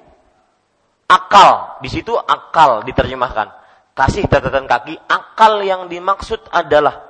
Akal. 1.07 1.80
Di 1.86 1.89
situ 1.93 2.18
akal 2.18 2.82
diterjemahkan. 2.84 3.53
Kasih 3.93 4.26
catatan 4.26 4.66
kaki. 4.66 4.97
Akal 5.05 5.61
yang 5.61 5.86
dimaksud 5.86 6.41
adalah. 6.49 7.05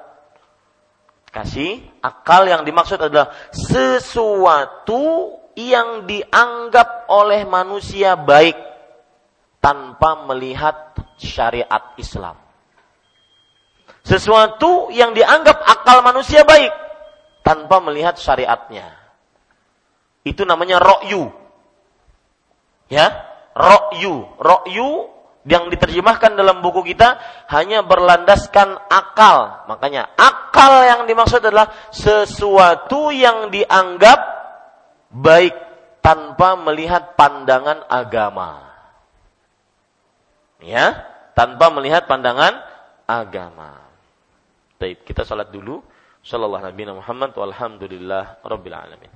Kasih. 1.32 1.80
Akal 2.04 2.52
yang 2.52 2.68
dimaksud 2.68 3.00
adalah 3.00 3.32
sesuatu 3.56 5.40
yang 5.56 6.04
dianggap 6.10 7.08
oleh 7.08 7.46
manusia 7.48 8.20
baik 8.20 8.58
tanpa 9.64 10.28
melihat 10.28 10.92
syariat 11.16 11.96
Islam. 11.96 12.36
Sesuatu 14.04 14.92
yang 14.92 15.16
dianggap 15.16 15.64
akal 15.64 16.04
manusia 16.04 16.44
baik 16.44 16.76
tanpa 17.40 17.80
melihat 17.80 18.20
syariatnya. 18.20 19.03
Itu 20.24 20.48
namanya 20.48 20.80
ro'yu. 20.80 21.32
Ya, 22.92 23.34
Rokyu. 23.54 24.38
Rokyu 24.42 24.90
yang 25.44 25.68
diterjemahkan 25.68 26.40
dalam 26.40 26.64
buku 26.64 26.82
kita 26.94 27.20
hanya 27.54 27.86
berlandaskan 27.86 28.80
akal. 28.90 29.68
Makanya 29.70 30.10
akal 30.18 30.88
yang 30.88 31.02
dimaksud 31.06 31.44
adalah 31.44 31.70
sesuatu 31.94 33.14
yang 33.14 33.52
dianggap 33.54 34.20
baik 35.14 35.56
tanpa 36.02 36.58
melihat 36.60 37.14
pandangan 37.16 37.86
agama. 37.88 38.72
Ya, 40.64 41.04
tanpa 41.36 41.68
melihat 41.76 42.08
pandangan 42.08 42.56
agama. 43.04 43.84
Baik, 44.80 45.04
kita 45.04 45.28
salat 45.28 45.52
dulu. 45.52 45.84
Sallallahu 46.24 46.64
Nabi 46.64 46.88
Muhammad 46.88 47.36
walhamdulillah 47.36 48.40
rabbil 48.48 48.76
alamin. 48.80 49.12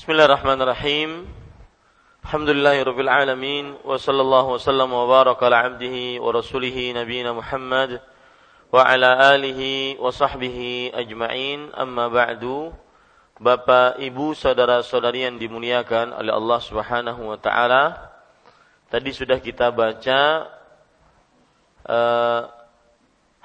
Bismillahirrahmanirrahim. 0.00 1.28
Alhamdulillahirabbil 2.24 3.12
alamin 3.12 3.76
wa 3.84 4.00
sallallahu 4.00 4.56
wasallam 4.56 4.96
wa 4.96 5.04
baraka 5.04 5.44
ala 5.44 5.68
abdihi 5.68 6.16
wa 6.16 6.32
rasulih 6.32 6.72
nabiyina 6.96 7.36
Muhammad 7.36 8.00
wa 8.72 8.80
ala 8.80 9.36
alihi 9.36 10.00
wa 10.00 10.08
sahbihi 10.08 10.96
ajma'in. 10.96 11.76
Amma 11.76 12.08
ba'du. 12.08 12.72
Bapak, 13.44 14.00
Ibu, 14.00 14.32
saudara-saudari 14.32 15.28
yang 15.28 15.36
dimuliakan 15.36 16.16
oleh 16.16 16.32
Allah 16.32 16.60
Subhanahu 16.64 17.20
wa 17.20 17.36
taala. 17.36 18.00
Tadi 18.88 19.12
sudah 19.12 19.36
kita 19.36 19.68
baca 19.68 20.48
uh, 21.84 22.48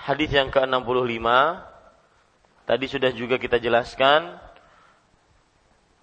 hadis 0.07 0.31
yang 0.31 0.47
ke-65. 0.47 1.19
Tadi 2.63 2.85
sudah 2.87 3.11
juga 3.11 3.35
kita 3.43 3.59
jelaskan 3.59 4.44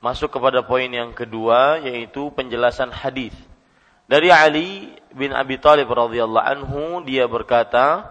masuk 0.02 0.34
kepada 0.34 0.66
poin 0.66 0.90
yang 0.90 1.14
kedua 1.14 1.78
yaitu 1.78 2.28
penjelasan 2.34 2.90
hadis. 2.90 3.32
Dari 4.10 4.28
Ali 4.28 4.90
bin 5.14 5.30
Abi 5.30 5.56
Thalib 5.62 5.88
radhiyallahu 5.88 6.42
anhu 6.44 6.82
dia 7.06 7.24
berkata, 7.30 8.10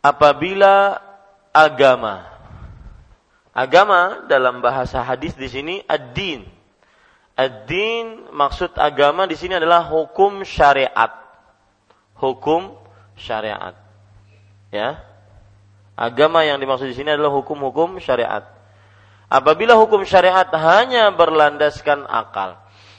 apabila 0.00 1.02
agama 1.50 2.38
agama 3.58 4.22
dalam 4.30 4.62
bahasa 4.62 5.02
hadis 5.02 5.34
di 5.34 5.50
sini 5.50 5.74
ad-din. 5.82 6.46
Ad-din 7.34 8.30
maksud 8.30 8.78
agama 8.78 9.26
di 9.26 9.34
sini 9.34 9.58
adalah 9.58 9.82
hukum 9.90 10.46
syariat. 10.46 11.10
Hukum 12.14 12.78
syariat. 13.18 13.74
Ya. 14.70 15.02
Agama 15.98 16.46
yang 16.46 16.62
dimaksud 16.62 16.86
di 16.86 16.94
sini 16.94 17.10
adalah 17.10 17.34
hukum-hukum 17.34 17.98
syariat. 17.98 18.57
Apabila 19.28 19.76
hukum 19.76 20.08
syariat 20.08 20.48
hanya 20.56 21.12
berlandaskan 21.12 22.08
akal. 22.08 22.56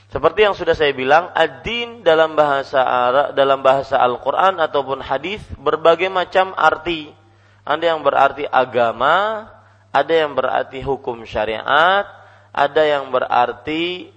Seperti 0.09 0.45
yang 0.45 0.57
sudah 0.57 0.73
saya 0.73 0.93
bilang, 0.93 1.29
ad-din 1.33 2.01
dalam 2.01 2.33
bahasa 2.33 2.81
Arab, 2.81 3.37
dalam 3.37 3.61
bahasa 3.61 3.97
Al-Qur'an 3.97 4.57
ataupun 4.57 5.05
hadis 5.05 5.41
berbagai 5.57 6.09
macam 6.09 6.53
arti. 6.57 7.13
Ada 7.61 7.93
yang 7.93 8.01
berarti 8.01 8.45
agama, 8.49 9.45
ada 9.93 10.13
yang 10.13 10.33
berarti 10.33 10.81
hukum 10.81 11.21
syariat, 11.25 12.05
ada 12.49 12.81
yang 12.81 13.09
berarti 13.13 14.09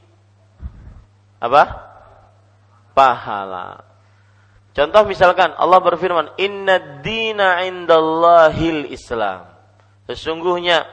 apa? 1.41 1.93
pahala. 2.93 3.89
Contoh 4.73 5.05
misalkan 5.05 5.53
Allah 5.57 5.81
berfirman, 5.81 6.33
"Inna 6.41 7.01
dina 7.01 7.65
indallahil 7.65 8.89
Islam." 8.89 9.49
Sesungguhnya 10.09 10.85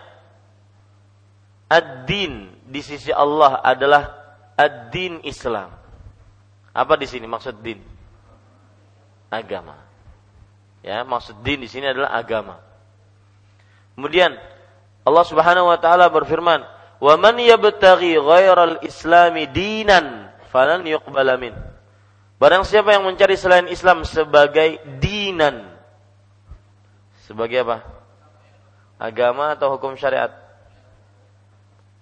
ad-din 1.70 2.50
di 2.66 2.82
sisi 2.82 3.14
Allah 3.14 3.62
adalah 3.62 4.10
ad-din 4.58 5.22
Islam. 5.24 5.70
Apa 6.74 6.98
di 6.98 7.06
sini 7.06 7.30
maksud 7.30 7.62
din? 7.62 7.78
Agama. 9.30 9.78
Ya, 10.82 11.06
maksud 11.06 11.46
din 11.46 11.62
di 11.62 11.70
sini 11.70 11.86
adalah 11.86 12.18
agama. 12.18 12.58
Kemudian 13.94 14.34
Allah 15.04 15.26
Subhanahu 15.28 15.70
wa 15.70 15.78
taala 15.78 16.08
berfirman, 16.08 16.64
"Wa 17.04 17.14
man 17.20 17.36
yabtaghi 17.36 18.16
ghairal 18.18 18.80
islami 18.82 19.46
dinan 19.52 20.32
falan 20.50 20.88
yuqbala 20.88 21.36
min." 21.36 21.52
Barang 22.40 22.64
siapa 22.64 22.96
yang 22.96 23.04
mencari 23.04 23.36
selain 23.36 23.68
Islam 23.68 24.08
sebagai 24.08 24.80
dinan. 25.04 25.68
Sebagai 27.28 27.68
apa? 27.68 27.84
Agama 28.96 29.52
atau 29.52 29.76
hukum 29.76 30.00
syariat? 30.00 30.32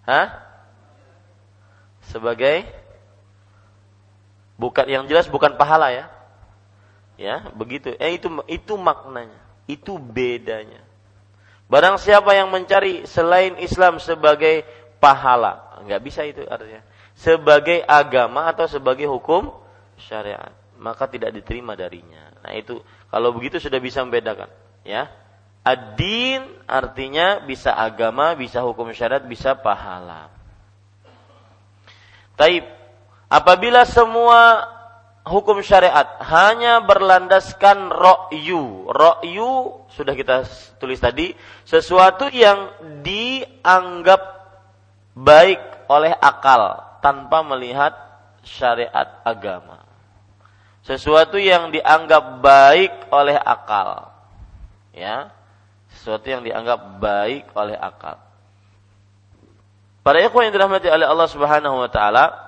Hah? 0.07 0.39
Sebagai 2.07 2.63
bukan 4.55 4.87
yang 4.87 5.03
jelas 5.11 5.27
bukan 5.27 5.59
pahala 5.59 5.91
ya. 5.91 6.05
Ya, 7.19 7.51
begitu. 7.51 7.91
Eh 7.99 8.15
itu 8.15 8.31
itu 8.47 8.73
maknanya. 8.79 9.37
Itu 9.67 9.99
bedanya. 9.99 10.87
Barang 11.67 11.99
siapa 11.99 12.31
yang 12.31 12.47
mencari 12.47 13.03
selain 13.03 13.59
Islam 13.59 13.99
sebagai 13.99 14.63
pahala, 15.03 15.83
nggak 15.83 16.01
bisa 16.01 16.23
itu 16.23 16.47
artinya. 16.47 16.79
Sebagai 17.11 17.83
agama 17.83 18.47
atau 18.47 18.71
sebagai 18.71 19.03
hukum 19.09 19.51
syariat, 19.99 20.53
maka 20.79 21.11
tidak 21.11 21.35
diterima 21.35 21.75
darinya. 21.75 22.31
Nah, 22.39 22.55
itu 22.55 22.79
kalau 23.11 23.35
begitu 23.35 23.59
sudah 23.59 23.83
bisa 23.83 23.99
membedakan, 24.05 24.47
ya. 24.87 25.11
Ad-din 25.67 26.47
artinya 26.63 27.43
bisa 27.43 27.75
agama, 27.75 28.31
bisa 28.39 28.63
hukum 28.63 28.87
syariat, 28.95 29.19
bisa 29.19 29.51
pahala. 29.51 30.31
Taib. 32.39 32.63
Apabila 33.27 33.83
semua 33.83 34.63
hukum 35.27 35.59
syariat 35.59 36.07
hanya 36.23 36.79
berlandaskan 36.79 37.91
ro'yu. 37.91 38.87
Ro'yu 38.87 39.83
sudah 39.91 40.15
kita 40.15 40.47
tulis 40.79 41.03
tadi. 41.03 41.35
Sesuatu 41.67 42.31
yang 42.31 42.71
dianggap 43.03 44.23
baik 45.19 45.91
oleh 45.91 46.15
akal 46.15 46.79
tanpa 47.03 47.43
melihat 47.43 47.91
syariat 48.39 49.19
agama. 49.27 49.83
Sesuatu 50.87 51.35
yang 51.35 51.75
dianggap 51.75 52.39
baik 52.39 53.11
oleh 53.11 53.35
akal. 53.35 54.15
Ya 54.95 55.35
sesuatu 55.97 56.29
yang 56.29 56.45
dianggap 56.45 57.01
baik 57.01 57.49
oleh 57.57 57.73
akal. 57.73 58.21
Para 60.05 60.23
ikhwan 60.23 60.47
yang 60.47 60.55
dirahmati 60.55 60.87
oleh 60.87 61.03
Allah 61.09 61.27
Subhanahu 61.27 61.83
wa 61.83 61.89
taala, 61.91 62.47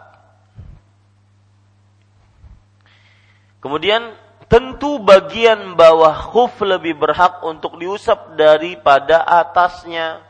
Kemudian 3.60 4.16
tentu 4.48 5.04
bagian 5.04 5.76
bawah 5.76 6.16
khuf 6.16 6.56
lebih 6.64 6.96
berhak 6.96 7.44
untuk 7.44 7.76
diusap 7.76 8.40
daripada 8.40 9.20
atasnya. 9.28 10.24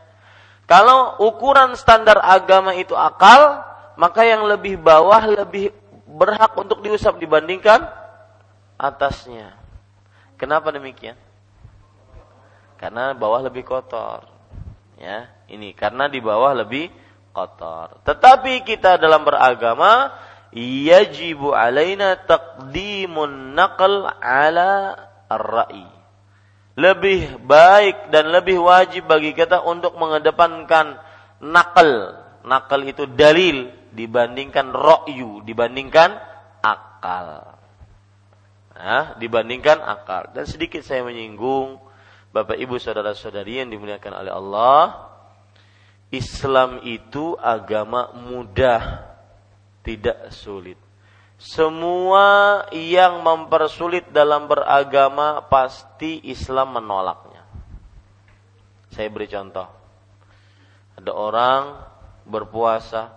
Kalau 0.66 1.18
ukuran 1.22 1.74
standar 1.78 2.18
agama 2.18 2.74
itu 2.74 2.94
akal, 2.94 3.62
maka 3.94 4.26
yang 4.26 4.46
lebih 4.46 4.78
bawah 4.78 5.22
lebih 5.30 5.70
berhak 6.10 6.54
untuk 6.58 6.82
diusap 6.82 7.18
dibandingkan 7.22 7.86
atasnya. 8.74 9.54
Kenapa 10.34 10.74
demikian? 10.74 11.14
Karena 12.80 13.12
bawah 13.12 13.44
lebih 13.44 13.68
kotor. 13.68 14.24
Ya, 14.96 15.28
ini 15.52 15.76
karena 15.76 16.08
di 16.08 16.24
bawah 16.24 16.56
lebih 16.56 16.88
kotor. 17.36 18.00
Tetapi 18.08 18.64
kita 18.64 18.96
dalam 18.96 19.28
beragama 19.28 20.16
yajibu 20.56 21.52
alaina 21.52 22.16
taqdimun 22.24 23.52
naql 23.52 24.08
ala 24.24 24.96
ar-ra'i. 25.28 25.84
Lebih 26.80 27.44
baik 27.44 28.08
dan 28.08 28.32
lebih 28.32 28.56
wajib 28.64 29.04
bagi 29.04 29.36
kita 29.36 29.60
untuk 29.60 30.00
mengedepankan 30.00 30.96
nakal. 31.44 32.16
Nakal 32.48 32.80
itu 32.88 33.04
dalil 33.04 33.68
dibandingkan 33.92 34.72
ra'yu, 34.72 35.44
dibandingkan 35.44 36.16
akal. 36.64 37.60
Nah, 38.72 39.12
dibandingkan 39.20 39.84
akal. 39.84 40.32
Dan 40.32 40.48
sedikit 40.48 40.80
saya 40.80 41.04
menyinggung 41.04 41.89
Bapak 42.30 42.54
Ibu 42.54 42.78
saudara-saudari 42.78 43.58
yang 43.58 43.74
dimuliakan 43.74 44.14
oleh 44.22 44.30
Allah, 44.30 45.10
Islam 46.14 46.78
itu 46.86 47.34
agama 47.34 48.14
mudah, 48.14 49.02
tidak 49.82 50.30
sulit. 50.30 50.78
Semua 51.40 52.62
yang 52.70 53.24
mempersulit 53.26 54.06
dalam 54.14 54.46
beragama 54.46 55.42
pasti 55.50 56.22
Islam 56.30 56.78
menolaknya. 56.78 57.42
Saya 58.94 59.10
beri 59.10 59.26
contoh. 59.26 59.66
Ada 61.00 61.10
orang 61.10 61.62
berpuasa 62.28 63.10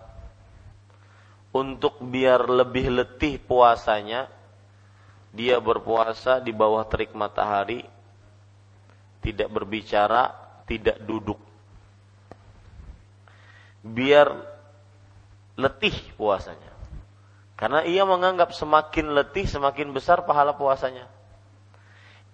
untuk 1.54 2.02
biar 2.02 2.50
lebih 2.50 2.90
letih 2.90 3.38
puasanya, 3.38 4.26
dia 5.30 5.62
berpuasa 5.62 6.42
di 6.42 6.50
bawah 6.50 6.82
terik 6.90 7.14
matahari 7.14 7.86
tidak 9.24 9.50
berbicara, 9.50 10.36
tidak 10.68 11.00
duduk. 11.08 11.40
biar 13.84 14.32
letih 15.60 15.92
puasanya. 16.16 16.72
Karena 17.60 17.86
ia 17.86 18.08
menganggap 18.08 18.56
semakin 18.56 19.14
letih 19.14 19.46
semakin 19.46 19.92
besar 19.92 20.24
pahala 20.24 20.56
puasanya. 20.58 21.06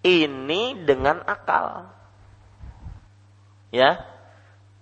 Ini 0.05 0.87
dengan 0.87 1.19
akal. 1.27 1.89
Ya. 3.73 4.05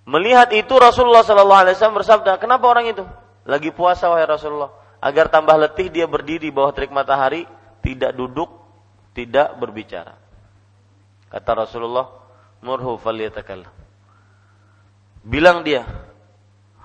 Melihat 0.08 0.54
itu 0.56 0.72
Rasulullah 0.78 1.26
Shallallahu 1.26 1.62
alaihi 1.68 1.76
wasallam 1.76 2.00
bersabda, 2.00 2.40
"Kenapa 2.40 2.64
orang 2.70 2.88
itu 2.88 3.04
lagi 3.44 3.74
puasa 3.76 4.08
wahai 4.08 4.28
Rasulullah? 4.28 4.72
Agar 5.04 5.28
tambah 5.28 5.56
letih 5.58 5.92
dia 5.92 6.08
berdiri 6.08 6.48
di 6.48 6.54
bawah 6.54 6.72
terik 6.72 6.96
matahari, 6.96 7.44
tidak 7.84 8.16
duduk, 8.16 8.48
tidak 9.12 9.56
berbicara." 9.60 10.27
Kata 11.38 11.54
Rasulullah, 11.54 12.10
"Murhu 12.66 12.98
falyatakallam." 12.98 13.70
Bilang 15.22 15.62
dia 15.62 15.86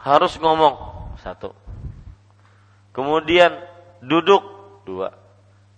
harus 0.04 0.36
ngomong 0.36 0.76
satu. 1.24 1.56
Kemudian 2.92 3.56
duduk 4.04 4.44
dua. 4.84 5.16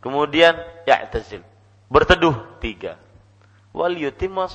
Kemudian 0.03 0.59
ya'tazil. 0.91 1.47
Berteduh 1.87 2.35
tiga. 2.59 2.99
Wal 3.71 3.95
yutimma 3.95 4.51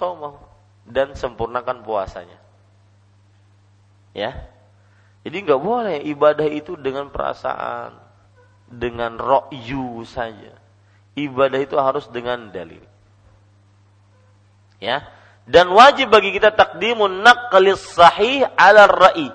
dan 0.83 1.15
sempurnakan 1.15 1.79
puasanya. 1.87 2.35
Ya. 4.11 4.51
Jadi 5.23 5.47
nggak 5.47 5.61
boleh 5.63 6.03
ibadah 6.11 6.47
itu 6.49 6.75
dengan 6.75 7.07
perasaan, 7.07 7.95
dengan 8.67 9.15
ro'yu 9.15 10.03
saja. 10.03 10.59
Ibadah 11.15 11.59
itu 11.63 11.79
harus 11.79 12.09
dengan 12.11 12.51
dalil. 12.51 12.88
Ya. 14.79 15.07
Dan 15.49 15.71
wajib 15.75 16.11
bagi 16.13 16.31
kita 16.35 16.55
takdimun 16.55 17.21
naqlis 17.21 17.95
sahih 17.95 18.47
ala 18.55 18.87
ra'i. 18.87 19.29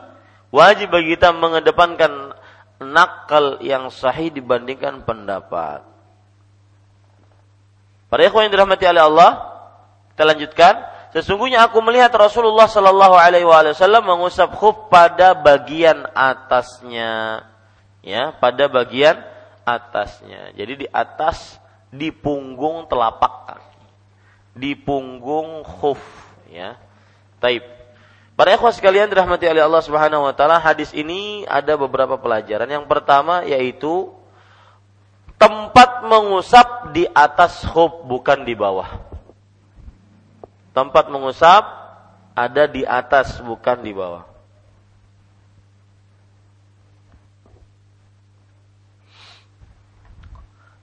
Wajib 0.55 0.95
bagi 0.95 1.19
kita 1.19 1.35
mengedepankan 1.35 2.35
nakal 2.79 3.59
yang 3.63 3.91
sahih 3.91 4.31
dibandingkan 4.31 5.03
pendapat. 5.03 5.83
Para 8.07 8.23
ikhwan 8.23 8.47
yang 8.47 8.55
dirahmati 8.55 8.87
oleh 8.87 9.03
Allah, 9.03 9.31
kita 10.15 10.23
lanjutkan. 10.23 10.75
Sesungguhnya 11.15 11.67
aku 11.67 11.79
melihat 11.83 12.11
Rasulullah 12.15 12.67
Shallallahu 12.67 13.15
Alaihi 13.15 13.47
Wasallam 13.47 14.07
mengusap 14.07 14.55
khuf 14.55 14.91
pada 14.91 15.35
bagian 15.35 16.07
atasnya, 16.11 17.43
ya, 18.03 18.35
pada 18.39 18.67
bagian 18.67 19.19
atasnya. 19.67 20.55
Jadi 20.59 20.83
di 20.83 20.87
atas 20.91 21.59
di 21.91 22.11
punggung 22.11 22.91
telapak 22.91 23.35
kaki, 23.47 23.74
di 24.55 24.79
punggung 24.79 25.67
khuf, 25.67 26.01
ya. 26.49 26.79
Taib. 27.43 27.67
Para 28.35 28.55
ikhwah 28.55 28.75
sekalian 28.75 29.07
dirahmati 29.07 29.47
oleh 29.47 29.63
Allah 29.63 29.83
Subhanahu 29.83 30.27
wa 30.27 30.35
taala, 30.35 30.59
hadis 30.59 30.91
ini 30.91 31.47
ada 31.47 31.79
beberapa 31.79 32.19
pelajaran. 32.19 32.67
Yang 32.67 32.87
pertama 32.91 33.47
yaitu 33.47 34.11
tempat 35.39 36.03
mengusap 36.03 36.91
di 36.91 37.07
atas 37.15 37.63
khuf 37.63 38.03
bukan 38.07 38.43
di 38.43 38.59
bawah. 38.59 38.91
Tempat 40.75 41.07
mengusap 41.15 41.63
ada 42.35 42.67
di 42.67 42.83
atas 42.83 43.39
bukan 43.39 43.79
di 43.87 43.95
bawah. 43.95 44.27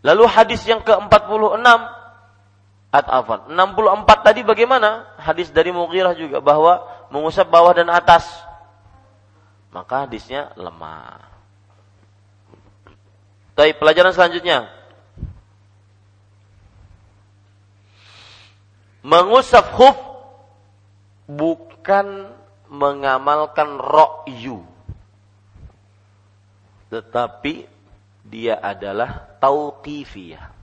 Lalu 0.02 0.24
hadis 0.26 0.66
yang 0.66 0.82
ke-46 0.82 2.01
At-Afan. 2.92 3.48
64 3.48 4.28
tadi 4.28 4.44
bagaimana? 4.44 5.08
Hadis 5.16 5.48
dari 5.48 5.72
Mughirah 5.72 6.12
juga 6.12 6.44
bahwa 6.44 6.84
mengusap 7.08 7.48
bawah 7.48 7.72
dan 7.72 7.88
atas, 7.88 8.28
maka 9.72 10.04
hadisnya 10.04 10.52
lemah. 10.60 11.24
Tapi 13.56 13.72
pelajaran 13.80 14.12
selanjutnya. 14.12 14.68
Mengusap 19.02 19.72
khuf 19.72 19.98
bukan 21.26 22.28
mengamalkan 22.68 23.80
ro'yu. 23.80 24.68
Tetapi 26.92 27.72
dia 28.28 28.60
adalah 28.60 29.32
tauqifiyah. 29.40 30.61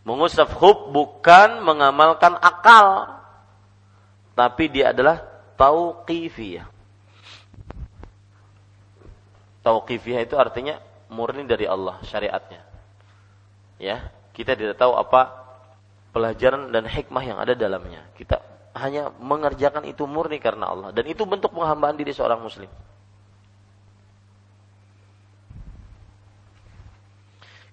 Mengusap 0.00 0.48
khuf 0.56 0.88
bukan 0.90 1.60
mengamalkan 1.60 2.36
akal 2.40 3.20
tapi 4.32 4.72
dia 4.72 4.96
adalah 4.96 5.20
tauqifiyah. 5.60 6.64
Tauqifiyah 9.60 10.24
itu 10.24 10.40
artinya 10.40 10.80
murni 11.12 11.44
dari 11.44 11.68
Allah 11.68 12.00
syariatnya. 12.08 12.64
Ya, 13.76 14.08
kita 14.32 14.56
tidak 14.56 14.80
tahu 14.80 14.96
apa 14.96 15.36
pelajaran 16.16 16.72
dan 16.72 16.88
hikmah 16.88 17.24
yang 17.24 17.36
ada 17.36 17.52
dalamnya. 17.52 18.08
Kita 18.16 18.40
hanya 18.72 19.12
mengerjakan 19.20 19.84
itu 19.84 20.08
murni 20.08 20.40
karena 20.40 20.72
Allah 20.72 20.88
dan 20.96 21.04
itu 21.04 21.28
bentuk 21.28 21.52
penghambaan 21.52 22.00
diri 22.00 22.16
seorang 22.16 22.40
muslim. 22.40 22.72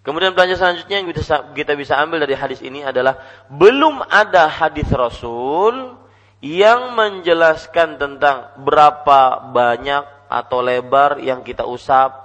Kemudian 0.07 0.31
pelajaran 0.31 0.55
selanjutnya 0.55 1.03
yang 1.03 1.07
kita 1.51 1.75
bisa 1.75 1.99
ambil 1.99 2.23
dari 2.23 2.31
hadis 2.31 2.63
ini 2.63 2.79
adalah 2.79 3.19
belum 3.51 4.07
ada 4.07 4.47
hadis 4.47 4.87
Rasul 4.87 5.99
yang 6.39 6.95
menjelaskan 6.95 7.99
tentang 7.99 8.55
berapa 8.55 9.51
banyak 9.51 10.31
atau 10.31 10.63
lebar 10.63 11.19
yang 11.19 11.43
kita 11.43 11.67
usap 11.67 12.15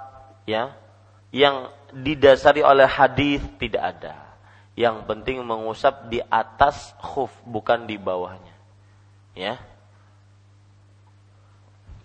ya. 0.46 0.78
Yang 1.34 1.74
didasari 1.90 2.62
oleh 2.62 2.86
hadis 2.86 3.42
tidak 3.58 3.98
ada. 3.98 4.14
Yang 4.78 5.02
penting 5.02 5.42
mengusap 5.42 6.06
di 6.06 6.22
atas 6.22 6.94
khuf 7.02 7.34
bukan 7.42 7.82
di 7.90 7.98
bawahnya 7.98 8.54
ya. 9.34 9.58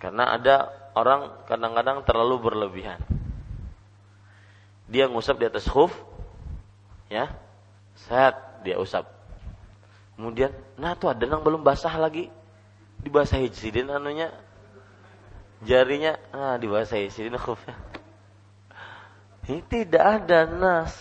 Karena 0.01 0.41
ada 0.41 0.73
orang 0.97 1.45
kadang-kadang 1.45 2.01
terlalu 2.01 2.49
berlebihan 2.49 2.97
dia 4.87 5.07
ngusap 5.11 5.39
di 5.39 5.45
atas 5.47 5.67
khuf 5.67 5.91
ya 7.11 7.31
saat 7.95 8.63
dia 8.63 8.79
usap 8.79 9.17
Kemudian, 10.17 10.49
nah 10.81 10.97
tuh 10.97 11.13
ada 11.13 11.29
yang 11.29 11.45
belum 11.45 11.61
basah 11.61 11.93
lagi. 11.93 12.33
Dibasahi 13.05 13.53
sidin 13.53 13.93
anunya. 13.93 14.33
Jarinya, 15.61 16.17
ah 16.33 16.57
dibasahi 16.57 17.13
sidin 17.13 17.37
khufnya. 17.37 17.77
Ini 19.45 19.61
tidak 19.69 20.03
ada 20.03 20.49
nas. 20.49 20.97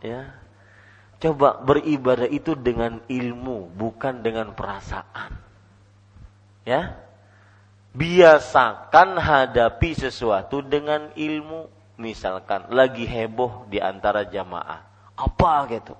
Ya. 0.00 0.32
Coba 1.20 1.60
beribadah 1.60 2.24
itu 2.24 2.56
dengan 2.56 3.04
ilmu, 3.04 3.68
bukan 3.76 4.24
dengan 4.24 4.56
perasaan. 4.56 5.36
Ya. 6.64 7.04
Biasakan 7.92 9.20
hadapi 9.20 9.92
sesuatu 9.92 10.64
dengan 10.64 11.12
ilmu. 11.12 11.68
Misalkan 11.94 12.66
lagi 12.74 13.06
heboh 13.06 13.70
di 13.70 13.78
antara 13.78 14.26
jamaah. 14.26 14.82
Apa 15.14 15.70
gitu? 15.70 15.94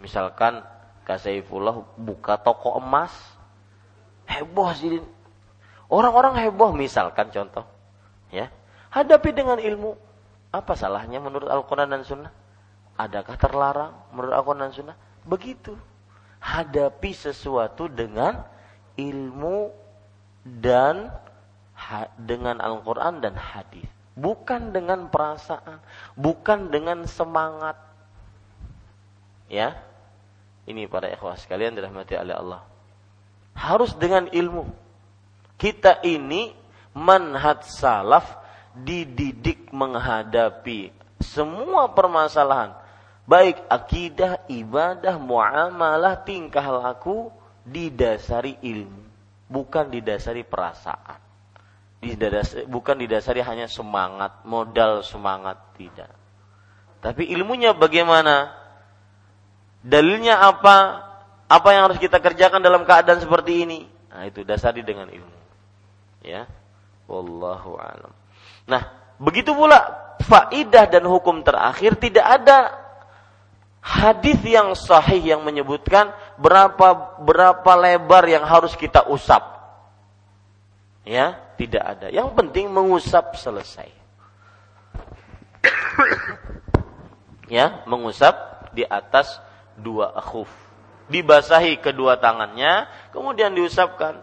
Misalkan 0.00 0.60
Kak 1.04 1.20
Saifullah 1.20 1.80
buka 1.96 2.36
toko 2.36 2.76
emas. 2.76 3.12
Heboh 4.28 4.70
sih. 4.76 5.00
Orang-orang 5.90 6.38
heboh 6.44 6.76
misalkan 6.76 7.32
contoh. 7.32 7.64
Ya. 8.28 8.52
Hadapi 8.92 9.32
dengan 9.32 9.56
ilmu. 9.58 9.96
Apa 10.50 10.74
salahnya 10.74 11.22
menurut 11.22 11.46
Al-Quran 11.46 11.88
dan 11.90 12.02
Sunnah? 12.02 12.32
Adakah 13.00 13.34
terlarang 13.40 13.92
menurut 14.12 14.34
Al-Quran 14.34 14.68
dan 14.68 14.74
Sunnah? 14.74 14.96
Begitu. 15.24 15.72
Hadapi 16.40 17.10
sesuatu 17.16 17.88
dengan 17.88 18.44
ilmu 18.98 19.72
dan 20.44 21.08
dengan 22.20 22.60
Al-Quran 22.60 23.24
dan 23.24 23.34
hadis. 23.36 23.99
Bukan 24.18 24.74
dengan 24.74 25.08
perasaan. 25.08 25.80
Bukan 26.18 26.72
dengan 26.72 27.06
semangat. 27.06 27.78
Ya, 29.50 29.82
ini 30.70 30.86
para 30.86 31.10
ikhwah 31.10 31.34
sekalian 31.34 31.74
dirahmati 31.74 32.14
oleh 32.14 32.34
Allah. 32.38 32.62
Harus 33.58 33.94
dengan 33.98 34.30
ilmu. 34.30 34.70
Kita 35.58 36.00
ini 36.06 36.54
manhaj 36.94 37.66
salaf 37.66 38.38
dididik 38.72 39.74
menghadapi 39.74 40.94
semua 41.20 41.92
permasalahan. 41.92 42.74
Baik 43.28 43.62
akidah, 43.70 44.42
ibadah, 44.50 45.20
muamalah, 45.20 46.18
tingkah 46.26 46.66
laku 46.66 47.30
didasari 47.62 48.58
ilmu. 48.58 49.06
Bukan 49.46 49.92
didasari 49.92 50.42
perasaan. 50.42 51.29
Didasari, 52.00 52.64
bukan 52.64 52.96
didasari 52.96 53.44
hanya 53.44 53.68
semangat, 53.68 54.40
modal 54.48 55.04
semangat. 55.04 55.60
Tidak. 55.76 56.10
Tapi 57.04 57.28
ilmunya 57.32 57.76
bagaimana? 57.76 58.56
Dalilnya 59.84 60.40
apa? 60.40 61.08
Apa 61.50 61.68
yang 61.76 61.90
harus 61.90 62.00
kita 62.00 62.20
kerjakan 62.20 62.64
dalam 62.64 62.88
keadaan 62.88 63.20
seperti 63.20 63.68
ini? 63.68 63.80
Nah, 64.12 64.24
itu 64.24 64.44
dasari 64.44 64.80
dengan 64.80 65.12
ilmu. 65.12 65.38
Ya. 66.24 66.48
Wallahu 67.10 67.76
alam. 67.76 68.12
Nah, 68.70 68.86
begitu 69.18 69.50
pula 69.50 69.82
faidah 70.22 70.86
dan 70.86 71.04
hukum 71.04 71.42
terakhir 71.42 71.98
tidak 71.98 72.22
ada 72.22 72.80
hadis 73.80 74.38
yang 74.44 74.76
sahih 74.76 75.34
yang 75.34 75.42
menyebutkan 75.42 76.12
berapa 76.36 77.18
berapa 77.24 77.72
lebar 77.74 78.24
yang 78.28 78.44
harus 78.44 78.76
kita 78.76 79.08
usap. 79.08 79.59
Ya, 81.04 81.40
tidak 81.56 81.84
ada. 81.84 82.06
Yang 82.12 82.36
penting 82.36 82.68
mengusap 82.68 83.36
selesai. 83.40 83.88
ya, 87.48 87.82
mengusap 87.88 88.68
di 88.76 88.84
atas 88.84 89.40
dua 89.80 90.12
khuf. 90.20 90.50
Dibasahi 91.10 91.82
kedua 91.82 92.22
tangannya, 92.22 92.86
kemudian 93.10 93.56
diusapkan 93.56 94.22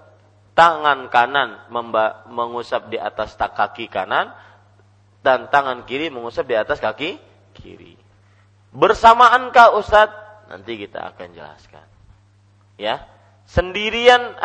tangan 0.55 1.11
kanan 1.11 1.67
mengusap 2.31 2.87
di 2.87 2.97
atas 2.97 3.35
kaki 3.35 3.91
kanan 3.91 4.31
dan 5.21 5.51
tangan 5.51 5.83
kiri 5.83 6.07
mengusap 6.07 6.47
di 6.47 6.55
atas 6.55 6.79
kaki 6.79 7.19
kiri. 7.51 7.99
Bersamaankah 8.71 9.75
Ustadz? 9.75 10.47
Nanti 10.47 10.79
kita 10.79 11.11
akan 11.11 11.27
jelaskan. 11.35 11.83
Ya, 12.79 13.03
sendirian 13.43 14.39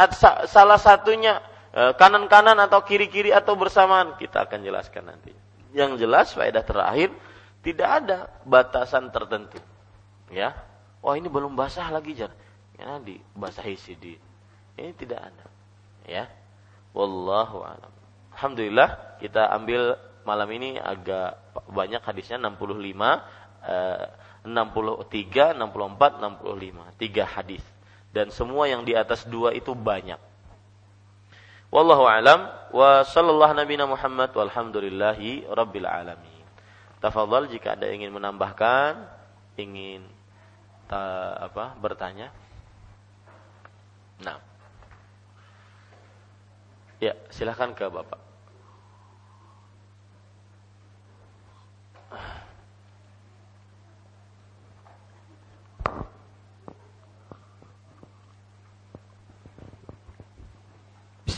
salah 0.50 0.80
satunya 0.80 1.38
kanan-kanan 1.72 2.56
atau 2.60 2.84
kiri-kiri 2.84 3.32
atau 3.32 3.56
bersamaan 3.56 4.16
kita 4.20 4.44
akan 4.44 4.60
jelaskan 4.60 5.08
nanti. 5.08 5.32
Yang 5.72 6.04
jelas 6.04 6.36
faedah 6.36 6.64
terakhir 6.64 7.08
tidak 7.64 7.88
ada 7.88 8.18
batasan 8.44 9.08
tertentu. 9.08 9.56
Ya. 10.28 10.52
Wah, 11.00 11.18
ini 11.18 11.26
belum 11.26 11.56
basah 11.56 11.88
lagi 11.90 12.14
jar. 12.14 12.30
Ya, 12.76 13.00
dibasahi 13.00 13.76
sidi. 13.80 14.14
Ini 14.76 14.92
tidak 14.94 15.20
ada 15.32 15.52
ya 16.06 16.26
wallahu 16.92 17.62
alam 17.62 17.92
alhamdulillah 18.34 19.18
kita 19.22 19.48
ambil 19.54 19.96
malam 20.22 20.48
ini 20.54 20.78
agak 20.78 21.38
banyak 21.70 22.02
hadisnya 22.02 22.38
65 22.38 22.94
eh, 23.66 24.06
63 24.42 25.58
64 25.58 25.62
65 25.62 27.02
tiga 27.02 27.24
hadis 27.26 27.62
dan 28.12 28.28
semua 28.34 28.68
yang 28.68 28.82
di 28.82 28.92
atas 28.92 29.24
dua 29.24 29.54
itu 29.54 29.72
banyak 29.72 30.18
wallahu 31.72 32.04
alam. 32.04 32.52
Wa 32.72 33.04
sallallahu 33.04 33.56
nabiyana 33.56 33.88
Muhammad 33.88 34.30
walhamdulillahi 34.36 35.48
rabbil 35.48 35.88
alamin. 35.88 36.44
Tafadhal 37.00 37.50
jika 37.50 37.74
ada 37.74 37.90
ingin 37.90 38.12
menambahkan 38.14 39.08
ingin 39.58 40.06
ta, 40.86 41.34
apa 41.50 41.74
bertanya. 41.80 42.30
Nah. 44.22 44.38
Ya, 47.02 47.18
silahkan 47.34 47.74
ke 47.74 47.90
Bapak. 47.90 48.20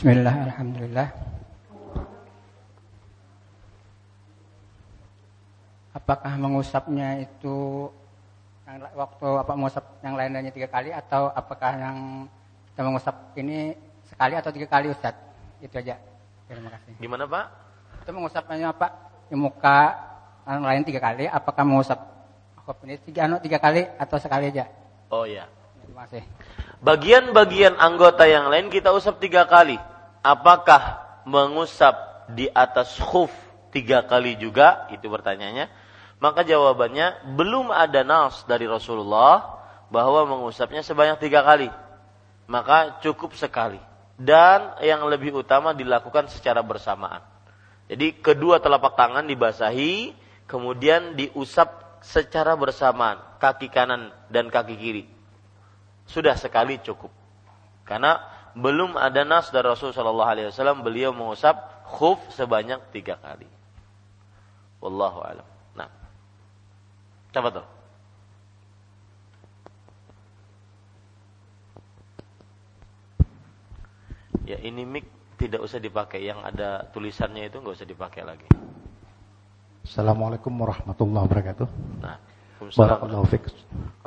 Bismillah, 0.05 0.37
Alhamdulillah. 0.53 1.09
Apakah 5.97 6.37
mengusapnya 6.37 7.25
itu 7.25 7.89
yang 8.69 8.85
waktu 8.93 9.27
apa 9.33 9.51
mengusap 9.57 9.81
yang 10.05 10.13
lainnya 10.13 10.53
tiga 10.53 10.69
kali 10.69 10.93
atau 10.93 11.33
apakah 11.33 11.73
yang 11.73 11.97
kita 12.69 12.85
mengusap 12.85 13.17
ini 13.33 13.73
sekali 14.05 14.37
atau 14.37 14.53
tiga 14.53 14.69
kali 14.69 14.93
Ustaz? 14.93 15.17
Itu 15.57 15.73
aja. 15.73 15.97
Terima 16.45 16.69
kasih. 16.69 17.01
Gimana 17.01 17.25
Pak? 17.25 17.45
Itu 18.05 18.13
mengusapnya 18.13 18.77
Pak 18.77 18.91
di 19.33 19.33
muka 19.33 19.89
orang 20.45 20.69
lain 20.69 20.81
tiga 20.85 21.01
kali. 21.01 21.25
Apakah 21.25 21.65
mengusap 21.65 21.97
khuf 22.61 22.77
ini 22.85 23.01
tiga, 23.01 23.25
anu, 23.25 23.41
tiga 23.41 23.57
kali 23.57 23.81
atau 23.97 24.21
sekali 24.21 24.53
aja? 24.53 24.69
Oh 25.09 25.25
ya. 25.25 25.49
Terima 25.81 26.05
kasih. 26.05 26.21
Bagian-bagian 26.85 27.73
anggota 27.81 28.29
yang 28.29 28.53
lain 28.53 28.69
kita 28.69 28.93
usap 28.93 29.17
tiga 29.17 29.49
kali. 29.49 29.94
Apakah 30.25 31.05
mengusap 31.29 32.25
di 32.33 32.49
atas 32.49 32.97
khuf 32.97 33.29
tiga 33.69 34.01
kali 34.09 34.33
juga? 34.41 34.89
Itu 34.89 35.05
pertanyaannya. 35.13 35.69
Maka 36.17 36.41
jawabannya 36.41 37.37
belum 37.37 37.69
ada 37.69 38.01
nas 38.01 38.41
dari 38.49 38.65
Rasulullah 38.65 39.61
bahwa 39.93 40.25
mengusapnya 40.25 40.81
sebanyak 40.81 41.21
tiga 41.21 41.45
kali. 41.45 41.69
Maka 42.49 42.97
cukup 43.05 43.37
sekali 43.37 43.77
dan 44.17 44.79
yang 44.79 45.03
lebih 45.05 45.35
utama 45.35 45.75
dilakukan 45.75 46.31
secara 46.31 46.63
bersamaan. 46.63 47.21
Jadi 47.85 48.17
kedua 48.17 48.57
telapak 48.57 48.97
tangan 48.97 49.29
dibasahi, 49.29 50.15
kemudian 50.49 51.13
diusap 51.13 52.01
secara 52.01 52.57
bersamaan 52.57 53.21
kaki 53.37 53.69
kanan 53.69 54.09
dan 54.31 54.49
kaki 54.49 54.73
kiri. 54.73 55.03
Sudah 56.09 56.33
sekali 56.33 56.81
cukup. 56.81 57.13
Karena 57.85 58.17
belum 58.55 58.95
ada 58.95 59.27
nas 59.27 59.51
dari 59.51 59.67
Rasulullah 59.67 59.99
Shallallahu 59.99 60.31
Alaihi 60.31 60.47
Wasallam 60.47 60.79
beliau 60.79 61.11
mengusap 61.11 61.59
khuf 61.91 62.17
sebanyak 62.31 62.79
tiga 62.95 63.19
kali. 63.19 63.47
Wallahu 64.79 65.19
alam. 65.27 65.47
Nah, 65.75 65.91
coba 67.35 67.49
tuh. 67.61 67.67
Ya 74.45 74.61
ini 74.61 74.85
mic 74.85 75.05
tidak 75.35 75.59
usah 75.65 75.81
dipakai, 75.81 76.23
yang 76.23 76.39
ada 76.45 76.85
tulisannya 76.95 77.49
itu 77.49 77.59
nggak 77.59 77.75
usah 77.75 77.89
dipakai 77.89 78.23
lagi. 78.23 78.47
Assalamualaikum 79.83 80.53
warahmatullahi 80.53 81.27
wabarakatuh. 81.27 81.67
Nah, 81.99 82.17
Barakallahu 82.55 83.27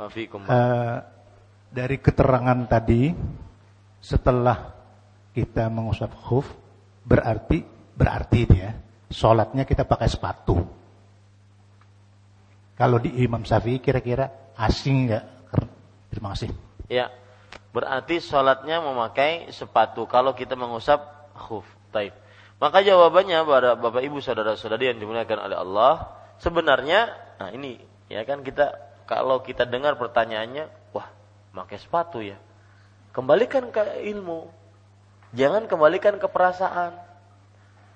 fikum. 0.09 0.41
Uh, 0.49 0.99
dari 1.69 2.01
keterangan 2.01 2.57
tadi, 2.65 3.13
setelah 3.99 4.75
kita 5.35 5.67
mengusap 5.67 6.11
khuf, 6.25 6.47
berarti 7.03 7.63
berarti 7.95 8.39
dia 8.47 8.75
sholatnya 9.11 9.67
kita 9.67 9.83
pakai 9.83 10.07
sepatu. 10.07 10.55
Kalau 12.79 12.95
di 12.95 13.11
Imam 13.19 13.43
Syafi'i 13.43 13.83
kira-kira 13.83 14.55
asing 14.55 15.11
nggak? 15.11 15.25
Terima 16.09 16.31
kasih. 16.31 16.49
Ya, 16.87 17.11
berarti 17.75 18.23
sholatnya 18.23 18.79
memakai 18.79 19.51
sepatu 19.51 20.07
kalau 20.07 20.31
kita 20.31 20.55
mengusap 20.55 21.03
khuf. 21.35 21.67
Taib. 21.89 22.13
Maka 22.61 22.85
jawabannya 22.85 23.39
pada 23.47 23.73
Bapak 23.79 24.03
Ibu 24.03 24.21
saudara-saudari 24.21 24.93
yang 24.93 24.99
dimuliakan 25.01 25.39
oleh 25.47 25.57
Allah, 25.57 25.93
sebenarnya 26.37 27.09
nah 27.39 27.49
ini 27.55 27.79
ya 28.11 28.21
kan 28.27 28.43
kita 28.43 28.75
kalau 29.09 29.41
kita 29.41 29.65
dengar 29.65 29.97
pertanyaannya, 29.97 30.93
wah, 30.93 31.07
pakai 31.55 31.81
sepatu 31.81 32.21
ya. 32.21 32.37
Kembalikan 33.11 33.73
ke 33.73 34.05
ilmu. 34.09 34.49
Jangan 35.33 35.65
kembalikan 35.69 36.17
ke 36.17 36.27
perasaan. 36.29 36.97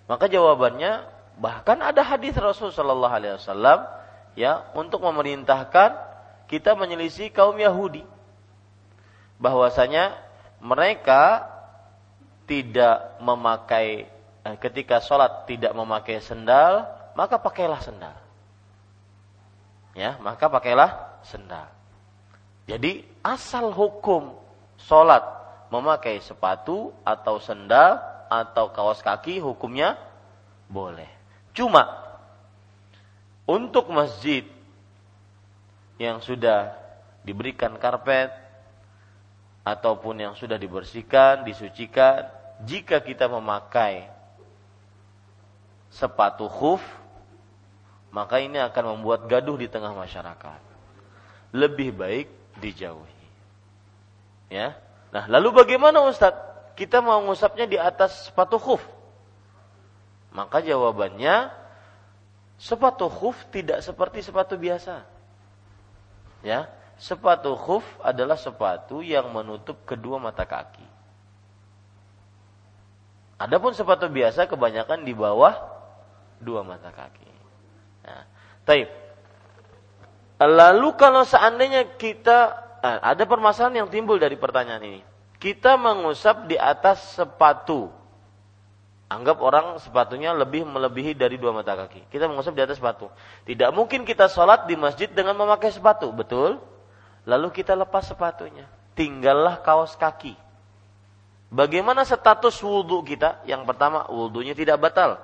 Maka 0.06 0.28
jawabannya 0.28 1.06
bahkan 1.38 1.82
ada 1.82 2.06
hadis 2.06 2.38
Rasul 2.38 2.70
sallallahu 2.70 3.14
alaihi 3.14 3.36
wasallam 3.42 3.90
ya 4.38 4.70
untuk 4.78 5.02
memerintahkan 5.02 5.98
kita 6.46 6.78
menyelisih 6.78 7.34
kaum 7.34 7.58
Yahudi 7.58 8.06
bahwasanya 9.42 10.14
mereka 10.62 11.50
tidak 12.46 13.18
memakai 13.18 14.06
eh, 14.46 14.58
ketika 14.62 15.02
sholat 15.02 15.50
tidak 15.50 15.74
memakai 15.74 16.22
sendal 16.22 16.86
maka 17.18 17.42
pakailah 17.42 17.82
sendal 17.82 18.16
ya 19.98 20.22
maka 20.22 20.46
pakailah 20.50 21.22
sendal 21.26 21.66
jadi 22.70 23.02
asal 23.26 23.74
hukum 23.74 24.38
sholat 24.86 25.24
memakai 25.70 26.22
sepatu 26.22 26.94
atau 27.02 27.42
sendal 27.42 28.00
atau 28.30 28.70
kaos 28.74 29.02
kaki 29.02 29.42
hukumnya 29.42 29.98
boleh 30.70 31.10
cuma 31.54 32.04
untuk 33.44 33.92
masjid 33.92 34.48
yang 36.00 36.24
sudah 36.24 36.76
diberikan 37.24 37.76
karpet 37.80 38.32
ataupun 39.64 40.20
yang 40.20 40.34
sudah 40.36 40.60
dibersihkan, 40.60 41.48
disucikan, 41.48 42.28
jika 42.68 43.00
kita 43.00 43.32
memakai 43.32 44.12
sepatu 45.88 46.52
khuf, 46.52 46.84
maka 48.12 48.44
ini 48.44 48.60
akan 48.60 49.00
membuat 49.00 49.26
gaduh 49.26 49.56
di 49.56 49.72
tengah 49.72 49.96
masyarakat. 49.96 50.60
Lebih 51.56 51.96
baik 51.96 52.28
dijauhi. 52.60 53.13
Ya. 54.50 54.76
Nah, 55.14 55.30
lalu 55.30 55.64
bagaimana 55.64 56.02
Ustadz? 56.04 56.74
Kita 56.74 57.06
mau 57.06 57.22
ngusapnya 57.22 57.70
di 57.70 57.78
atas 57.78 58.32
sepatu 58.34 58.58
khuf. 58.58 58.82
Maka 60.34 60.66
jawabannya 60.66 61.54
sepatu 62.58 63.06
khuf 63.14 63.38
tidak 63.54 63.86
seperti 63.86 64.26
sepatu 64.26 64.58
biasa. 64.58 65.06
Ya, 66.42 66.66
Sepatu 67.04 67.58
khuf 67.60 67.84
adalah 68.00 68.40
sepatu 68.40 69.04
yang 69.04 69.28
menutup 69.34 69.82
kedua 69.84 70.22
mata 70.24 70.48
kaki. 70.48 70.86
Adapun 73.42 73.76
sepatu 73.76 74.08
biasa 74.08 74.48
kebanyakan 74.48 75.04
di 75.04 75.12
bawah 75.12 75.52
dua 76.40 76.64
mata 76.64 76.96
kaki. 76.96 77.32
Nah, 78.08 78.24
taib. 78.64 78.88
Lalu 80.40 80.96
kalau 80.96 81.28
seandainya 81.28 82.00
kita 82.00 82.63
nah, 82.84 83.00
ada 83.00 83.24
permasalahan 83.24 83.86
yang 83.86 83.90
timbul 83.90 84.20
dari 84.20 84.36
pertanyaan 84.36 84.84
ini. 84.84 85.02
Kita 85.40 85.80
mengusap 85.80 86.52
di 86.52 86.60
atas 86.60 87.16
sepatu. 87.16 87.88
Anggap 89.12 89.40
orang 89.44 89.78
sepatunya 89.80 90.32
lebih 90.32 90.66
melebihi 90.68 91.14
dari 91.16 91.36
dua 91.40 91.54
mata 91.56 91.76
kaki. 91.76 92.08
Kita 92.12 92.28
mengusap 92.28 92.56
di 92.56 92.64
atas 92.64 92.80
sepatu. 92.80 93.08
Tidak 93.48 93.70
mungkin 93.72 94.08
kita 94.08 94.28
sholat 94.28 94.66
di 94.68 94.76
masjid 94.76 95.08
dengan 95.12 95.38
memakai 95.38 95.70
sepatu, 95.70 96.10
betul? 96.12 96.60
Lalu 97.24 97.52
kita 97.56 97.78
lepas 97.78 98.08
sepatunya. 98.08 98.68
Tinggallah 98.96 99.62
kaos 99.62 99.96
kaki. 99.96 100.36
Bagaimana 101.54 102.02
status 102.02 102.58
wudhu 102.66 103.06
kita? 103.06 103.46
Yang 103.46 103.70
pertama, 103.70 104.10
wudhunya 104.10 104.58
tidak 104.58 104.82
batal. 104.82 105.22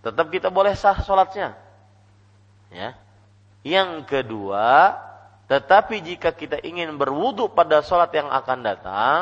Tetap 0.00 0.32
kita 0.32 0.48
boleh 0.48 0.72
sah 0.72 0.96
sholatnya. 1.04 1.54
Ya. 2.72 2.96
Yang 3.62 4.08
kedua, 4.08 4.96
tetapi 5.52 6.00
jika 6.00 6.32
kita 6.32 6.64
ingin 6.64 6.96
berwudhu 6.96 7.52
pada 7.52 7.84
sholat 7.84 8.08
yang 8.16 8.32
akan 8.32 8.58
datang, 8.64 9.20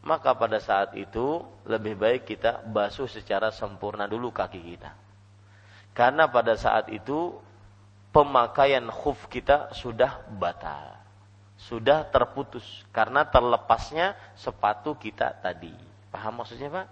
maka 0.00 0.32
pada 0.32 0.56
saat 0.56 0.96
itu 0.96 1.44
lebih 1.68 2.00
baik 2.00 2.24
kita 2.24 2.64
basuh 2.64 3.04
secara 3.04 3.52
sempurna 3.52 4.08
dulu 4.08 4.32
kaki 4.32 4.60
kita. 4.64 4.96
Karena 5.92 6.24
pada 6.32 6.56
saat 6.56 6.88
itu 6.88 7.36
pemakaian 8.16 8.88
khuf 8.88 9.28
kita 9.28 9.76
sudah 9.76 10.24
batal 10.32 11.02
sudah 11.68 12.02
terputus 12.10 12.64
karena 12.90 13.22
terlepasnya 13.22 14.18
sepatu 14.34 14.98
kita 14.98 15.38
tadi. 15.38 15.70
Paham 16.10 16.42
maksudnya, 16.42 16.68
Pak? 16.68 16.86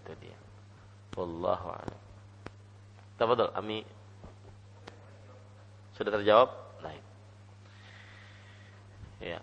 Itu 0.00 0.12
dia. 0.16 0.38
Wallahu 1.14 1.68
a'lam. 1.76 2.00
Tafadhol, 3.20 3.52
Ami. 3.52 3.84
Sudah 5.92 6.16
terjawab? 6.16 6.69
Ya. 9.20 9.38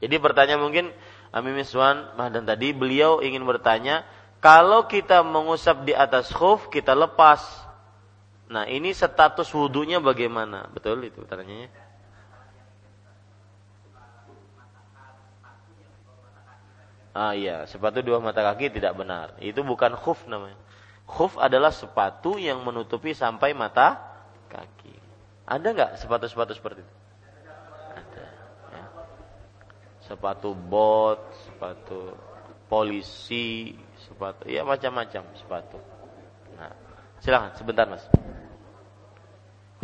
Jadi 0.00 0.16
pertanyaan 0.20 0.60
mungkin 0.60 0.86
Ami 1.30 1.52
Miswan 1.52 2.16
Mahdan 2.16 2.48
tadi 2.48 2.72
beliau 2.72 3.20
ingin 3.20 3.44
bertanya, 3.44 4.04
kalau 4.40 4.88
kita 4.88 5.24
mengusap 5.24 5.84
di 5.84 5.92
atas 5.96 6.32
khuf, 6.32 6.68
kita 6.68 6.92
lepas 6.92 7.64
Nah 8.44 8.68
ini 8.68 8.92
status 8.92 9.48
wudhunya 9.56 9.98
bagaimana? 10.04 10.68
Betul 10.68 11.08
itu 11.08 11.24
pertanyaannya? 11.24 11.70
Ah 17.14 17.30
iya, 17.30 17.62
sepatu 17.70 18.02
dua 18.02 18.18
mata 18.18 18.42
kaki 18.42 18.74
tidak 18.74 18.98
benar. 18.98 19.38
Itu 19.38 19.62
bukan 19.62 19.94
khuf 19.94 20.26
namanya. 20.26 20.58
Khuf 21.06 21.38
adalah 21.38 21.70
sepatu 21.70 22.38
yang 22.42 22.62
menutupi 22.66 23.14
sampai 23.14 23.54
mata 23.54 24.02
kaki. 24.50 24.93
Ada 25.44 25.68
nggak 25.76 25.90
sepatu-sepatu 26.00 26.52
seperti 26.56 26.80
itu? 26.80 26.94
Ada. 27.92 28.24
Ya. 28.72 28.84
Sepatu 30.04 30.56
bot, 30.56 31.20
sepatu 31.44 32.16
polisi, 32.64 33.76
sepatu, 34.08 34.48
ya 34.48 34.64
macam-macam 34.64 35.22
sepatu. 35.36 35.78
Nah, 36.56 36.72
silakan 37.20 37.52
sebentar 37.60 37.84
mas. 37.84 38.08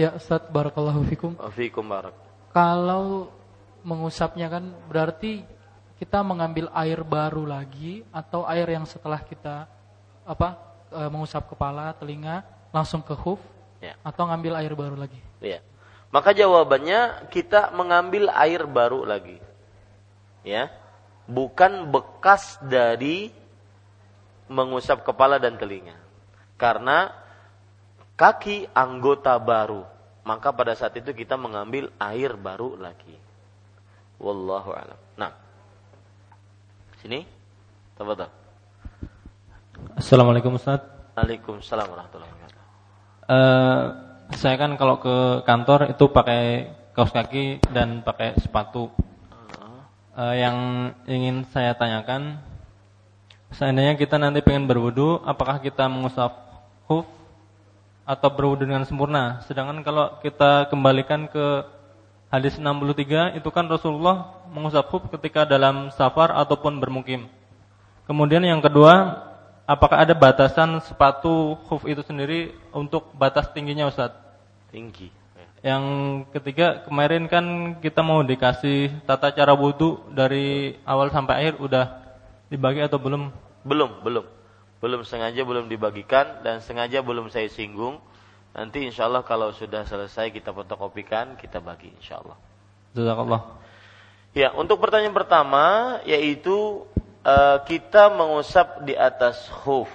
Ya 0.01 0.17
Ustaz 0.17 0.49
Barakallahu 0.49 1.05
Fikum 1.05 1.37
Fikum 1.53 1.85
Barak 1.85 2.17
Kalau 2.57 3.29
mengusapnya 3.85 4.49
kan 4.49 4.73
berarti 4.89 5.45
kita 6.01 6.25
mengambil 6.25 6.73
air 6.73 7.05
baru 7.05 7.45
lagi 7.45 8.01
Atau 8.09 8.49
air 8.49 8.65
yang 8.65 8.89
setelah 8.89 9.21
kita 9.21 9.69
apa 10.25 10.57
e, 10.89 11.01
mengusap 11.13 11.53
kepala, 11.53 11.93
telinga 11.93 12.41
Langsung 12.73 13.05
ke 13.05 13.13
huf 13.13 13.37
ya. 13.81 13.97
Atau 14.05 14.29
ngambil 14.29 14.61
air 14.61 14.73
baru 14.77 14.97
lagi 14.97 15.21
ya. 15.41 15.65
Maka 16.13 16.37
jawabannya 16.37 17.33
kita 17.33 17.71
mengambil 17.73 18.29
air 18.35 18.67
baru 18.67 19.07
lagi 19.07 19.39
Ya 20.43 20.75
Bukan 21.31 21.95
bekas 21.95 22.59
dari 22.67 23.31
mengusap 24.51 25.07
kepala 25.07 25.39
dan 25.39 25.55
telinga 25.55 25.95
Karena 26.59 27.21
kaki 28.21 28.69
anggota 28.77 29.41
baru. 29.41 29.89
Maka 30.29 30.53
pada 30.53 30.77
saat 30.77 30.93
itu 31.01 31.17
kita 31.17 31.41
mengambil 31.41 31.89
air 31.97 32.37
baru 32.37 32.77
lagi. 32.77 33.17
Wallahu 34.21 34.77
a'lam. 34.77 35.01
Nah. 35.17 35.33
Sini. 37.01 37.25
Tafadhol. 37.97 38.29
Assalamualaikum 39.97 40.61
Ustaz. 40.61 40.85
Waalaikumsalam 41.17 41.89
warahmatullahi 41.89 42.29
wabarakatuh. 42.29 42.60
Uh, 43.31 43.95
saya 44.35 44.59
kan 44.59 44.75
kalau 44.75 44.99
ke 44.99 45.47
kantor 45.47 45.95
itu 45.95 46.11
pakai 46.11 46.75
kaos 46.99 47.15
kaki 47.15 47.63
dan 47.71 48.03
pakai 48.03 48.35
sepatu. 48.43 48.91
Uh, 50.19 50.35
yang 50.35 50.91
ingin 51.07 51.47
saya 51.55 51.79
tanyakan, 51.79 52.43
seandainya 53.55 53.95
kita 53.95 54.19
nanti 54.19 54.43
pengen 54.43 54.67
berwudu, 54.67 55.23
apakah 55.23 55.63
kita 55.63 55.87
mengusap 55.87 56.35
huf 56.91 57.07
atau 58.03 58.29
berwudu 58.35 58.67
dengan 58.67 58.83
sempurna. 58.83 59.47
Sedangkan 59.47 59.87
kalau 59.87 60.19
kita 60.27 60.67
kembalikan 60.67 61.31
ke 61.31 61.63
hadis 62.35 62.59
63 62.59 63.39
itu 63.39 63.49
kan 63.55 63.71
Rasulullah 63.71 64.43
mengusap 64.51 64.91
khuf 64.91 65.07
ketika 65.07 65.47
dalam 65.47 65.95
safar 65.95 66.35
ataupun 66.35 66.83
bermukim. 66.83 67.31
Kemudian 68.11 68.43
yang 68.43 68.59
kedua, 68.59 69.30
apakah 69.71 70.03
ada 70.03 70.19
batasan 70.19 70.83
sepatu 70.83 71.55
khuf 71.71 71.87
itu 71.87 72.03
sendiri 72.03 72.51
untuk 72.75 73.15
batas 73.15 73.47
tingginya 73.55 73.87
Ustaz? 73.87 74.11
Tinggi. 74.75 75.15
Yang 75.63 75.85
ketiga, 76.35 76.83
kemarin 76.83 77.31
kan 77.31 77.77
kita 77.79 78.03
mau 78.03 78.27
dikasih 78.27 79.07
tata 79.07 79.31
cara 79.31 79.55
wudhu 79.55 80.03
dari 80.11 80.75
awal 80.83 81.15
sampai 81.15 81.47
akhir 81.47 81.55
udah 81.63 81.85
dibagi 82.51 82.83
atau 82.83 82.99
belum? 82.99 83.31
Belum, 83.63 84.03
belum 84.03 84.25
belum 84.81 85.05
sengaja 85.05 85.45
belum 85.45 85.69
dibagikan 85.69 86.41
dan 86.41 86.65
sengaja 86.65 87.05
belum 87.05 87.29
saya 87.29 87.47
singgung. 87.53 88.01
Nanti 88.57 88.83
insya 88.83 89.07
Allah 89.07 89.23
kalau 89.23 89.55
sudah 89.55 89.87
selesai 89.87 90.35
kita 90.35 90.51
fotokopikan, 90.51 91.39
kita 91.39 91.63
bagi 91.63 91.93
insya 91.95 92.19
Allah. 92.19 92.35
Jazakallah. 92.97 93.43
Ya, 94.35 94.51
untuk 94.57 94.83
pertanyaan 94.83 95.15
pertama 95.15 95.65
yaitu 96.09 96.83
uh, 97.25 97.59
kita 97.65 98.13
mengusap 98.13 98.85
di 98.85 98.95
atas 98.97 99.49
hoof. 99.65 99.89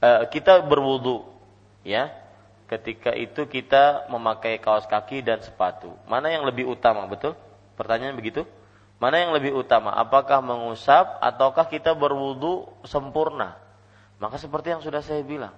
Uh, 0.00 0.28
kita 0.28 0.60
berwudu, 0.64 1.24
ya. 1.82 2.12
Ketika 2.66 3.14
itu 3.14 3.46
kita 3.46 4.10
memakai 4.10 4.58
kaos 4.58 4.90
kaki 4.90 5.22
dan 5.22 5.38
sepatu. 5.38 5.94
Mana 6.10 6.34
yang 6.34 6.42
lebih 6.42 6.66
utama, 6.66 7.06
betul? 7.06 7.38
Pertanyaan 7.78 8.18
begitu? 8.18 8.42
Mana 8.98 9.22
yang 9.22 9.30
lebih 9.30 9.54
utama? 9.54 9.94
Apakah 9.94 10.42
mengusap 10.42 11.22
ataukah 11.22 11.68
kita 11.70 11.94
berwudu 11.94 12.66
sempurna? 12.82 13.54
Maka 14.18 14.40
seperti 14.40 14.72
yang 14.74 14.82
sudah 14.82 14.98
saya 15.04 15.22
bilang, 15.22 15.54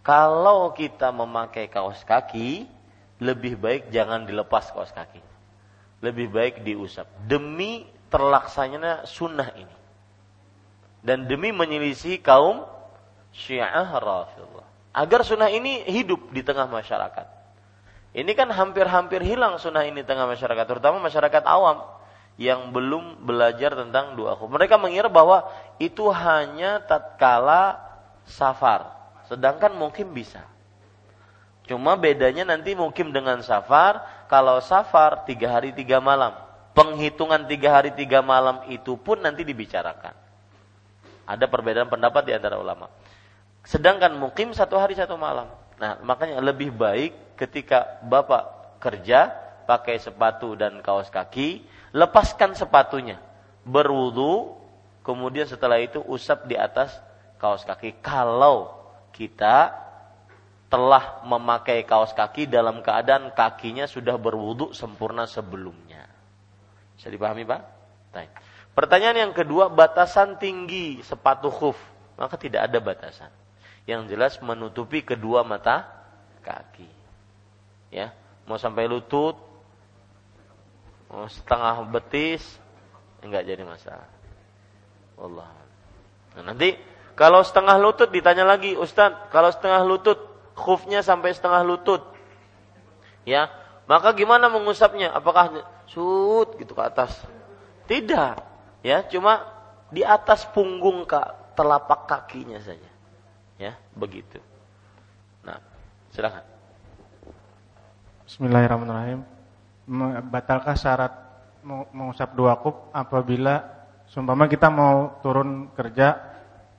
kalau 0.00 0.72
kita 0.72 1.12
memakai 1.12 1.68
kaos 1.68 2.00
kaki, 2.06 2.64
lebih 3.18 3.58
baik 3.58 3.90
jangan 3.90 4.24
dilepas 4.24 4.70
kaos 4.70 4.94
kaki. 4.94 5.20
Lebih 6.00 6.30
baik 6.30 6.54
diusap. 6.62 7.10
Demi 7.26 7.84
terlaksananya 8.08 9.04
sunnah 9.04 9.52
ini. 9.58 9.74
Dan 11.02 11.30
demi 11.30 11.54
menyelisih 11.54 12.18
kaum 12.22 12.66
syiah 13.30 13.86
rafidhah. 13.86 14.66
Agar 14.94 15.22
sunnah 15.22 15.52
ini 15.52 15.86
hidup 15.86 16.34
di 16.34 16.42
tengah 16.42 16.66
masyarakat. 16.66 17.26
Ini 18.16 18.32
kan 18.34 18.50
hampir-hampir 18.50 19.22
hilang 19.22 19.60
sunnah 19.60 19.86
ini 19.86 20.02
di 20.02 20.08
tengah 20.08 20.26
masyarakat. 20.26 20.64
Terutama 20.64 20.98
masyarakat 20.98 21.44
awam 21.46 21.86
yang 22.40 22.74
belum 22.74 23.22
belajar 23.22 23.74
tentang 23.78 24.18
dua. 24.18 24.34
Mereka 24.38 24.74
mengira 24.80 25.06
bahwa 25.06 25.46
itu 25.78 26.08
hanya 26.10 26.82
tatkala 26.82 27.78
safar. 28.26 28.94
Sedangkan 29.30 29.76
mungkin 29.76 30.10
bisa. 30.10 30.42
Cuma 31.68 32.00
bedanya 32.00 32.48
nanti 32.48 32.72
mungkin 32.72 33.12
dengan 33.12 33.44
safar. 33.44 34.00
Kalau 34.26 34.58
safar 34.64 35.28
tiga 35.28 35.52
hari 35.52 35.70
tiga 35.76 36.00
malam. 36.00 36.32
Penghitungan 36.72 37.44
tiga 37.44 37.74
hari 37.76 37.92
tiga 37.92 38.24
malam 38.24 38.64
itu 38.72 38.96
pun 38.96 39.20
nanti 39.20 39.44
dibicarakan. 39.44 40.27
Ada 41.28 41.44
perbedaan 41.44 41.92
pendapat 41.92 42.24
di 42.24 42.32
antara 42.32 42.56
ulama. 42.56 42.88
Sedangkan 43.60 44.16
mukim 44.16 44.56
satu 44.56 44.80
hari 44.80 44.96
satu 44.96 45.20
malam. 45.20 45.52
Nah 45.76 46.00
makanya 46.00 46.40
lebih 46.40 46.72
baik 46.72 47.36
ketika 47.36 48.00
bapak 48.00 48.80
kerja 48.80 49.28
pakai 49.68 50.00
sepatu 50.00 50.56
dan 50.56 50.80
kaos 50.80 51.12
kaki, 51.12 51.68
lepaskan 51.92 52.56
sepatunya, 52.56 53.20
berwudu, 53.68 54.56
kemudian 55.04 55.44
setelah 55.44 55.76
itu 55.76 56.00
usap 56.08 56.48
di 56.48 56.56
atas 56.56 56.96
kaos 57.36 57.68
kaki 57.68 58.00
kalau 58.00 58.72
kita 59.12 59.76
telah 60.72 61.20
memakai 61.24 61.84
kaos 61.84 62.16
kaki 62.16 62.48
dalam 62.48 62.80
keadaan 62.80 63.32
kakinya 63.36 63.84
sudah 63.84 64.16
berwudhu 64.16 64.72
sempurna 64.72 65.28
sebelumnya. 65.28 66.08
Bisa 66.96 67.08
dipahami 67.12 67.44
Pak? 67.44 67.60
Baik. 68.12 68.30
Pertanyaan 68.78 69.26
yang 69.26 69.34
kedua, 69.34 69.66
batasan 69.66 70.38
tinggi 70.38 71.02
sepatu 71.02 71.50
khuf. 71.50 71.74
Maka 72.14 72.38
tidak 72.38 72.70
ada 72.70 72.78
batasan. 72.78 73.26
Yang 73.90 74.14
jelas 74.14 74.38
menutupi 74.38 75.02
kedua 75.02 75.42
mata 75.42 75.82
kaki. 76.46 76.86
Ya, 77.90 78.14
mau 78.46 78.54
sampai 78.54 78.86
lutut, 78.86 79.34
mau 81.10 81.26
setengah 81.26 81.90
betis, 81.90 82.46
enggak 83.18 83.50
jadi 83.50 83.66
masalah. 83.66 84.06
Allah. 85.18 85.50
Nah, 86.38 86.54
nanti 86.54 86.78
kalau 87.18 87.42
setengah 87.42 87.74
lutut 87.82 88.14
ditanya 88.14 88.46
lagi, 88.46 88.78
Ustaz, 88.78 89.10
kalau 89.34 89.50
setengah 89.50 89.82
lutut, 89.82 90.22
khufnya 90.54 91.02
sampai 91.02 91.34
setengah 91.34 91.66
lutut. 91.66 92.06
Ya, 93.26 93.50
maka 93.90 94.14
gimana 94.14 94.46
mengusapnya? 94.46 95.10
Apakah 95.10 95.66
sud 95.90 96.54
gitu 96.62 96.78
ke 96.78 96.82
atas? 96.86 97.10
Tidak. 97.90 98.57
Ya, 98.82 99.02
cuma 99.10 99.42
di 99.90 100.06
atas 100.06 100.46
punggung 100.54 101.02
kak, 101.02 101.58
telapak 101.58 102.06
kakinya 102.06 102.62
saja. 102.62 102.90
Ya, 103.58 103.74
begitu. 103.98 104.38
Nah, 105.42 105.58
silakan. 106.14 106.46
Bismillahirrahmanirrahim. 108.28 109.24
Batalkah 110.30 110.78
syarat 110.78 111.10
mengusap 111.66 112.38
dua 112.38 112.60
kup 112.60 112.92
apabila 112.94 113.66
sumpama 114.06 114.46
kita 114.46 114.70
mau 114.70 115.18
turun 115.20 115.72
kerja 115.74 116.16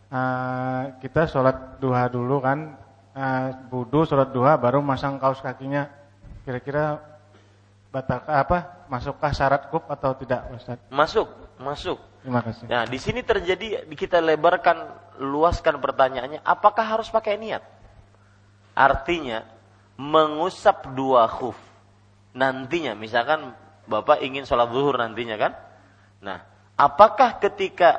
uh, 0.10 0.98
kita 0.98 1.30
sholat 1.30 1.78
duha 1.78 2.10
dulu 2.10 2.42
kan 2.42 2.80
uh, 3.14 3.48
budu 3.70 4.06
sholat 4.08 4.34
duha 4.34 4.58
baru 4.58 4.82
masang 4.82 5.22
kaos 5.22 5.42
kakinya 5.44 5.90
kira-kira 6.46 7.09
batalkah 7.90 8.38
apa 8.42 8.58
masukkah 8.90 9.34
syarat 9.34 9.70
kup 9.74 9.90
atau 9.90 10.14
tidak 10.18 10.46
Ustaz? 10.54 10.78
Masuk, 10.94 11.30
masuk. 11.58 11.98
Terima 12.22 12.42
kasih. 12.44 12.66
Nah, 12.70 12.84
di 12.86 13.00
sini 13.02 13.22
terjadi 13.26 13.88
kita 13.90 14.20
lebarkan 14.20 14.78
luaskan 15.24 15.80
pertanyaannya 15.80 16.44
apakah 16.44 16.86
harus 16.86 17.10
pakai 17.10 17.40
niat? 17.40 17.64
Artinya 18.76 19.44
mengusap 20.00 20.96
dua 20.96 21.28
khuf. 21.28 21.58
Nantinya, 22.32 22.94
misalkan 22.94 23.52
Bapak 23.90 24.22
ingin 24.22 24.46
sholat 24.46 24.70
zuhur 24.70 25.02
nantinya 25.02 25.36
kan? 25.36 25.58
Nah, 26.22 26.46
apakah 26.78 27.42
ketika 27.42 27.98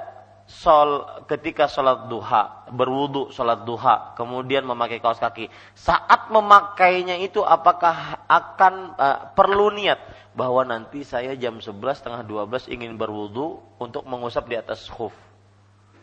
sol 0.51 1.07
ketika 1.31 1.71
sholat 1.71 2.11
duha 2.11 2.67
berwudu 2.75 3.31
sholat 3.31 3.63
duha 3.63 4.19
kemudian 4.19 4.67
memakai 4.67 4.99
kaos 4.99 5.23
kaki. 5.23 5.47
Saat 5.79 6.27
memakainya 6.35 7.15
itu 7.23 7.47
apakah 7.47 8.27
akan 8.27 8.75
uh, 8.99 9.19
perlu 9.39 9.71
niat? 9.71 10.03
Bahwa 10.35 10.67
nanti 10.67 11.07
saya 11.07 11.39
jam 11.39 11.63
11 11.63 11.71
setengah 12.03 12.23
12 12.27 12.71
ingin 12.75 12.99
berwudu 12.99 13.63
untuk 13.79 14.03
mengusap 14.11 14.51
di 14.51 14.59
atas 14.59 14.91
khuf. 14.91 15.15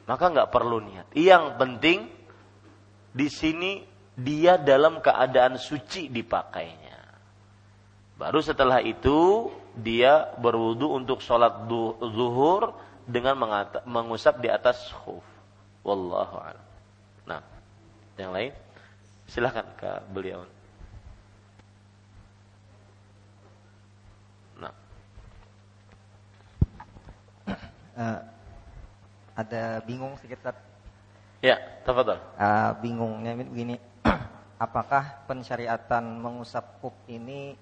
Maka 0.07 0.32
nggak 0.32 0.52
perlu 0.52 0.80
niat. 0.80 1.11
Yang 1.11 1.44
penting 1.60 1.99
di 3.11 3.28
sini 3.28 3.72
dia 4.15 4.56
dalam 4.56 5.03
keadaan 5.03 5.60
suci 5.60 6.07
dipakainya. 6.07 6.98
Baru 8.15 8.40
setelah 8.40 8.80
itu 8.82 9.52
dia 9.78 10.34
berwudu 10.40 10.90
untuk 10.90 11.22
sholat 11.22 11.69
zuhur 12.02 12.74
dengan 13.08 13.40
mengusap 13.88 14.44
di 14.44 14.52
atas 14.52 14.92
khuf. 14.92 15.24
Wallahu 15.88 16.36
a'lam. 16.44 16.66
Nah, 17.24 17.42
yang 18.20 18.36
lain 18.36 18.52
silahkan 19.32 19.64
ke 19.80 19.92
beliau. 20.12 20.44
Nah. 24.60 24.74
Uh, 27.96 28.20
ada 29.42 29.80
bingung 29.88 30.20
sedikit 30.20 30.52
Ya, 31.40 31.56
tafadhol. 31.88 32.20
Uh, 32.36 32.76
bingungnya 32.84 33.38
begini 33.40 33.80
apakah 34.58 35.24
pensyariatan 35.30 36.04
mengusap 36.18 36.82
pup 36.82 36.94
ini 37.06 37.54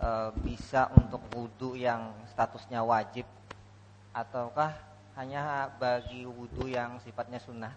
e, 0.00 0.10
bisa 0.40 0.88
untuk 0.96 1.20
wudhu 1.36 1.76
yang 1.76 2.12
statusnya 2.32 2.80
wajib 2.80 3.28
ataukah 4.12 4.72
hanya 5.16 5.72
bagi 5.76 6.24
wudhu 6.24 6.68
yang 6.68 7.00
sifatnya 7.04 7.40
sunnah? 7.40 7.72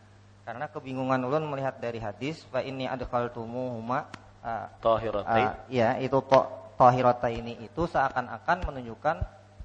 Karena 0.46 0.70
kebingungan 0.70 1.20
ulun 1.26 1.50
melihat 1.50 1.82
dari 1.82 1.98
hadis 1.98 2.46
fa 2.48 2.62
ini 2.62 2.86
adkhaltumuhuma 2.86 4.06
uh, 4.46 4.68
tahiratain. 4.80 5.48
Uh, 5.50 5.54
ya, 5.68 5.98
itu 5.98 6.22
to, 6.22 6.42
tahirataini 6.78 7.66
itu 7.66 7.90
seakan-akan 7.90 8.62
menunjukkan 8.70 9.18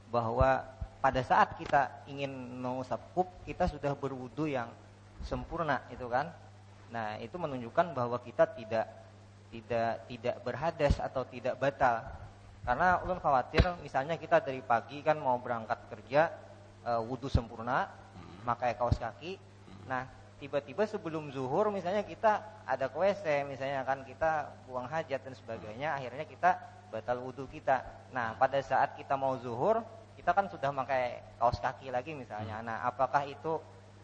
bahwa 0.09 0.65
pada 1.05 1.21
saat 1.21 1.55
kita 1.61 2.07
ingin 2.09 2.33
mengusap 2.61 2.99
pup 3.13 3.29
kita 3.45 3.69
sudah 3.69 3.93
berwudhu 3.93 4.49
yang 4.49 4.73
sempurna 5.21 5.85
itu 5.93 6.09
kan 6.09 6.33
Nah, 6.91 7.17
itu 7.23 7.39
menunjukkan 7.39 7.95
bahwa 7.95 8.19
kita 8.19 8.51
tidak 8.59 8.87
tidak 9.51 10.07
tidak 10.07 10.37
berhadas 10.43 10.95
atau 10.99 11.23
tidak 11.27 11.59
batal. 11.59 12.03
Karena 12.67 13.01
ulun 13.03 13.19
khawatir 13.19 13.63
misalnya 13.81 14.19
kita 14.21 14.43
dari 14.43 14.61
pagi 14.61 15.01
kan 15.01 15.17
mau 15.17 15.39
berangkat 15.41 15.81
kerja 15.91 16.29
e, 16.85 16.93
wudhu 17.05 17.29
sempurna, 17.29 17.89
pakai 18.45 18.77
kaos 18.77 18.97
kaki. 18.97 19.37
Nah, 19.87 20.07
tiba-tiba 20.41 20.89
sebelum 20.89 21.29
zuhur 21.29 21.69
misalnya 21.69 22.01
kita 22.05 22.65
ada 22.65 22.89
ke 22.89 22.97
WC, 22.97 23.45
misalnya 23.45 23.85
kan 23.85 24.03
kita 24.09 24.49
buang 24.65 24.89
hajat 24.89 25.21
dan 25.21 25.35
sebagainya, 25.37 25.97
akhirnya 25.97 26.25
kita 26.25 26.51
batal 26.91 27.21
wudhu 27.23 27.47
kita. 27.47 27.85
Nah, 28.11 28.35
pada 28.41 28.59
saat 28.65 28.97
kita 28.97 29.15
mau 29.15 29.37
zuhur, 29.39 29.85
kita 30.17 30.33
kan 30.33 30.49
sudah 30.49 30.73
pakai 30.75 31.37
kaos 31.39 31.61
kaki 31.61 31.89
lagi 31.89 32.13
misalnya. 32.13 32.61
Nah, 32.61 32.85
apakah 32.85 33.25
itu 33.25 33.61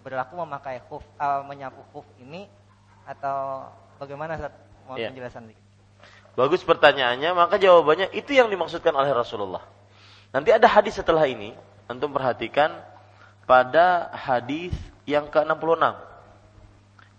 berlaku 0.06 0.38
memakai 0.38 0.80
khuf, 0.86 1.02
uh, 1.18 1.42
menyapu 1.42 1.82
khuf 1.90 2.06
ini 2.22 2.46
atau 3.04 3.68
bagaimana 3.98 4.38
Ustaz? 4.38 4.54
Mau 4.86 4.94
ya. 4.94 5.10
penjelasan 5.10 5.50
sedikit. 5.50 5.66
Bagus 6.38 6.62
pertanyaannya, 6.62 7.32
maka 7.32 7.58
jawabannya 7.58 8.12
itu 8.14 8.36
yang 8.36 8.46
dimaksudkan 8.52 8.94
oleh 8.94 9.10
Rasulullah. 9.10 9.64
Nanti 10.30 10.52
ada 10.52 10.68
hadis 10.68 10.94
setelah 10.94 11.24
ini, 11.26 11.56
antum 11.86 12.10
perhatikan 12.10 12.74
pada 13.46 14.10
hadis 14.14 14.74
yang 15.06 15.30
ke-66. 15.30 15.94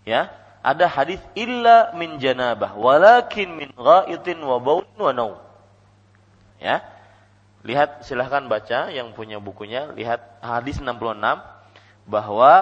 Ya, 0.04 0.32
ada 0.64 0.84
hadis 0.88 1.20
illa 1.36 1.92
min 1.96 2.20
janabah 2.20 2.76
walakin 2.76 3.48
min 3.56 3.68
ghaitin 3.76 4.40
wa 4.40 4.56
baulin 4.60 4.98
wa 5.00 5.12
naum. 5.12 5.38
Ya. 6.60 6.84
Lihat 7.66 8.06
silahkan 8.06 8.46
baca 8.46 8.88
yang 8.88 9.12
punya 9.12 9.42
bukunya, 9.42 9.90
lihat 9.92 10.22
hadis 10.40 10.78
66 10.78 11.18
bahwa 12.06 12.52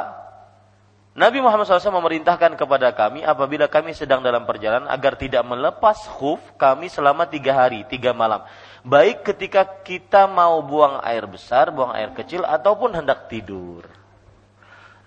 Nabi 1.16 1.40
Muhammad 1.40 1.64
SAW 1.64 1.97
memerintahkan 1.97 2.60
kepada 2.60 2.93
kami 2.93 3.24
apabila 3.24 3.72
kami 3.72 3.97
sedang 3.97 4.20
dalam 4.20 4.44
perjalanan 4.44 4.84
agar 4.93 5.16
tidak 5.16 5.48
melepas 5.48 5.97
khuf 6.12 6.36
kami 6.60 6.93
selama 6.93 7.24
tiga 7.24 7.56
hari, 7.56 7.88
tiga 7.88 8.12
malam. 8.12 8.44
Baik 8.84 9.24
ketika 9.24 9.64
kita 9.64 10.28
mau 10.28 10.60
buang 10.60 11.01
air 11.01 11.24
besar, 11.24 11.72
buang 11.72 11.97
air 11.97 12.12
kecil, 12.12 12.44
ataupun 12.44 12.93
hendak 13.01 13.32
tidur. 13.32 13.88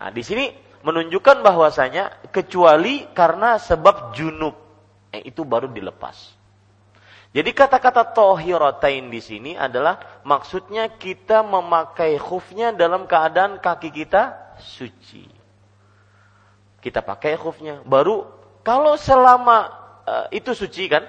Nah, 0.01 0.09
di 0.09 0.25
sini 0.25 0.49
menunjukkan 0.81 1.45
bahwasanya 1.45 2.33
kecuali 2.33 3.05
karena 3.13 3.61
sebab 3.61 4.09
junub, 4.17 4.57
eh, 5.13 5.29
itu 5.29 5.45
baru 5.45 5.69
dilepas. 5.69 6.33
Jadi 7.37 7.53
kata-kata 7.53 8.17
tohirotain 8.17 9.13
di 9.13 9.21
sini 9.21 9.53
adalah 9.53 10.25
maksudnya 10.25 10.89
kita 10.89 11.45
memakai 11.45 12.17
khufnya 12.17 12.73
dalam 12.73 13.05
keadaan 13.05 13.61
kaki 13.61 13.93
kita 13.93 14.57
suci 14.57 15.38
kita 16.79 17.03
pakai 17.03 17.35
khufnya. 17.35 17.83
Baru 17.83 18.27
kalau 18.63 18.95
selama 18.99 19.71
uh, 20.03 20.27
itu 20.31 20.51
suci 20.51 20.87
kan, 20.91 21.03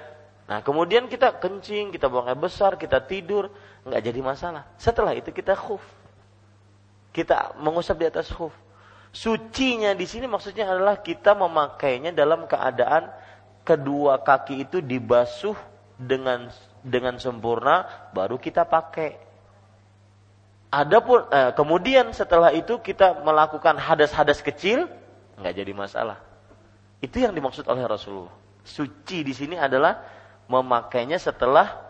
nah 0.47 0.63
kemudian 0.63 1.07
kita 1.07 1.39
kencing, 1.39 1.91
kita 1.91 2.07
buang 2.07 2.27
air 2.31 2.39
besar, 2.39 2.75
kita 2.79 3.03
tidur, 3.03 3.51
nggak 3.87 4.01
jadi 4.01 4.19
masalah. 4.23 4.63
Setelah 4.79 5.15
itu 5.15 5.31
kita 5.31 5.55
khuf, 5.55 5.83
kita 7.11 7.55
mengusap 7.59 7.99
di 7.99 8.07
atas 8.07 8.31
khuf. 8.31 8.55
Sucinya 9.11 9.91
di 9.91 10.07
sini 10.07 10.23
maksudnya 10.23 10.71
adalah 10.71 11.03
kita 11.03 11.35
memakainya 11.35 12.15
dalam 12.15 12.47
keadaan 12.47 13.11
kedua 13.67 14.23
kaki 14.23 14.63
itu 14.63 14.79
dibasuh 14.79 15.55
dengan 15.99 16.47
dengan 16.81 17.19
sempurna, 17.19 17.85
baru 18.15 18.39
kita 18.41 18.65
pakai. 18.65 19.19
Adapun 20.71 21.27
eh, 21.27 21.51
kemudian 21.51 22.15
setelah 22.15 22.55
itu 22.55 22.79
kita 22.79 23.19
melakukan 23.21 23.75
hadas-hadas 23.75 24.39
kecil, 24.39 24.87
nggak 25.41 25.55
jadi 25.57 25.73
masalah. 25.73 26.21
Itu 27.01 27.17
yang 27.17 27.33
dimaksud 27.33 27.65
oleh 27.65 27.83
Rasulullah. 27.83 28.33
Suci 28.61 29.25
di 29.25 29.33
sini 29.33 29.57
adalah 29.57 30.05
memakainya 30.45 31.17
setelah 31.17 31.81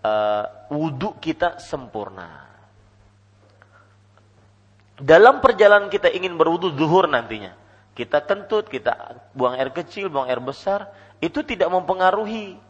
uh, 0.00 0.44
wudhu 0.70 1.18
kita 1.18 1.58
sempurna. 1.58 2.46
Dalam 4.94 5.42
perjalanan 5.42 5.90
kita 5.90 6.06
ingin 6.06 6.38
berwudhu 6.38 6.70
zuhur 6.78 7.10
nantinya, 7.10 7.58
kita 7.98 8.22
kentut, 8.22 8.70
kita 8.70 9.18
buang 9.34 9.58
air 9.58 9.74
kecil, 9.74 10.06
buang 10.06 10.30
air 10.30 10.38
besar, 10.38 10.86
itu 11.18 11.42
tidak 11.42 11.66
mempengaruhi 11.66 12.62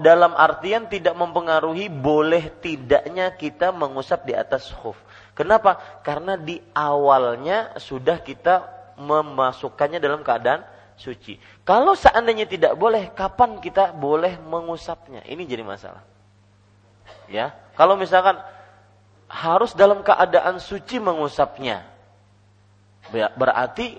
dalam 0.00 0.38
artian 0.38 0.86
tidak 0.86 1.18
mempengaruhi 1.18 1.90
boleh 1.90 2.46
tidaknya 2.62 3.34
kita 3.34 3.74
mengusap 3.74 4.22
di 4.22 4.30
atas 4.30 4.70
khuf. 4.70 4.94
Kenapa? 5.34 6.00
Karena 6.06 6.38
di 6.38 6.62
awalnya 6.70 7.74
sudah 7.82 8.22
kita 8.22 8.70
memasukkannya 8.98 9.98
dalam 9.98 10.22
keadaan 10.26 10.62
suci. 10.94 11.38
Kalau 11.66 11.98
seandainya 11.98 12.46
tidak 12.46 12.78
boleh, 12.78 13.10
kapan 13.14 13.58
kita 13.58 13.94
boleh 13.94 14.38
mengusapnya? 14.42 15.22
Ini 15.26 15.42
jadi 15.46 15.62
masalah. 15.66 16.02
Ya, 17.26 17.56
kalau 17.74 17.96
misalkan 17.96 18.38
harus 19.26 19.74
dalam 19.74 20.04
keadaan 20.04 20.60
suci 20.60 21.00
mengusapnya, 21.00 21.88
berarti 23.10 23.98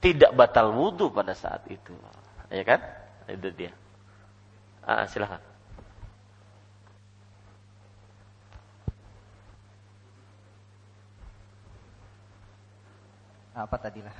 tidak 0.00 0.32
batal 0.32 0.72
wudhu 0.72 1.12
pada 1.12 1.36
saat 1.36 1.60
itu, 1.68 1.92
ya 2.48 2.64
kan? 2.64 2.80
Itu 3.28 3.52
dia. 3.52 3.72
Ah, 4.80 5.04
silahkan. 5.04 5.49
Apa 13.64 13.76
tadi 13.76 14.00
lah? 14.00 14.16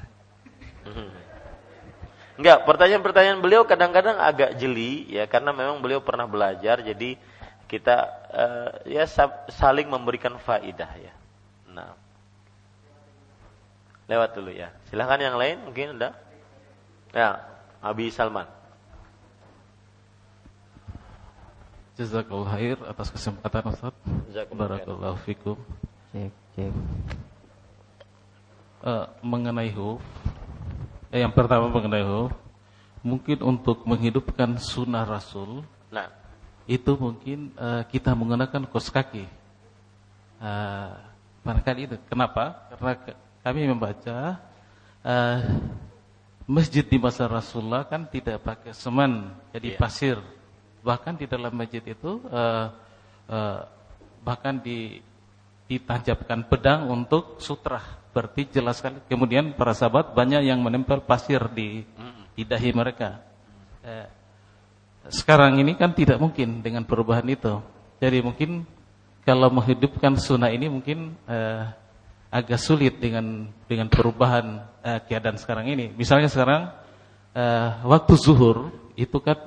Enggak, 2.41 2.65
pertanyaan-pertanyaan 2.65 3.41
beliau 3.45 3.69
kadang-kadang 3.69 4.17
agak 4.17 4.57
jeli 4.57 5.05
ya 5.12 5.29
karena 5.29 5.53
memang 5.53 5.85
beliau 5.85 6.01
pernah 6.01 6.25
belajar 6.25 6.81
jadi 6.81 7.21
kita 7.69 7.97
uh, 8.33 8.71
ya 8.89 9.05
saling 9.53 9.87
memberikan 9.87 10.35
faidah 10.41 10.91
ya. 10.99 11.12
Nah. 11.71 11.95
Lewat 14.11 14.35
dulu 14.35 14.51
ya. 14.51 14.75
Silahkan 14.91 15.21
yang 15.23 15.37
lain 15.39 15.62
mungkin 15.62 16.01
ada. 16.01 16.19
Ya, 17.15 17.45
Abi 17.79 18.11
Salman. 18.11 18.49
Jazakallah 21.95 22.57
khair 22.57 22.79
atas 22.89 23.12
kesempatan 23.12 23.71
Ustaz. 23.71 23.95
Barakallahu 24.51 25.21
fikum. 25.23 25.61
Cek, 26.11 26.33
cek. 26.57 26.73
Uh, 28.81 29.05
mengenai 29.20 29.69
huf, 29.77 30.01
eh, 31.12 31.20
yang 31.20 31.28
pertama 31.36 31.69
mengenai 31.69 32.01
huf, 32.01 32.32
mungkin 33.05 33.36
untuk 33.44 33.85
menghidupkan 33.85 34.57
sunnah 34.57 35.05
Rasul, 35.05 35.61
nah. 35.93 36.09
itu 36.65 36.97
mungkin 36.97 37.52
uh, 37.61 37.85
kita 37.85 38.16
menggunakan 38.16 38.65
kos 38.65 38.89
kaki. 38.89 39.28
Uh, 40.40 40.97
barangkali 41.44 41.93
itu. 41.93 41.97
Kenapa? 42.09 42.57
Karena 42.73 42.93
kami 43.44 43.61
membaca 43.69 44.40
uh, 45.05 45.40
masjid 46.48 46.81
di 46.81 46.97
masa 46.97 47.28
Rasulullah 47.28 47.85
kan 47.85 48.09
tidak 48.09 48.40
pakai 48.40 48.73
semen, 48.73 49.28
jadi 49.52 49.77
yeah. 49.77 49.81
pasir 49.81 50.16
bahkan 50.81 51.12
di 51.12 51.28
dalam 51.28 51.52
masjid 51.52 51.85
itu 51.85 52.24
uh, 52.32 52.73
uh, 53.28 53.61
bahkan 54.24 54.57
di, 54.57 55.01
ditancapkan 55.69 56.48
pedang 56.48 56.89
untuk 56.89 57.36
sutra 57.36 58.00
berarti 58.11 58.49
jelas 58.51 58.82
sekali 58.82 58.99
kemudian 59.07 59.55
para 59.55 59.74
sahabat 59.74 60.12
banyak 60.12 60.47
yang 60.47 60.59
menempel 60.61 61.03
pasir 61.03 61.41
di 61.51 61.87
di 62.35 62.43
dahi 62.43 62.70
mereka. 62.74 63.23
Uh, 63.81 64.09
sekarang 65.09 65.59
ini 65.59 65.74
kan 65.74 65.95
tidak 65.97 66.20
mungkin 66.20 66.61
dengan 66.61 66.85
perubahan 66.85 67.27
itu. 67.27 67.59
Jadi 67.99 68.19
mungkin 68.20 68.69
kalau 69.24 69.49
menghidupkan 69.53 70.16
sunnah 70.20 70.53
ini 70.53 70.69
mungkin 70.69 71.16
uh, 71.24 71.70
agak 72.31 72.61
sulit 72.61 73.03
dengan 73.03 73.51
dengan 73.66 73.91
perubahan 73.91 74.62
uh, 74.82 75.01
keadaan 75.07 75.41
sekarang 75.41 75.70
ini. 75.70 75.91
Misalnya 75.95 76.28
sekarang 76.28 76.70
uh, 77.35 77.69
waktu 77.89 78.15
zuhur 78.20 78.70
itu 79.01 79.16
kan 79.23 79.39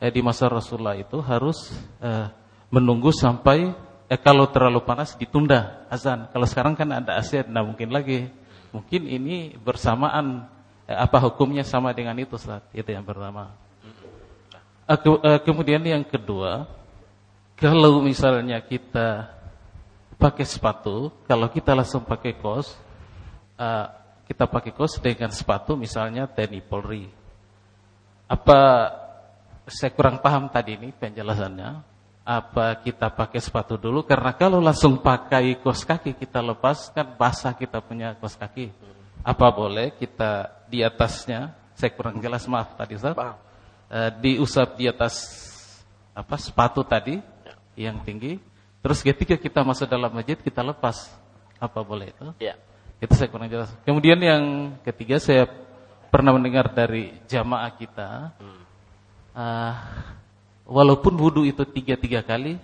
eh, 0.00 0.12
di 0.12 0.20
masa 0.20 0.50
Rasulullah 0.50 0.96
itu 0.96 1.20
harus 1.22 1.72
eh, 2.00 2.26
menunggu 2.68 3.14
sampai 3.14 3.72
eh, 4.10 4.18
kalau 4.18 4.46
terlalu 4.50 4.82
panas 4.82 5.14
ditunda 5.18 5.86
azan. 5.90 6.30
Kalau 6.30 6.46
sekarang 6.46 6.74
kan 6.78 6.88
ada 6.90 7.18
AC, 7.18 7.46
nah 7.50 7.62
mungkin 7.62 7.90
lagi. 7.90 8.30
Mungkin 8.74 9.08
ini 9.08 9.56
bersamaan 9.56 10.46
eh, 10.86 10.96
apa 10.96 11.18
hukumnya 11.22 11.64
sama 11.64 11.94
dengan 11.96 12.18
itu 12.18 12.36
saat 12.38 12.66
Itu 12.74 12.90
yang 12.90 13.06
pertama. 13.06 13.54
Eh, 14.86 14.98
eh, 14.98 15.40
kemudian 15.42 15.82
yang 15.82 16.04
kedua, 16.06 16.66
kalau 17.58 18.02
misalnya 18.02 18.62
kita 18.62 19.32
pakai 20.16 20.46
sepatu, 20.46 21.12
kalau 21.26 21.50
kita 21.50 21.74
langsung 21.76 22.06
pakai 22.06 22.38
kos, 22.38 22.78
kita 24.28 24.44
pakai 24.48 24.72
kos 24.72 25.00
dengan 25.00 25.32
sepatu 25.32 25.76
misalnya 25.76 26.28
TNI 26.28 26.60
Polri. 26.64 27.08
Apa 28.26 28.58
saya 29.66 29.90
kurang 29.90 30.22
paham 30.22 30.46
tadi 30.46 30.78
ini 30.78 30.94
penjelasannya. 30.94 31.95
Apa 32.26 32.74
kita 32.82 33.06
pakai 33.06 33.38
sepatu 33.38 33.78
dulu? 33.78 34.02
Karena 34.02 34.34
kalau 34.34 34.58
langsung 34.58 34.98
pakai 34.98 35.62
kos 35.62 35.86
kaki 35.86 36.18
kita 36.18 36.42
lepas 36.42 36.90
kan 36.90 37.06
basah 37.14 37.54
kita 37.54 37.78
punya 37.78 38.18
kos 38.18 38.34
kaki. 38.34 38.74
Apa 39.22 39.54
boleh 39.54 39.94
kita 39.94 40.50
di 40.66 40.82
atasnya? 40.82 41.54
Saya 41.78 41.94
kurang 41.94 42.18
jelas 42.18 42.42
maaf 42.50 42.74
tadi 42.74 42.98
Ustaz. 42.98 43.14
E, 43.86 43.98
diusap 44.18 44.74
di 44.74 44.90
atas 44.90 45.14
apa 46.18 46.34
sepatu 46.34 46.82
tadi 46.82 47.22
yang 47.78 48.02
tinggi. 48.02 48.42
Terus 48.82 49.06
ketika 49.06 49.38
kita 49.38 49.62
masuk 49.62 49.86
dalam 49.86 50.10
masjid 50.10 50.34
kita 50.34 50.66
lepas. 50.66 51.06
Apa 51.62 51.86
boleh 51.86 52.10
itu? 52.10 52.26
Ya. 52.42 52.58
Itu 52.98 53.14
saya 53.14 53.30
kurang 53.30 53.46
jelas. 53.46 53.70
Kemudian 53.86 54.18
yang 54.18 54.74
ketiga 54.82 55.22
saya 55.22 55.46
pernah 56.10 56.34
mendengar 56.34 56.74
dari 56.74 57.14
jamaah 57.30 57.70
kita. 57.78 58.34
Hmm 58.42 58.66
uh, 59.36 59.72
walaupun 60.66 61.14
wudhu 61.14 61.46
itu 61.46 61.62
tiga-tiga 61.64 62.20
kali, 62.26 62.58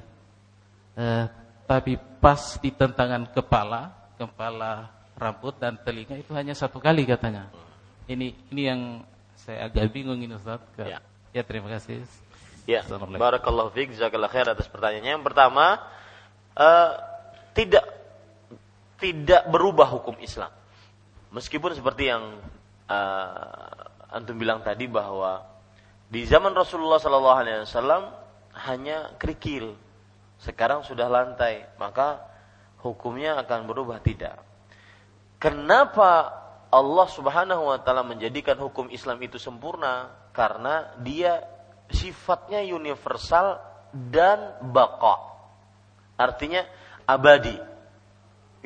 uh, 0.98 1.24
tapi 1.64 1.96
pas 2.18 2.58
di 2.58 2.70
tentangan 2.74 3.30
kepala, 3.30 3.94
kepala, 4.18 4.90
rambut 5.16 5.54
dan 5.56 5.78
telinga 5.80 6.18
itu 6.18 6.34
hanya 6.34 6.52
satu 6.52 6.82
kali 6.82 7.06
katanya. 7.06 7.48
Ini 8.10 8.34
ini 8.50 8.62
yang 8.66 8.80
saya 9.38 9.70
agak 9.70 9.94
bingung 9.94 10.18
ini 10.18 10.34
Ustaz. 10.34 10.60
Ya. 10.78 10.98
ya 11.30 11.42
terima 11.46 11.70
kasih. 11.70 12.02
Ya, 12.62 12.86
barakallahu 13.18 13.74
fiik, 13.74 13.90
jazakallahu 13.98 14.30
khair 14.30 14.46
atas 14.46 14.70
pertanyaannya. 14.70 15.18
Yang 15.18 15.24
pertama, 15.26 15.82
uh, 16.54 16.94
tidak 17.58 17.82
tidak 19.02 19.42
berubah 19.50 19.90
hukum 19.90 20.14
Islam. 20.22 20.54
Meskipun 21.34 21.74
seperti 21.74 22.14
yang 22.14 22.38
uh, 22.86 24.14
antum 24.14 24.38
bilang 24.38 24.62
tadi 24.62 24.86
bahwa 24.86 25.42
di 26.12 26.28
zaman 26.28 26.52
Rasulullah 26.52 27.00
Sallallahu 27.00 27.38
Alaihi 27.40 27.64
Wasallam 27.64 28.12
hanya 28.68 29.16
kerikil, 29.16 29.72
sekarang 30.36 30.84
sudah 30.84 31.08
lantai, 31.08 31.64
maka 31.80 32.20
hukumnya 32.84 33.40
akan 33.40 33.64
berubah 33.64 33.96
tidak. 34.04 34.36
Kenapa 35.40 36.28
Allah 36.68 37.08
Subhanahu 37.08 37.72
Wa 37.72 37.80
Taala 37.80 38.04
menjadikan 38.04 38.60
hukum 38.60 38.92
Islam 38.92 39.24
itu 39.24 39.40
sempurna? 39.40 40.12
Karena 40.36 40.92
dia 41.00 41.48
sifatnya 41.88 42.60
universal 42.60 43.56
dan 43.96 44.60
baka. 44.68 45.16
Artinya 46.20 46.60
abadi 47.08 47.71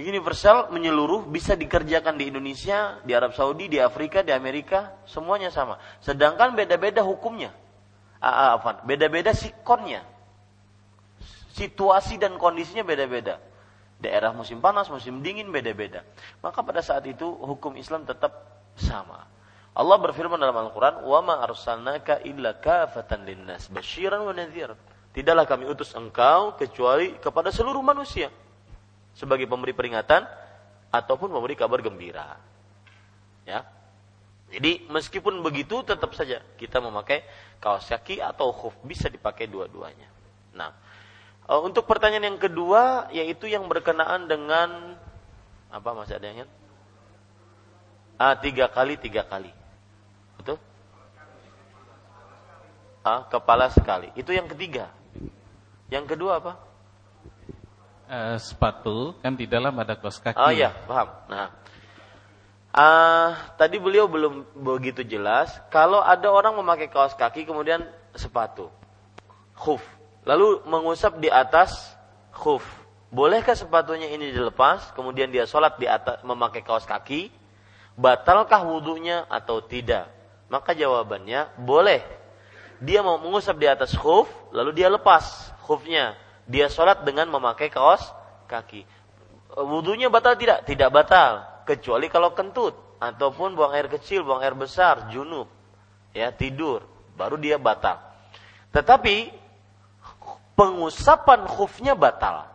universal 0.04 0.68
menyeluruh 0.68 1.24
bisa 1.24 1.56
dikerjakan 1.56 2.20
di 2.20 2.28
Indonesia, 2.28 3.00
di 3.00 3.16
Arab 3.16 3.32
Saudi, 3.32 3.72
di 3.72 3.80
Afrika, 3.80 4.20
di 4.20 4.28
Amerika, 4.28 4.92
semuanya 5.08 5.48
sama. 5.48 5.80
Sedangkan 6.04 6.52
beda-beda 6.52 7.00
hukumnya. 7.00 7.48
Apa? 8.20 8.84
Beda-beda 8.84 9.32
sikonnya. 9.32 10.04
Situasi 11.56 12.20
dan 12.20 12.36
kondisinya 12.36 12.84
beda-beda. 12.84 13.40
Daerah 13.96 14.36
musim 14.36 14.60
panas, 14.60 14.92
musim 14.92 15.24
dingin 15.24 15.48
beda-beda. 15.48 16.04
Maka 16.44 16.60
pada 16.60 16.84
saat 16.84 17.08
itu 17.08 17.24
hukum 17.24 17.72
Islam 17.80 18.04
tetap 18.04 18.36
sama. 18.76 19.24
Allah 19.72 19.96
berfirman 19.96 20.36
dalam 20.36 20.56
Al-Qur'an, 20.56 21.00
"Wa 21.08 21.24
ma 21.24 21.40
arsalnaka 21.40 22.20
illa 22.28 22.60
kafatan 22.60 23.24
linnas 23.24 23.72
basyiran 23.72 24.20
wa 24.20 24.36
nadhir." 24.36 24.76
Tidaklah 25.16 25.48
kami 25.48 25.64
utus 25.64 25.96
engkau 25.96 26.52
kecuali 26.60 27.16
kepada 27.16 27.48
seluruh 27.48 27.80
manusia 27.80 28.28
sebagai 29.16 29.48
pemberi 29.48 29.72
peringatan 29.72 30.28
ataupun 30.92 31.32
memberi 31.32 31.56
kabar 31.56 31.80
gembira. 31.80 32.36
Ya. 33.48 33.64
Jadi 34.52 34.86
meskipun 34.86 35.42
begitu 35.42 35.82
tetap 35.82 36.14
saja 36.14 36.38
kita 36.54 36.78
memakai 36.78 37.26
kaos 37.58 37.90
kaki 37.90 38.22
atau 38.22 38.54
khuf 38.54 38.76
bisa 38.86 39.10
dipakai 39.10 39.50
dua-duanya. 39.50 40.06
Nah, 40.54 40.70
eh, 41.50 41.60
untuk 41.64 41.88
pertanyaan 41.88 42.36
yang 42.36 42.38
kedua 42.38 43.10
yaitu 43.10 43.50
yang 43.50 43.66
berkenaan 43.66 44.30
dengan 44.30 44.94
apa 45.66 45.90
masih 45.98 46.20
ada 46.20 46.30
yang 46.30 46.50
Ah, 48.16 48.32
tiga 48.32 48.64
kali 48.72 48.96
tiga 48.96 49.28
kali, 49.28 49.52
betul? 50.40 50.56
Ah, 53.04 53.28
kepala 53.28 53.68
sekali. 53.68 54.08
Itu 54.16 54.32
yang 54.32 54.48
ketiga. 54.48 54.88
Yang 55.92 56.16
kedua 56.16 56.40
apa? 56.40 56.56
Uh, 58.06 58.38
sepatu 58.38 59.14
kan 59.20 59.34
di 59.34 59.46
dalam 59.46 59.74
ada 59.76 59.98
kaos 59.98 60.18
kaki. 60.22 60.38
Oh 60.38 60.50
iya, 60.50 60.72
paham. 60.86 61.08
Nah, 61.28 61.48
uh, 62.72 63.30
tadi 63.58 63.76
beliau 63.78 64.06
belum 64.06 64.46
begitu 64.56 65.02
jelas. 65.02 65.52
Kalau 65.68 66.00
ada 66.02 66.30
orang 66.30 66.56
memakai 66.56 66.88
kaos 66.90 67.14
kaki 67.14 67.46
kemudian 67.46 67.84
sepatu, 68.14 68.70
khuf. 69.54 69.82
Lalu 70.26 70.66
mengusap 70.66 71.22
di 71.22 71.30
atas 71.30 71.94
khuf. 72.34 72.62
Bolehkah 73.14 73.54
sepatunya 73.54 74.10
ini 74.10 74.34
dilepas, 74.34 74.90
kemudian 74.92 75.30
dia 75.30 75.46
sholat 75.46 75.78
di 75.78 75.86
atas 75.86 76.26
memakai 76.26 76.66
kaos 76.66 76.82
kaki? 76.82 77.30
Batalkah 77.94 78.66
wudhunya 78.66 79.24
atau 79.30 79.62
tidak? 79.62 80.10
Maka 80.50 80.74
jawabannya 80.74 81.54
boleh. 81.56 82.02
Dia 82.82 83.00
mau 83.00 83.16
mengusap 83.16 83.56
di 83.56 83.70
atas 83.70 83.96
khuf, 83.96 84.28
lalu 84.52 84.76
dia 84.76 84.92
lepas 84.92 85.54
khufnya. 85.64 86.25
Dia 86.46 86.70
sholat 86.70 87.02
dengan 87.02 87.26
memakai 87.30 87.68
kaos 87.68 88.02
kaki. 88.46 88.86
Wudhunya 89.58 90.06
batal 90.08 90.38
tidak? 90.38 90.62
Tidak 90.62 90.90
batal. 90.94 91.42
Kecuali 91.66 92.06
kalau 92.06 92.32
kentut. 92.32 92.74
Ataupun 92.96 93.58
buang 93.58 93.76
air 93.76 93.90
kecil, 93.92 94.24
buang 94.24 94.40
air 94.40 94.56
besar, 94.56 95.10
junub. 95.12 95.50
Ya, 96.14 96.32
tidur. 96.32 96.86
Baru 97.18 97.36
dia 97.36 97.58
batal. 97.58 97.98
Tetapi 98.70 99.34
pengusapan 100.56 101.44
khufnya 101.50 101.98
batal. 101.98 102.48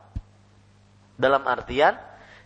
Dalam 1.19 1.45
artian 1.45 1.99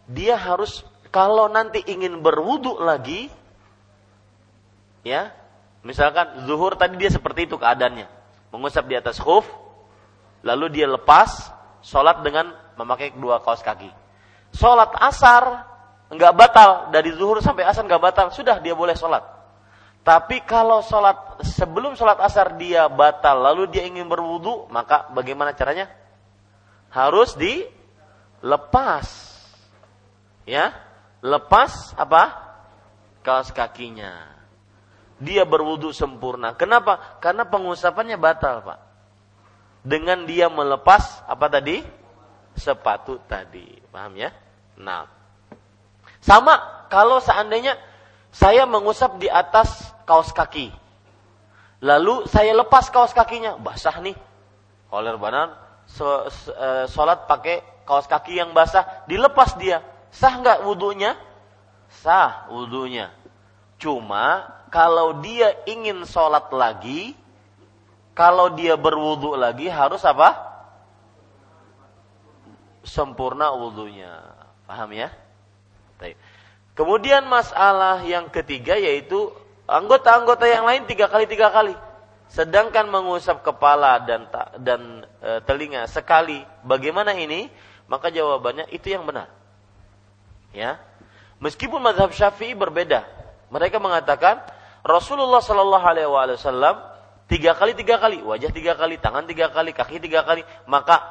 dia 0.05 0.35
harus 0.35 0.83
kalau 1.09 1.47
nanti 1.47 1.79
ingin 1.87 2.19
berwudu 2.19 2.75
lagi 2.83 3.31
ya, 5.07 5.31
misalkan 5.79 6.43
zuhur 6.43 6.75
tadi 6.75 6.99
dia 6.99 7.07
seperti 7.07 7.47
itu 7.47 7.55
keadaannya. 7.55 8.11
Mengusap 8.51 8.83
di 8.91 8.99
atas 8.99 9.15
khuf 9.15 9.47
lalu 10.45 10.69
dia 10.69 10.85
lepas 10.85 11.49
sholat 11.81 12.21
dengan 12.21 12.53
memakai 12.77 13.17
dua 13.17 13.41
kaos 13.41 13.65
kaki. 13.65 13.89
Sholat 14.53 14.93
asar 15.01 15.65
nggak 16.13 16.33
batal 16.37 16.69
dari 16.93 17.09
zuhur 17.17 17.41
sampai 17.41 17.65
asar 17.65 17.83
nggak 17.83 18.03
batal, 18.03 18.29
sudah 18.29 18.61
dia 18.61 18.77
boleh 18.77 18.93
sholat. 18.93 19.25
Tapi 20.05 20.45
kalau 20.45 20.85
sholat 20.85 21.41
sebelum 21.41 21.97
sholat 21.97 22.21
asar 22.21 22.61
dia 22.61 22.85
batal, 22.85 23.41
lalu 23.41 23.65
dia 23.73 23.89
ingin 23.89 24.05
berwudu, 24.05 24.69
maka 24.69 25.09
bagaimana 25.09 25.57
caranya? 25.57 25.89
Harus 26.93 27.33
dilepas, 27.33 29.09
ya, 30.45 30.77
lepas 31.25 31.97
apa? 31.97 32.45
Kaos 33.25 33.49
kakinya. 33.49 34.29
Dia 35.17 35.41
berwudu 35.41 35.89
sempurna. 35.89 36.53
Kenapa? 36.53 37.17
Karena 37.17 37.49
pengusapannya 37.49 38.21
batal, 38.21 38.61
pak. 38.61 38.79
Dengan 39.85 40.25
dia 40.25 40.49
melepas 40.49 41.21
apa 41.29 41.45
tadi? 41.45 41.85
Sepatu 42.57 43.21
tadi, 43.29 43.77
paham 43.93 44.17
ya? 44.17 44.33
Nah, 44.81 45.05
sama 46.25 46.87
kalau 46.89 47.21
seandainya 47.21 47.77
saya 48.33 48.65
mengusap 48.65 49.21
di 49.21 49.29
atas 49.29 49.93
kaos 50.09 50.33
kaki. 50.33 50.73
Lalu 51.85 52.25
saya 52.25 52.57
lepas 52.57 52.89
kaos 52.89 53.13
kakinya, 53.13 53.61
basah 53.61 54.01
nih. 54.01 54.17
Koler 54.89 55.21
banan, 55.21 55.53
so, 55.85 56.25
sholat 56.89 57.29
pakai 57.29 57.61
kaos 57.85 58.09
kaki 58.09 58.41
yang 58.41 58.55
basah, 58.57 59.05
dilepas 59.05 59.53
dia. 59.61 59.85
Sah 60.09 60.39
nggak 60.39 60.65
wudhunya? 60.65 61.13
Sah 62.01 62.49
wudhunya. 62.49 63.11
Cuma 63.77 64.49
kalau 64.71 65.19
dia 65.19 65.51
ingin 65.67 66.07
sholat 66.07 66.47
lagi, 66.55 67.13
kalau 68.15 68.55
dia 68.55 68.79
berwudhu 68.79 69.35
lagi 69.35 69.67
harus 69.67 69.99
apa? 70.07 70.55
Sempurna 72.87 73.51
wudhunya. 73.51 74.23
Paham 74.63 74.95
ya? 74.95 75.11
Kemudian 76.75 77.27
masalah 77.27 77.99
yang 78.07 78.31
ketiga 78.31 78.79
yaitu 78.79 79.31
anggota-anggota 79.67 80.47
yang 80.47 80.63
lain 80.63 80.87
tiga 80.87 81.11
kali 81.11 81.27
tiga 81.27 81.51
kali. 81.51 81.75
Sedangkan 82.31 82.87
mengusap 82.87 83.43
kepala 83.43 83.99
dan 84.01 84.31
dan 84.59 84.81
e, 85.19 85.43
telinga 85.45 85.85
sekali, 85.85 86.41
bagaimana 86.65 87.13
ini? 87.13 87.51
Maka 87.85 88.09
jawabannya 88.09 88.65
itu 88.73 88.91
yang 88.95 89.05
benar. 89.05 89.29
Ya, 90.55 90.81
meskipun 91.37 91.83
mazhab 91.83 92.09
Syafi'i 92.15 92.57
berbeda, 92.57 93.05
mereka 93.53 93.77
mengatakan 93.77 94.41
Rasulullah 94.81 95.43
Shallallahu 95.43 95.85
Alaihi 95.85 96.09
Wasallam 96.09 96.94
tiga 97.25 97.57
kali 97.57 97.73
tiga 97.73 97.97
kali, 97.97 98.21
wajah 98.21 98.51
tiga 98.53 98.73
kali, 98.77 99.01
tangan 99.01 99.25
tiga 99.25 99.49
kali, 99.49 99.71
kaki 99.73 99.97
tiga 100.01 100.25
kali, 100.25 100.45
maka 100.69 101.01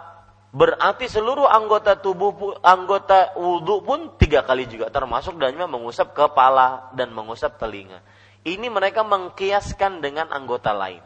berarti 0.55 1.11
seluruh 1.11 1.51
anggota 1.51 1.99
tubuh 1.99 2.63
anggota 2.63 3.35
wudhu 3.35 3.83
pun 3.83 4.01
tiga 4.15 4.47
kali 4.47 4.71
juga 4.71 4.87
termasuk 4.87 5.35
dalamnya 5.35 5.67
mengusap 5.67 6.15
kepala 6.15 6.95
dan 6.95 7.11
mengusap 7.11 7.59
telinga. 7.59 7.99
Ini 8.45 8.69
mereka 8.69 9.03
mengkiaskan 9.03 10.05
dengan 10.05 10.29
anggota 10.29 10.77
lain. 10.77 11.01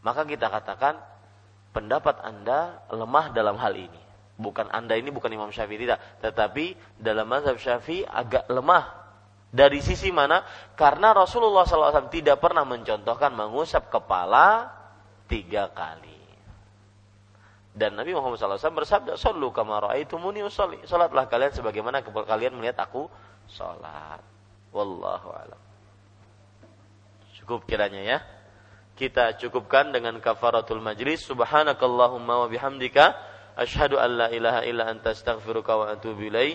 Maka 0.00 0.24
kita 0.24 0.48
katakan 0.48 0.96
pendapat 1.76 2.24
Anda 2.24 2.80
lemah 2.88 3.36
dalam 3.36 3.60
hal 3.60 3.76
ini. 3.76 4.00
Bukan 4.40 4.72
Anda 4.72 4.96
ini 4.96 5.12
bukan 5.12 5.28
Imam 5.28 5.52
Syafi'i 5.52 5.84
tidak, 5.84 6.00
tetapi 6.24 6.72
dalam 6.96 7.28
mazhab 7.28 7.60
Syafi'i 7.60 8.08
agak 8.08 8.48
lemah. 8.48 9.09
Dari 9.50 9.82
sisi 9.82 10.14
mana? 10.14 10.46
Karena 10.78 11.10
Rasulullah 11.10 11.66
SAW 11.66 12.06
tidak 12.06 12.38
pernah 12.38 12.62
mencontohkan 12.62 13.34
mengusap 13.34 13.90
kepala 13.90 14.70
tiga 15.26 15.66
kali. 15.74 16.22
Dan 17.70 17.98
Nabi 17.98 18.14
Muhammad 18.14 18.38
SAW 18.38 18.78
bersabda, 18.78 19.14
Sallu 19.14 19.50
kama 19.54 19.78
ra'aitumuni. 19.78 20.42
Salatlah 20.86 21.26
kalian 21.26 21.54
sebagaimana 21.54 22.02
kalian 22.02 22.58
melihat 22.58 22.82
aku 22.86 23.06
salat. 23.50 24.22
Wallahu 24.70 25.34
a'lam. 25.34 25.60
Cukup 27.42 27.66
kiranya 27.66 28.02
ya. 28.02 28.18
Kita 28.94 29.34
cukupkan 29.38 29.90
dengan 29.90 30.18
kafaratul 30.22 30.82
majlis. 30.82 31.26
Subhanakallahumma 31.26 32.46
wa 32.46 32.48
bihamdika. 32.50 33.18
Ashhadu 33.58 33.98
an 33.98 34.10
la 34.14 34.28
ilaha 34.30 34.60
illa 34.62 34.86
anta 34.86 35.10
astaghfiruka 35.10 35.72
wa 35.74 35.84
atubu 35.90 36.30
ilaih. 36.30 36.54